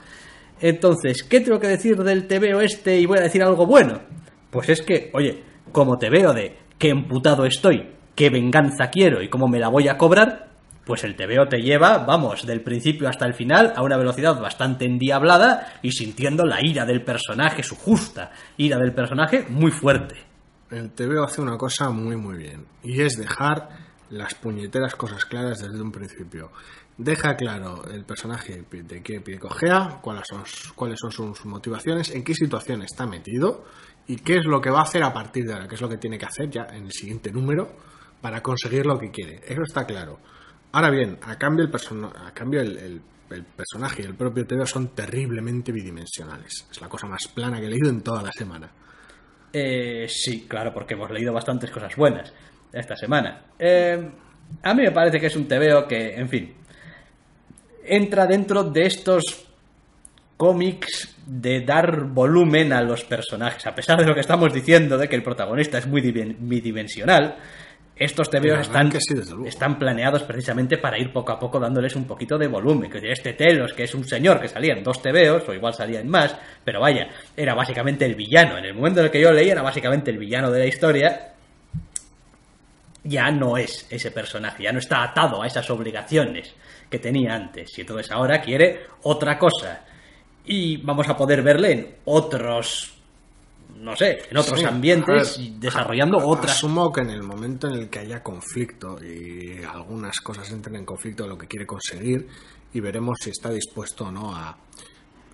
[0.60, 4.02] Entonces, ¿qué tengo que decir del TVO este y voy a decir algo bueno?
[4.50, 9.30] Pues es que, oye, como te veo de qué emputado estoy, qué venganza quiero y
[9.30, 10.55] cómo me la voy a cobrar,
[10.86, 14.86] pues el TVO te lleva, vamos, del principio hasta el final a una velocidad bastante
[14.86, 20.16] endiablada y sintiendo la ira del personaje, su justa ira del personaje muy fuerte.
[20.70, 23.70] El TVO hace una cosa muy muy bien y es dejar
[24.10, 26.52] las puñeteras cosas claras desde un principio.
[26.98, 30.44] Deja claro el personaje de qué cojea, cuáles son,
[30.76, 33.66] cuáles son sus motivaciones, en qué situación está metido
[34.08, 35.90] y qué es lo que va a hacer a partir de ahora, qué es lo
[35.90, 37.76] que tiene que hacer ya en el siguiente número
[38.22, 39.42] para conseguir lo que quiere.
[39.46, 40.20] Eso está claro.
[40.76, 43.02] Ahora bien, a cambio el,
[43.56, 46.68] personaje y el propio TVO son terriblemente bidimensionales.
[46.70, 48.70] Es la cosa más plana que he leído en toda la semana.
[49.54, 52.34] Eh, sí, claro, porque hemos leído bastantes cosas buenas
[52.74, 53.42] esta semana.
[53.58, 54.10] Eh,
[54.64, 56.54] a mí me parece que es un TVO que, en fin,
[57.86, 59.46] entra dentro de estos
[60.36, 63.66] cómics de dar volumen a los personajes.
[63.66, 67.38] A pesar de lo que estamos diciendo de que el protagonista es muy bidimensional,
[67.96, 69.16] estos verdad están, sí,
[69.46, 72.92] están planeados precisamente para ir poco a poco dándoles un poquito de volumen.
[72.92, 76.02] Que este Telos, que es un señor que salía en dos TVOs, o igual salía
[76.02, 77.08] en más, pero vaya,
[77.38, 78.58] era básicamente el villano.
[78.58, 81.32] En el momento en el que yo leí, era básicamente el villano de la historia.
[83.06, 86.54] Ya no es ese personaje, ya no está atado a esas obligaciones
[86.90, 87.78] que tenía antes.
[87.78, 89.86] Y entonces ahora quiere otra cosa.
[90.44, 92.92] Y vamos a poder verle en otros.
[93.86, 97.24] No sé, en otros Sí, ambientes, ver, y desarrollando a- otras Asumo que en el
[97.24, 101.48] momento en el que haya conflicto y algunas cosas entren en conflicto de lo que
[101.48, 102.28] quiere conseguir
[102.74, 104.58] y veremos si está dispuesto o no a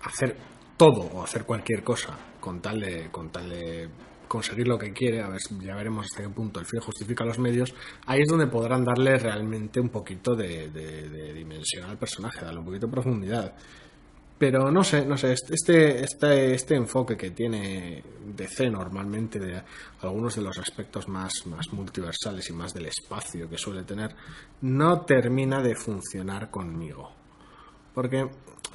[0.04, 0.36] hacer
[0.76, 3.88] todo o hacer cualquier cosa con tal de, con tal de
[4.28, 7.38] conseguir lo que quiere, a ver, ya veremos hasta qué punto el fin justifica los
[7.38, 7.74] medios,
[8.06, 12.60] ahí es donde podrán darle realmente un poquito de, de- de dimensión al personaje, darle
[12.60, 13.54] un poquito de profundidad.
[14.42, 18.02] Pero no sé, no sé, este, este, este enfoque que tiene
[18.34, 19.62] DC normalmente de
[20.00, 24.16] algunos de los aspectos más, más multiversales y más del espacio que suele tener,
[24.62, 27.12] no termina de funcionar conmigo.
[27.94, 28.28] Porque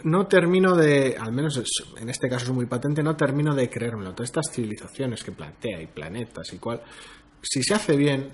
[0.06, 1.62] no termino de, al menos
[1.98, 4.14] en este caso es muy patente, no termino de creérmelo.
[4.14, 6.82] Todas estas civilizaciones que plantea y planetas y cual,
[7.42, 8.32] si se hace bien,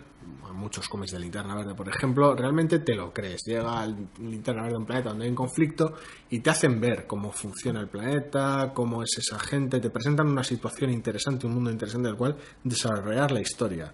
[0.54, 3.44] muchos cómics de Linterna Verde, por ejemplo, realmente te lo crees.
[3.46, 3.86] Llega
[4.20, 5.94] Linterna Verde a un planeta donde hay un conflicto
[6.30, 10.44] y te hacen ver cómo funciona el planeta, cómo es esa gente, te presentan una
[10.44, 13.94] situación interesante, un mundo interesante del cual desarrollar la historia.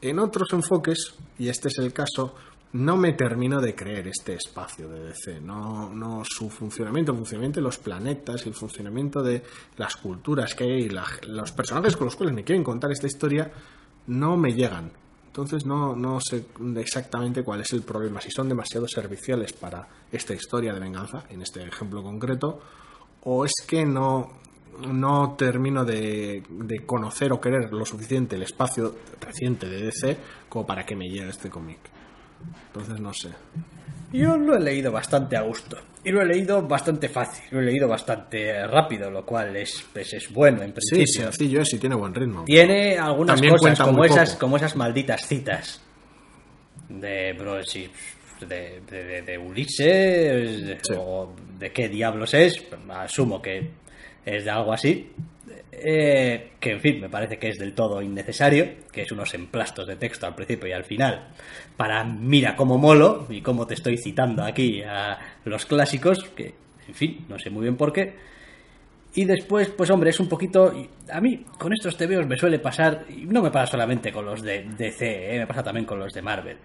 [0.00, 2.34] En otros enfoques, y este es el caso,
[2.72, 7.60] no me termino de creer este espacio de DC, no, no su funcionamiento, el funcionamiento
[7.60, 9.42] de los planetas, el funcionamiento de
[9.76, 13.50] las culturas que hay, los personajes con los cuales me quieren contar esta historia,
[14.08, 14.90] no me llegan.
[15.26, 16.44] Entonces no, no sé
[16.76, 21.42] exactamente cuál es el problema, si son demasiado serviciales para esta historia de venganza, en
[21.42, 22.60] este ejemplo concreto,
[23.22, 24.32] o es que no,
[24.88, 30.18] no termino de, de conocer o querer lo suficiente el espacio reciente de DC
[30.48, 31.78] como para que me llegue este cómic.
[32.68, 33.30] Entonces no sé.
[34.12, 35.76] Yo lo he leído bastante a gusto.
[36.08, 37.44] Y lo he leído bastante fácil.
[37.50, 41.06] Lo he leído bastante rápido, lo cual es, pues, es bueno en principio.
[41.06, 42.44] Sí, sencillo es y tiene buen ritmo.
[42.44, 45.82] Tiene algunas cosas como esas, como esas malditas citas.
[46.88, 47.90] De, bro, de,
[48.88, 52.64] de, de, Ulises o de qué diablos es.
[52.88, 53.68] Asumo que
[54.24, 55.12] es de algo así.
[55.70, 59.86] Eh, que en fin, me parece que es del todo innecesario, que es unos emplastos
[59.86, 61.28] de texto al principio y al final,
[61.76, 66.54] para mira cómo molo y cómo te estoy citando aquí a los clásicos, que
[66.88, 68.14] en fin, no sé muy bien por qué.
[69.14, 70.72] Y después, pues hombre, es un poquito...
[71.10, 74.42] A mí con estos TVOs me suele pasar, y no me pasa solamente con los
[74.42, 76.56] de DC, eh, me pasa también con los de Marvel.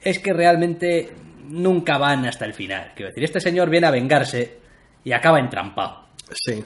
[0.00, 1.12] Es que realmente
[1.48, 2.92] nunca van hasta el final.
[2.94, 4.58] Quiero decir, este señor viene a vengarse
[5.04, 6.06] y acaba entrampado.
[6.32, 6.62] Sí.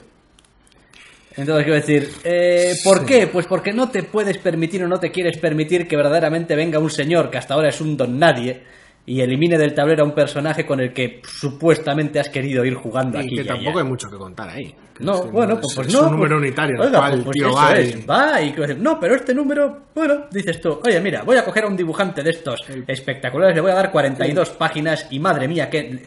[1.37, 3.27] Entonces, quiero decir, eh, ¿por qué?
[3.27, 6.89] Pues porque no te puedes permitir o no te quieres permitir que verdaderamente venga un
[6.89, 8.63] señor que hasta ahora es un don nadie
[9.05, 13.17] y elimine del tablero a un personaje con el que supuestamente has querido ir jugando
[13.19, 13.35] y aquí.
[13.37, 14.75] que tampoco hay mucho que contar ahí.
[14.99, 16.03] No, bueno, pues, pues es no.
[16.03, 18.99] un número pues, unitario, oiga, el pues, tío eso va es, y- va y no,
[18.99, 22.29] pero este número, bueno, dices tú, oye, mira, voy a coger a un dibujante de
[22.29, 26.01] estos espectaculares, le voy a dar 42 páginas y madre mía, que es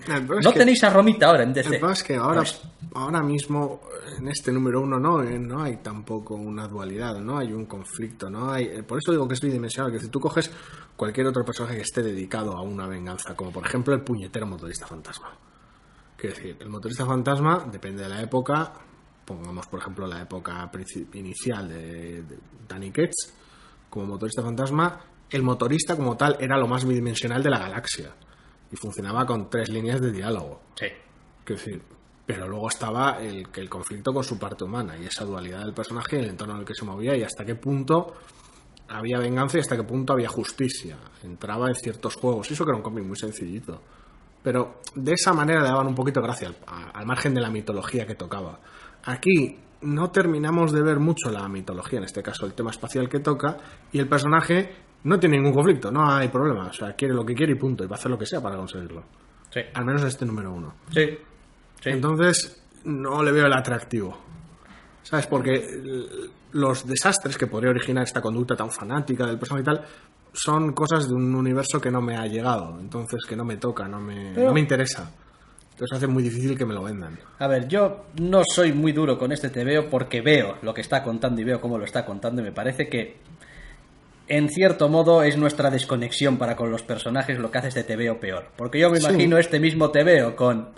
[0.45, 1.69] no que- tenéis a Romita ahora en El DC.
[1.71, 2.61] problema es que ahora, Pues-
[2.95, 3.81] ahora mismo,
[4.17, 8.31] en este número uno, no, eh, no hay tampoco una dualidad, no hay un conflicto,
[8.31, 8.67] no hay.
[8.67, 10.53] eh, Por eso digo que es bidimensional, que si tú coges
[10.97, 14.87] cualquier otro personaje que esté dedicado a una venganza, como por ejemplo el puñetero motorista
[14.87, 15.37] fantasma.
[16.17, 18.73] Quiero decir, el motorista fantasma depende de la época,
[19.25, 20.71] pongamos por ejemplo la época
[21.13, 22.39] inicial de, de
[22.69, 23.15] Danny Ketch,
[23.91, 25.01] como motorista fantasma,
[25.31, 28.15] el motorista como tal era lo más bidimensional de la galaxia
[28.71, 30.61] y funcionaba con tres líneas de diálogo.
[30.77, 30.87] Sí.
[31.45, 31.83] Quiero decir,
[32.27, 35.75] pero luego estaba el, que el conflicto con su parte humana y esa dualidad del
[35.75, 38.15] personaje y el entorno en el que se movía y hasta qué punto
[38.89, 40.97] había venganza y hasta qué punto había justicia.
[41.23, 42.51] Entraba en ciertos juegos.
[42.51, 43.81] Y eso que era un cómic muy sencillito.
[44.43, 46.57] Pero de esa manera le daban un poquito de gracia al,
[46.93, 48.61] al margen de la mitología que tocaba.
[49.05, 53.21] Aquí no terminamos de ver mucho la mitología, en este caso el tema espacial que
[53.21, 53.57] toca,
[53.93, 54.75] y el personaje
[55.05, 56.67] no tiene ningún conflicto, no hay problema.
[56.67, 58.41] O sea, quiere lo que quiere y punto, y va a hacer lo que sea
[58.41, 59.05] para conseguirlo.
[59.51, 59.61] Sí.
[59.73, 60.75] Al menos este número uno.
[60.91, 61.19] Sí.
[61.81, 61.91] Sí.
[61.91, 64.24] Entonces, no le veo el atractivo.
[65.05, 65.27] ¿Sabes?
[65.29, 66.07] Porque l-
[66.53, 69.85] los desastres que podría originar esta conducta tan fanática del personaje y tal
[70.33, 72.79] son cosas de un universo que no me ha llegado.
[72.81, 75.13] Entonces, que no me toca, no me, Pero- no me interesa.
[75.73, 77.19] Entonces, hace muy difícil que me lo vendan.
[77.39, 81.03] A ver, yo no soy muy duro con este TVO porque veo lo que está
[81.05, 83.17] contando y veo cómo lo está contando y me parece que
[84.27, 88.19] en cierto modo es nuestra desconexión para con los personajes lo que hace este TVO
[88.21, 88.47] peor.
[88.57, 89.05] Porque yo me Sí.
[89.07, 90.71] imagino este mismo TVO con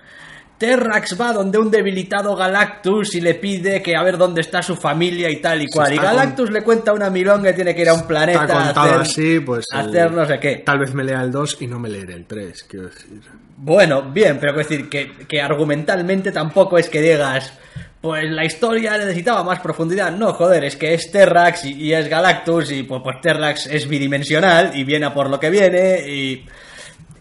[0.59, 4.75] Terrax va donde un debilitado Galactus y le pide que a ver dónde está su
[4.77, 5.93] familia y tal y cual.
[5.93, 8.59] Y con- Galactus le cuenta una milonga y tiene que ir a un planeta Está
[8.81, 9.67] a hacer, así, pues.
[9.73, 10.57] a el- hacer no sé qué.
[10.65, 13.21] Tal vez me lea el 2 y no me leeré el 3, quiero decir.
[13.59, 17.53] Bueno, bien, pero quiero decir que, que argumentalmente tampoco es que digas,
[18.01, 20.11] pues la historia necesitaba más profundidad.
[20.13, 23.87] No, joder, es que es Terrax y, y es Galactus y pues, pues Terrax es
[23.89, 26.47] bidimensional y viene a por lo que viene y,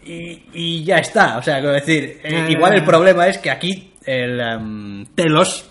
[0.06, 1.38] y, y ya está.
[1.38, 5.68] O sea, quiero decir, eh, igual el problema es que aquí el em, Telos,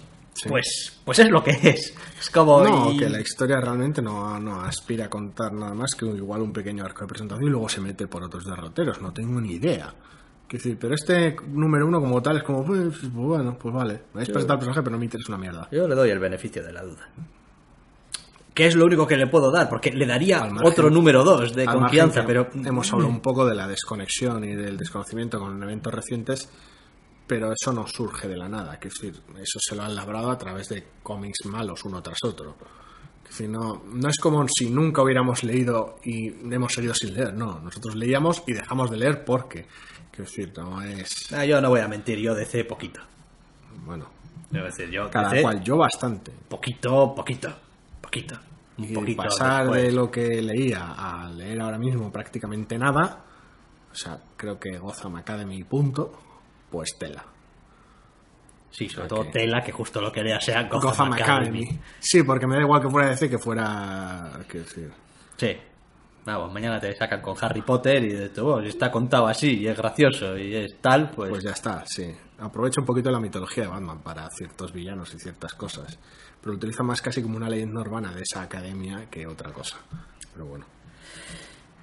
[0.50, 1.94] pues, pues es lo que es.
[2.20, 2.62] Es como...
[2.64, 6.42] No, y- que la historia realmente no, no aspira a contar nada más que igual
[6.42, 9.02] un pequeño arco de presentación y luego se mete por otros derroteros.
[9.02, 9.94] No tengo ni idea.
[10.48, 13.94] Quiero decir, pero este número uno como tal es como, pues, pues, bueno, pues vale.
[14.14, 15.68] Me habéis presentado al personaje, pero no me interesa una mierda.
[15.72, 17.08] Yo le doy el beneficio de la duda.
[18.56, 21.54] Que es lo único que le puedo dar, porque le daría margen- otro número 2
[21.54, 25.94] de confianza, pero Hemos hablado un poco de la desconexión y del desconocimiento con eventos
[25.94, 26.50] recientes.
[27.28, 30.30] pero eso no surge de la nada, que es decir, eso se lo han labrado
[30.30, 32.56] a través de cómics malos uno tras otro.
[33.24, 37.60] Decir, no, no es como si nunca hubiéramos leído y hemos seguido sin leer, no,
[37.62, 39.66] nosotros leíamos y dejamos de leer porque,
[40.12, 43.02] quiero decir, no es, Ah, yo no voy a mentir, yo DC poquito.
[43.88, 44.06] bueno,
[44.52, 46.32] Debo decir, yo cada DC, cual, yo bastante.
[46.48, 47.50] poquito, poquito,
[48.24, 48.40] poquito.
[48.78, 49.84] Un Y poquito pasar después.
[49.84, 53.24] de lo que leía a leer ahora mismo prácticamente nada,
[53.92, 56.12] o sea, creo que Gotham Academy punto,
[56.70, 57.24] pues tela.
[58.70, 61.14] Sí, sobre o sea todo que- Tela, que justo lo que lea sea Gotham, Gotham
[61.14, 61.64] Academy.
[61.64, 61.80] Academy.
[62.00, 64.32] Sí, porque me da igual que fuera DC que fuera.
[64.52, 64.92] Decir.
[65.38, 65.56] Sí.
[66.26, 69.68] Vamos, mañana te sacan con Harry Potter y de todo, si está contado así y
[69.68, 71.30] es gracioso y es tal, pues...
[71.30, 72.12] Pues ya está, sí.
[72.40, 76.00] Aprovecha un poquito la mitología de Batman para ciertos villanos y ciertas cosas.
[76.46, 79.78] Pero lo utiliza más casi como una leyenda urbana de esa academia que otra cosa.
[80.32, 80.66] Pero bueno.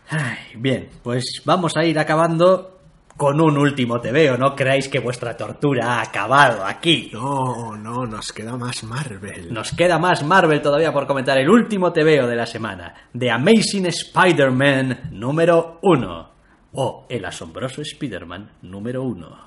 [0.08, 2.78] Ay, bien, pues vamos a ir acabando
[3.16, 4.36] con un último TVO.
[4.38, 7.10] No creáis que vuestra tortura ha acabado aquí.
[7.12, 9.52] No, no, nos queda más Marvel.
[9.52, 11.36] Nos queda más Marvel todavía por comentar.
[11.38, 12.94] El último TVO de la semana.
[13.18, 16.30] The Amazing Spider-Man número 1.
[16.74, 19.38] O El asombroso Spider-Man número 1.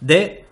[0.00, 0.46] De,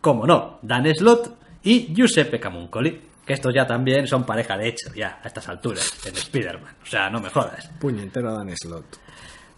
[0.00, 3.15] como no, Dan Slott y Giuseppe Camuncoli.
[3.26, 6.76] Que estos ya también son pareja de hecho, ya, a estas alturas, en Spider-Man.
[6.82, 7.68] O sea, no me jodas.
[7.80, 9.00] Puñetero Dan Slot.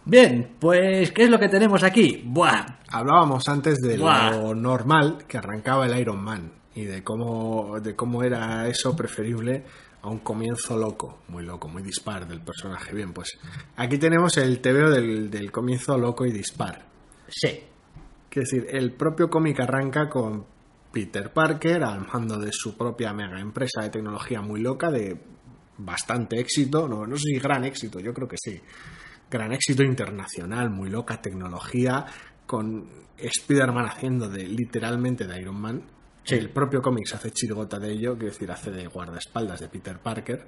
[0.05, 2.23] Bien, pues, ¿qué es lo que tenemos aquí?
[2.25, 4.31] Buah, Hablábamos antes de Buah.
[4.31, 9.63] lo normal que arrancaba el Iron Man y de cómo, de cómo era eso preferible
[10.01, 12.95] a un comienzo loco, muy loco, muy dispar del personaje.
[12.95, 13.37] Bien, pues
[13.75, 16.85] aquí tenemos el tebeo del, del comienzo loco y dispar.
[17.27, 17.65] sí,
[18.29, 20.45] Quiero decir, el propio cómic arranca con
[20.91, 25.19] Peter Parker al mando de su propia mega empresa de tecnología muy loca, de
[25.77, 28.59] bastante éxito, no, no sé si gran éxito, yo creo que sí.
[29.29, 32.05] Gran éxito internacional, muy loca tecnología,
[32.45, 35.83] con Spider-Man haciendo de literalmente de Iron Man.
[36.25, 40.47] El propio cómic hace chirgota de ello, quiero decir, hace de guardaespaldas de Peter Parker.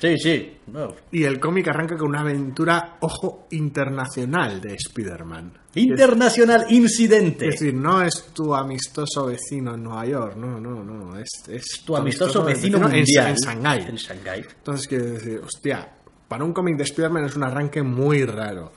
[0.00, 0.56] Sí, sí.
[0.68, 0.94] no.
[1.10, 5.52] Y el cómic arranca con una aventura, ojo, internacional de Spider-Man.
[5.74, 7.48] International Incidente.
[7.48, 11.82] Es decir, no es tu amistoso vecino en Nueva York, no, no, no, es, es
[11.84, 13.28] tu amistoso vecino en- mundial.
[13.28, 13.82] en, Shanghái.
[13.88, 14.44] En Shanghái.
[14.58, 15.88] Entonces, quiero decir, hostia,
[16.28, 18.72] para un cómic de Spider-Man es un arranque muy raro.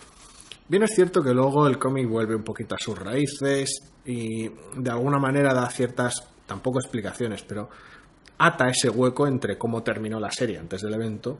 [0.68, 3.70] Bien es cierto que luego el cómic vuelve un poquito a sus raíces
[4.06, 6.16] y de alguna manera da ciertas,
[6.46, 7.70] tampoco explicaciones, pero
[8.38, 11.40] ata ese hueco entre cómo terminó la serie antes del evento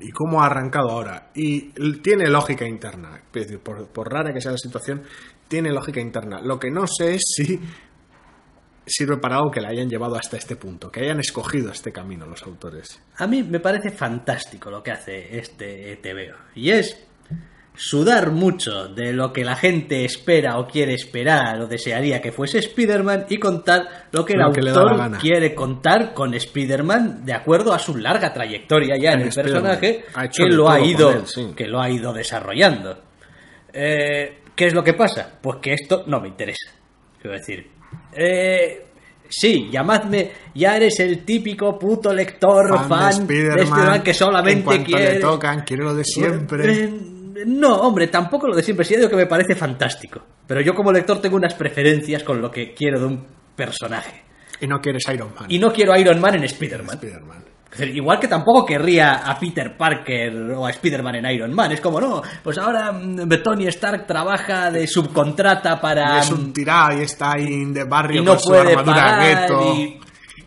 [0.00, 1.30] y cómo ha arrancado ahora.
[1.34, 1.70] Y
[2.00, 3.22] tiene lógica interna.
[3.62, 5.02] Por, rara que sea la situación,
[5.48, 6.40] tiene lógica interna.
[6.40, 7.60] Lo que no sé es si
[8.86, 12.26] sirve para algo que la hayan llevado hasta este punto, que hayan escogido este camino
[12.26, 13.00] los autores.
[13.16, 16.36] A mí me parece fantástico lo que hace este TVO.
[16.54, 17.06] Y es
[17.76, 22.58] sudar mucho de lo que la gente espera o quiere esperar o desearía que fuese
[22.58, 27.78] Spider-Man y contar lo que el Lo autor quiere contar con Spider-Man de acuerdo a
[27.78, 31.52] su larga trayectoria ya en, el personaje que lo ha ido con él, sí.
[31.56, 32.96] que lo ha ido desarrollando.
[33.72, 35.38] Eh, ¿Qué es lo que pasa?
[35.40, 36.70] Pues que esto no me interesa.
[37.20, 37.68] Quiero decir,
[38.12, 38.86] eh,
[39.28, 45.14] sí, llamadme, ya eres el típico puto lector fan, de Spider-Man que solamente en quiere...
[45.14, 46.84] le tocan, quiere lo de siempre.
[46.84, 47.13] Eh,
[47.46, 48.84] no, hombre, tampoco lo de siempre.
[48.84, 50.20] Sí, digo que me parece fantástico.
[50.46, 54.22] Pero yo como lector tengo unas preferencias con lo que quiero de un personaje.
[54.60, 55.46] Y no quieres Iron Man.
[55.48, 56.98] Y no quiero a Iron Man en Spider-Man.
[57.70, 61.72] Decir, Igual que tampoco querría a Peter Parker o a Spider-Man en Iron Man.
[61.72, 66.16] Es como, no, pues ahora mm, Tony Stark trabaja de subcontrata para...
[66.16, 69.46] Y es un tirado y está ahí de barrio y no con su puede armadura
[69.76, 70.00] y-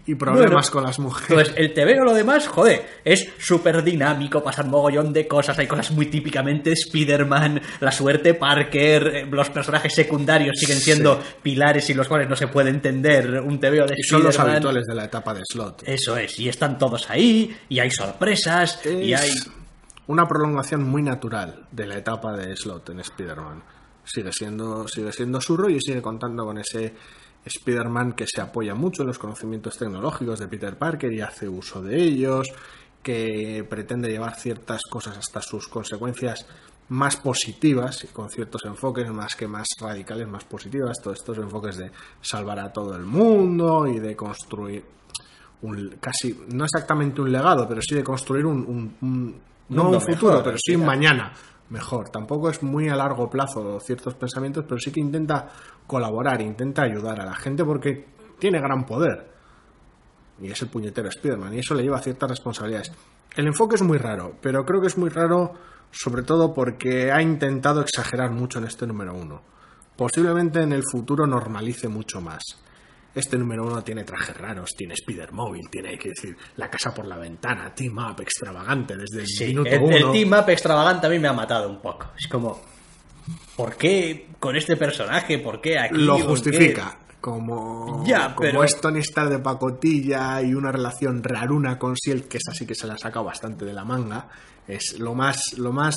[0.08, 1.50] y, problemas Bueno, con las mujeres.
[1.50, 5.68] Pues el TV o lo demás, joder, es súper dinámico, pasan mogollón de cosas, hay
[5.68, 11.98] cosas muy típicamente Spider-Man, la suerte Parker, eh, los personajes secundarios siguen siendo pilares sin
[11.98, 15.06] los cuales no se puede entender un TVO de Y son los habituales de la
[15.06, 15.84] etapa de slot.
[15.86, 19.30] Eso es, y están todos ahí, y hay sorpresas, y hay...
[20.08, 23.64] una prolongación muy natural de la etapa de slot en Spider-Man.
[24.06, 26.94] Sigue siendo, sigue siendo su rollo y sigue contando con ese
[27.48, 31.82] Spider-Man que se apoya mucho en los conocimientos tecnológicos de Peter Parker y hace uso
[31.82, 32.48] de ellos,
[33.04, 36.46] que pretende llevar ciertas cosas hasta sus consecuencias
[36.90, 41.78] más positivas y con ciertos enfoques más que más radicales, más positivas, todos estos enfoques
[41.78, 41.92] de
[42.22, 44.84] salvar a todo el mundo y de construir
[45.62, 50.00] un, casi, no exactamente un legado, pero sí de construir un, un- un- no un
[50.02, 51.34] futuro, mejor, pero sí un mañana
[51.70, 52.10] mejor.
[52.10, 55.50] Tampoco es muy a largo plazo ciertos pensamientos, pero sí que intenta
[55.86, 58.06] colaborar, intenta ayudar a la gente porque
[58.40, 59.32] tiene gran poder.
[60.42, 62.92] Y es el puñetero Spider-Man, y eso le lleva ciertas responsabilidades.
[63.36, 65.54] El enfoque es muy raro, pero creo que es muy raro
[65.92, 69.42] sobre todo porque ha intentado exagerar mucho en este número uno.
[69.96, 72.44] posiblemente en el futuro normalice mucho más.
[73.18, 76.94] Este número uno tiene trajes raros, tiene Spider Móvil, tiene, hay que decir, la casa
[76.94, 79.96] por la ventana, team up extravagante desde el Sí, minuto el, uno.
[79.98, 82.12] el team up extravagante a mí me ha matado un poco.
[82.18, 82.62] Es como,
[83.56, 85.40] ¿por qué con este personaje?
[85.40, 85.96] ¿Por qué aquí?
[85.98, 87.00] lo justifica.
[87.20, 92.28] Como, Ya, como pero- es Tony Stark de pacotilla y una relación raruna con Shield,
[92.28, 94.30] que es así que se la ha sacado bastante de la manga,
[94.68, 95.96] es lo más, lo más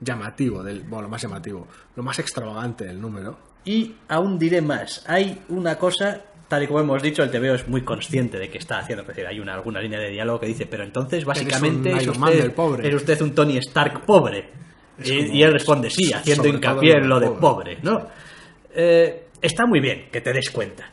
[0.00, 1.66] llamativo del, bueno, lo más llamativo,
[1.96, 3.38] lo más extravagante del número.
[3.64, 6.22] Y aún diré más, hay una cosa,
[6.52, 9.08] tal y como hemos dicho, el TVO es muy consciente de que está haciendo, es
[9.08, 12.52] decir, hay una, alguna línea de diálogo que dice, pero entonces básicamente es usted, del
[12.52, 12.86] pobre".
[12.86, 14.50] es usted un Tony Stark pobre.
[15.02, 17.40] Y, él responde, sí, haciendo hincapié en lo de pobre.
[17.40, 18.06] pobre, ¿no?
[18.74, 20.90] Eh, está muy bien que te des cuenta.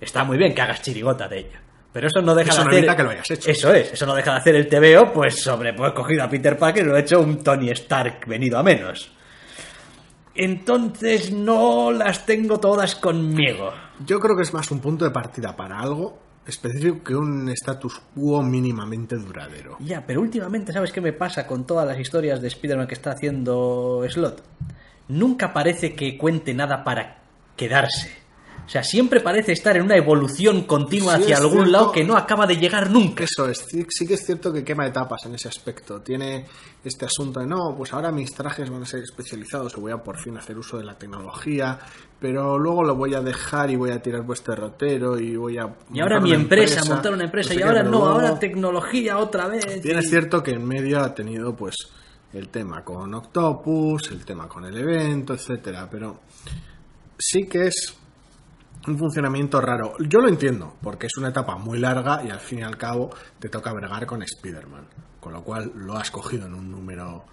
[0.00, 1.58] Está muy bien que hagas chirigota de ello.
[1.92, 2.96] Pero eso no deja Eso de no hacer...
[2.96, 3.50] que lo hayas hecho.
[3.50, 6.56] Eso es, eso no deja de hacer el TVO, pues sobre, pues cogido a Peter
[6.56, 9.10] Parker y lo he hecho un Tony Stark venido a menos.
[10.34, 13.70] Entonces no las tengo todas conmigo.
[14.06, 18.00] Yo creo que es más un punto de partida para algo específico que un status
[18.14, 19.76] quo mínimamente duradero.
[19.80, 23.12] Ya, pero últimamente, ¿sabes qué me pasa con todas las historias de Spider-Man que está
[23.12, 24.42] haciendo Slot?
[25.08, 27.18] Nunca parece que cuente nada para
[27.56, 28.21] quedarse.
[28.64, 31.70] O sea, siempre parece estar en una evolución continua Sí, hacia algún cierto.
[31.72, 33.24] lado que no acaba de llegar nunca.
[33.24, 36.00] Eso es, sí, que es cierto que quema etapas en ese aspecto.
[36.00, 36.46] Tiene
[36.84, 39.98] este asunto de no, pues ahora mis trajes van a ser especializados, o voy a
[39.98, 41.78] por fin hacer uso de la tecnología,
[42.20, 45.68] pero luego lo voy a dejar y voy a tirar vuestro derrotero y voy a.
[45.92, 49.18] Y ahora mi empresa, montar una empresa, sé y qué, ahora no, luego- ahora tecnología
[49.18, 49.82] otra vez.
[49.82, 51.74] Bien y- es cierto que en medio ha tenido pues
[52.32, 56.20] el tema con Octopus, el tema con el evento, etcétera, pero
[57.18, 57.94] sí que es
[58.86, 59.94] un funcionamiento raro.
[60.08, 63.10] Yo lo entiendo, porque es una etapa muy larga y al fin y al cabo
[63.38, 64.86] te toca bregar con Spider-Man,
[65.20, 67.24] con lo cual lo has cogido en un número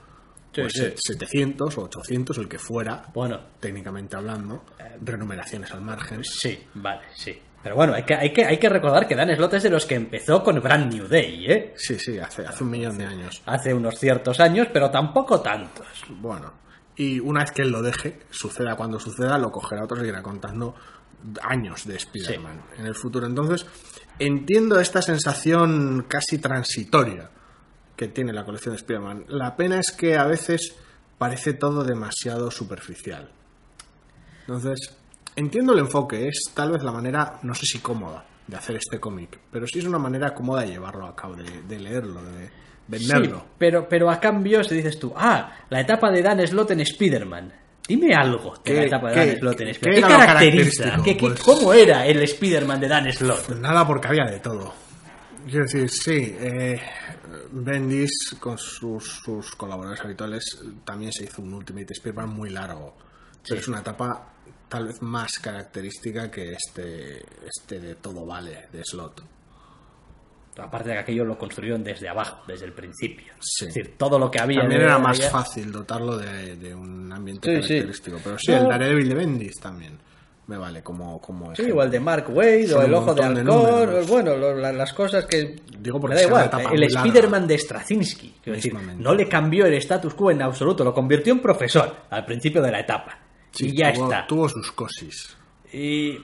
[0.51, 1.13] Sí, pues, sí.
[1.13, 4.63] 700 o 800, el que fuera, Bueno, técnicamente hablando,
[5.01, 6.23] renumeraciones al margen.
[6.23, 7.39] sí, vale, sí.
[7.61, 9.85] Pero bueno, hay que, hay que, hay que recordar que Dan Slott es de los
[9.85, 11.73] que empezó con Brand New Day, ¿eh?
[11.75, 13.43] Sí, sí, hace, hace un millón de años.
[13.45, 15.85] Hace unos ciertos años, pero tampoco tantos.
[16.09, 16.53] Bueno,
[16.95, 20.21] y una vez que él lo deje, suceda cuando suceda, lo cogerá otro y irá
[20.23, 20.73] contando
[21.41, 23.25] años de Spider-Man en el futuro.
[23.25, 23.65] Entonces,
[24.17, 27.29] entiendo esta sensación casi transitoria
[27.95, 29.25] que tiene la colección de Spider-Man.
[29.27, 30.75] La pena es que a veces
[31.17, 33.29] parece todo demasiado superficial.
[34.41, 34.95] Entonces,
[35.35, 38.99] entiendo el enfoque, es tal vez la manera, no sé si cómoda, de hacer este
[38.99, 42.49] cómic, pero sí es una manera cómoda de llevarlo a cabo, de, de leerlo, de
[42.87, 43.39] venderlo.
[43.39, 46.79] Sí, pero, pero a cambio, si dices tú, ah, la etapa de Dan Slott en
[46.79, 47.53] Spider-Man.
[47.89, 50.09] Dime algo de ¿Qué- la etapa de Dan Slott en Spider-Man.
[50.11, 51.01] ¿Qué, caracteriza?
[51.03, 53.45] ¿Qué- qué- Pues- ¿Cómo era el Spider-Man de Dan Slott?
[53.47, 54.73] Pues nada, porque había de todo.
[55.45, 56.79] Quiero decir, sí, eh,
[57.51, 62.95] Bendis con sus, sus colaboradores habituales también se hizo un Ultimate Spider-Man muy largo.
[63.47, 64.33] Pero es una etapa
[64.67, 69.23] tal vez más característica que este, este de todo vale de Slot.
[70.57, 73.33] Aparte de que aquello lo construyeron desde abajo, desde el principio.
[73.39, 73.65] Sí.
[73.67, 74.59] Es decir, todo lo que había...
[74.61, 77.67] También de- era más había- fácil dotarlo de, de un ambiente Sí, sí.
[77.75, 78.17] característico.
[78.23, 78.57] Pero sí, No.
[78.57, 79.97] el Daredevil de Bendis también
[80.47, 81.79] me vale como, como Sí, ejemplo.
[81.79, 84.55] o el de Mark Wade, Son o el ojo de de halcón, o, bueno, lo-
[84.55, 85.61] la- las cosas que...
[85.79, 86.83] Digo me porque da igual, etapa el.
[86.83, 91.31] Spider-Man de Straczynski, quiero decir, no le cambió el status quo en absoluto, lo convirtió
[91.31, 93.17] en profesor al principio de la etapa.
[93.51, 94.27] Sí, y ya tuvo, está.
[94.27, 95.37] tuvo sus cosis.
[95.71, 96.17] Y...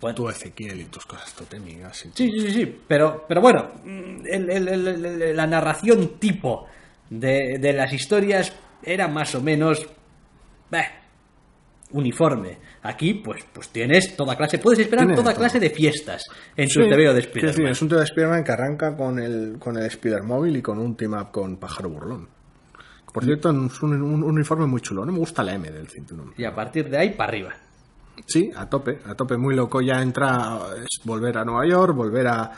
[0.00, 2.04] Bueno, Tuvo Ezequiel y tus cosas totémicas.
[2.04, 2.80] y Sí, sí, sí, sí.
[2.86, 6.66] Pero, pero bueno, mm, el- el- el- el- la narración tipo
[7.08, 8.52] de, de las historias
[8.82, 9.86] era más o menos
[10.70, 10.84] bah,
[11.92, 12.58] uniforme.
[12.82, 15.34] Aquí, pues, pues tienes toda clase, puedes esperar toda todo.
[15.40, 16.22] clase de fiestas
[16.56, 17.72] en Sí, tu TVO de Spider-Man.
[17.72, 20.96] es un TVO de Spider-Man que arranca con el, con el Spider-Móvil y con un
[20.96, 22.28] team-up con Pájaro Burlón.
[23.12, 25.04] Por cierto, es un, un uniforme muy chulo.
[25.06, 26.34] No me gusta la M del cinturón.
[26.36, 27.54] Y a partir de ahí para arriba.
[28.24, 29.80] Sí, a tope, a tope, muy loco.
[29.80, 32.52] Ya entra, es volver a Nueva York, volver a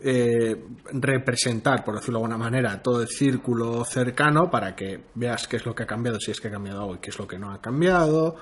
[0.00, 5.56] eh, representar, por decirlo de alguna manera, todo el círculo cercano para que veas qué
[5.56, 7.26] es lo que ha cambiado, si es que ha cambiado algo y qué es lo
[7.26, 8.36] que no ha cambiado.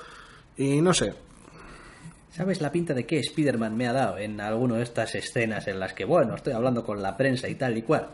[0.57, 1.15] Y no sé,
[2.31, 5.81] ¿Sabes la pinta de qué Spider-Man me ha dado en alguna de estas escenas en
[5.81, 8.09] las que, bueno, estoy hablando con la prensa y tal y cual?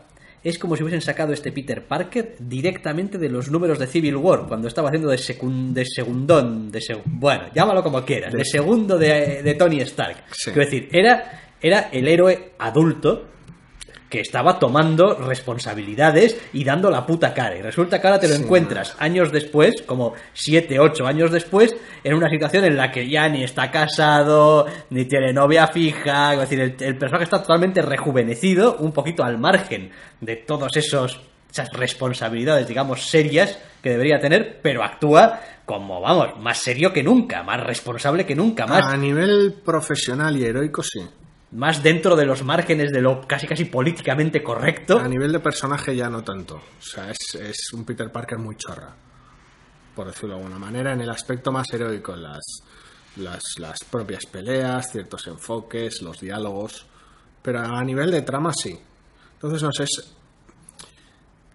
[0.47, 4.45] Es como si hubiesen sacado este Peter Parker directamente de los números de Civil War,
[4.47, 8.97] cuando estaba haciendo de, secun- de segundón, de seg- bueno, llámalo como quieras, de, segundo
[8.97, 10.23] de, de Tony Stark.
[10.31, 10.51] Sí.
[10.51, 13.25] Quiero decir, era, era el héroe adulto
[14.09, 17.57] que estaba tomando responsabilidades y dando la puta cara.
[17.57, 21.75] Y resulta que ahora te lo Sí, encuentras años después, como 7, 8 años después,
[22.03, 26.33] en una situación en la que ya ni está casado, ni tiene novia fija.
[26.33, 31.19] Es decir, el, el personaje está totalmente rejuvenecido, un poquito al margen de todos esos
[31.51, 37.43] esas responsabilidades, digamos, serias que debería tener, pero actúa como, vamos, más serio que nunca,
[37.43, 41.01] más responsable que nunca, más, A nivel profesional y heroico, sí.
[41.57, 44.99] Más dentro de los márgenes de lo casi casi políticamente correcto.
[44.99, 46.55] A nivel de personaje ya no tanto.
[46.55, 48.95] O sea, es, es un Peter Parker muy chorra.
[49.95, 52.61] Por decirlo de alguna manera, en el aspecto más heroico, las,
[53.15, 56.85] las, las propias peleas, ciertos enfoques, los diálogos.
[57.41, 58.79] Pero a nivel de trama sí.
[59.33, 59.85] Entonces, no sé,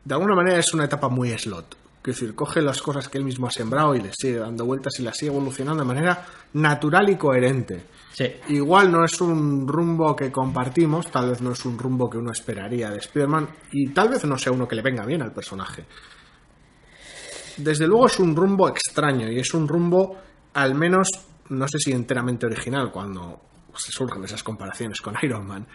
[0.05, 1.77] de alguna manera es una etapa muy slot.
[1.99, 4.95] Es decir, coge las cosas que él mismo ha sembrado y le sigue dando vueltas
[4.99, 7.85] y las sigue evolucionando de manera natural y coherente.
[8.13, 8.27] Sí.
[8.49, 12.31] Igual no es un rumbo que compartimos, tal vez no es un rumbo que uno
[12.31, 15.87] esperaría de Spider-Man y tal vez no sea uno que le venga bien al personaje.
[17.57, 20.17] Desde luego es un rumbo extraño y es un rumbo
[20.55, 21.09] al menos,
[21.49, 23.41] no sé si enteramente original cuando
[23.75, 25.67] se surgen esas comparaciones con Iron Man,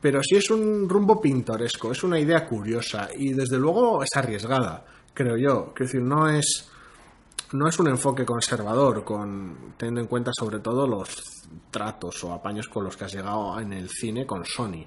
[0.00, 4.84] pero sí es un rumbo pintoresco, es una idea curiosa y desde luego es arriesgada,
[5.14, 5.72] creo yo.
[5.74, 6.71] Quiero decir, no es
[7.54, 12.68] no es un enfoque conservador, con teniendo en cuenta sobre todo los tratos o apaños
[12.68, 14.84] con los que has llegado en el cine con Sony.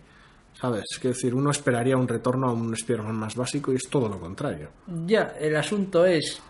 [0.59, 0.85] ¿Sabes?
[0.99, 4.19] Quiero decir, uno esperaría un retorno a un Spider-Man más básico y es todo lo
[4.19, 4.69] contrario.
[5.05, 6.41] Ya, el asunto es,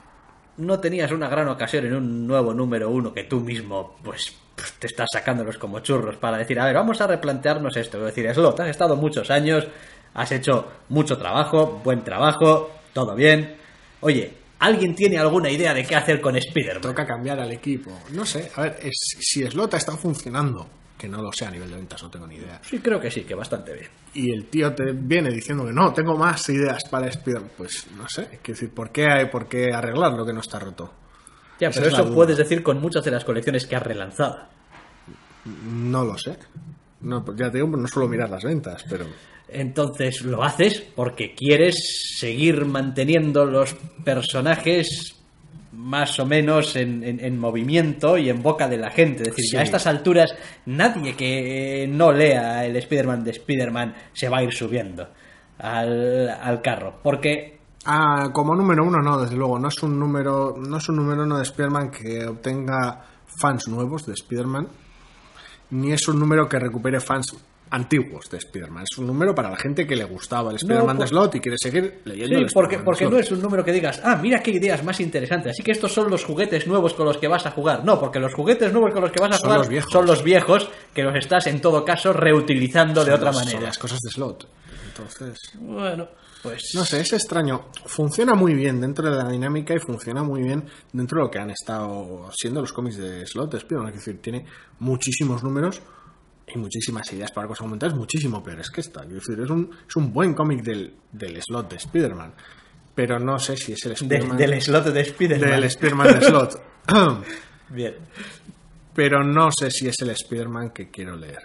[0.57, 4.35] no tenías una gran ocasión en un nuevo número uno que tú mismo, pues,
[4.79, 7.97] te estás sacándolos como churros para decir, a ver, vamos a replantearnos esto.
[7.97, 9.67] Es decir, Slot, has estado muchos años,
[10.13, 13.57] has hecho mucho trabajo, buen trabajo, todo bien.
[14.01, 16.81] Oye, ¿alguien tiene alguna idea de qué hacer con Spider-Man?
[16.81, 17.91] Toca cambiar al equipo.
[18.13, 20.67] No sé, a ver, es- si Slota está funcionando,
[20.97, 22.59] que no lo sé a nivel de ventas, no tengo ni idea.
[22.63, 23.87] Sí, creo que sí, que bastante bien.
[24.13, 28.07] y el tío te viene diciendo que no, tengo más ideas para Spider-Man, pues no
[28.07, 30.93] sé, quiero decir, ¿por qué, hay, ¿por qué arreglar lo que no está roto?
[31.59, 34.39] Ya, Esa pero es eso puedes decir con muchas de las colecciones que has relanzado.
[35.45, 36.37] No lo sé.
[37.01, 39.05] No, ya te digo, no suelo mirar las ventas, pero
[39.47, 45.11] Entonces lo haces porque quieres seguir manteniendo los personajes
[45.71, 49.23] más o menos en, en- en movimiento y en boca de la gente.
[49.23, 49.53] Es decir, Sí.
[49.55, 50.33] ya a estas alturas
[50.65, 55.07] nadie que no lea el Spider-Man de Spider-Man se va a ir subiendo
[55.59, 56.99] al, al carro.
[57.03, 57.53] Porque
[57.87, 61.21] Ah, como número uno no, desde luego, no es un número, no es un número
[61.21, 63.05] uno de Spider-Man que obtenga
[63.39, 64.67] fans nuevos de Spider-Man,
[65.69, 67.35] ni es un número que recupere fans
[67.71, 68.83] antiguos de Spider-Man.
[68.89, 71.57] Es un número para la gente que le gustaba el Spider-Man de Slot y quiere
[71.59, 74.51] seguir leyendo Sí, el porque, porque no es un número que digas, ah, mira qué
[74.51, 75.51] ideas más interesantes.
[75.51, 77.83] Así que estos son los juguetes nuevos con los que vas a jugar.
[77.83, 79.91] No, porque los juguetes nuevos con los que vas a Son jugar los viejos.
[79.91, 83.61] son los viejos que los estás en todo caso reutilizando de otra las- son manera.
[83.67, 84.47] las cosas de Slot.
[84.87, 86.07] Entonces, Bueno,
[86.41, 86.71] pues.
[86.75, 87.65] no sé, es extraño.
[87.85, 90.63] Funciona muy bien dentro de la dinámica y funciona muy bien
[90.93, 93.89] dentro de lo que han estado siendo los cómics de Slot de Spider-Man.
[93.89, 94.45] Es decir, tiene
[94.79, 95.81] muchísimos números
[96.47, 99.01] y muchísimas ideas para cosas aumentadas, muchísimo peores que esta.
[99.01, 102.33] Quiero decir, es un, es un buen cómic del, del Slot de Spider-Man.
[102.93, 105.49] Pero no sé si es el de- Spider-Man del slot de Spider-Man.
[105.49, 106.61] del Spider-Man de Slot.
[107.69, 107.95] Bien.
[108.93, 111.39] Pero no sé si es el Spider-Man que quiero leer.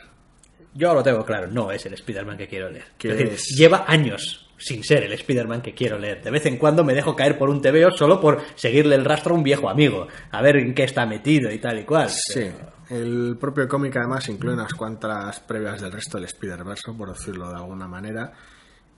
[0.75, 2.85] Yo lo tengo claro, no es el Spider-Man que quiero leer.
[2.97, 3.47] ¿Qué Es decir, es?
[3.59, 6.23] lleva años sin ser el Spider-Man que quiero leer.
[6.23, 9.35] De vez en cuando me dejo caer por un TVO solo por seguirle el rastro
[9.35, 12.09] a un viejo amigo, a ver en qué está metido y tal y cual.
[12.11, 12.47] Sí,
[12.91, 17.57] el propio cómic además incluye unas cuantas previas del resto del Spider-Verse, por decirlo de
[17.57, 18.33] alguna manera.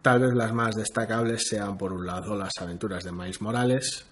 [0.03, 4.05] Tal vez las más destacables sean, por un lado, las aventuras de Miles Morales,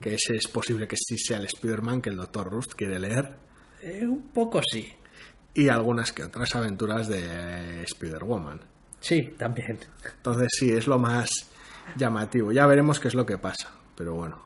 [0.00, 2.48] que ese es posible que sí sea el Spider-Man que el Dr.
[2.50, 3.36] Rust quiere leer,
[3.82, 4.90] Eh, un poco sí.
[5.52, 8.60] y algunas que otras aventuras de Spider-Woman.
[9.04, 9.78] Sí, también.
[10.16, 11.28] Entonces sí, es lo más
[11.94, 12.52] llamativo.
[12.52, 14.42] Ya veremos qué es lo que pasa, pero bueno.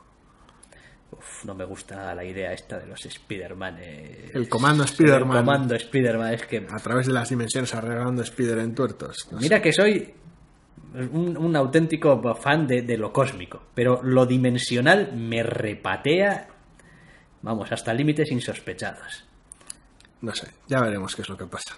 [1.12, 3.78] Uf, no me gusta la idea esta de los Spider-Man.
[3.78, 5.38] El comando Spider-Man.
[5.38, 6.66] El comando Spider-Man es que...
[6.68, 9.28] A través de las dimensiones arreglando Spider en tuertos.
[9.30, 9.44] No sé.
[9.44, 10.12] Mira que soy
[11.12, 16.48] un, un auténtico fan de, de lo cósmico, pero lo dimensional me repatea,
[17.42, 19.24] vamos, hasta límites insospechados.
[20.20, 21.76] No sé, ya veremos qué es lo que pasa.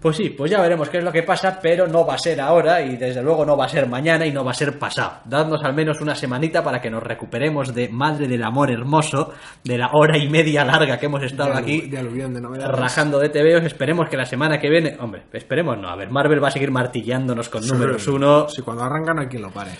[0.00, 2.40] Pues sí, pues ya veremos qué es lo que pasa, pero no va a ser
[2.40, 5.18] ahora y desde luego no va a ser mañana y no va a ser pasado.
[5.26, 9.76] Dadnos al menos una semanita para que nos recuperemos de Madre del Amor Hermoso, de
[9.76, 12.78] la hora y media larga que hemos estado De aquí de aluvión de novedades.
[12.78, 13.64] rajando de TVOs.
[13.64, 16.70] Esperemos que la semana que viene, hombre, esperemos no, a ver, Marvel va a seguir
[16.70, 19.72] martillándonos con números uno, Si cuando arranca no hay quien lo pare.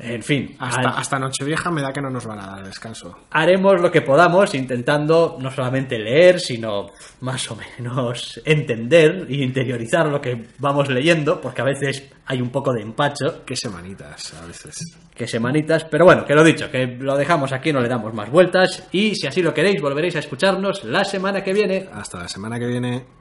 [0.00, 3.16] En fin, Hasta, ha- hasta Nochevieja me da que no nos van a dar descanso.
[3.30, 6.86] haremos lo que podamos intentando no solamente leer, sino
[7.20, 12.50] más o menos entender e interiorizar lo que vamos leyendo, porque a veces hay un
[12.50, 14.96] poco de empacho, Qué semanitas a veces.
[15.14, 18.30] que semanitas, pero bueno, que lo dicho, que lo dejamos aquí, no le damos más
[18.30, 21.88] vueltas y si así lo queréis volveréis a escucharnos la semana que viene.
[21.92, 23.17] Hasta la semana que viene.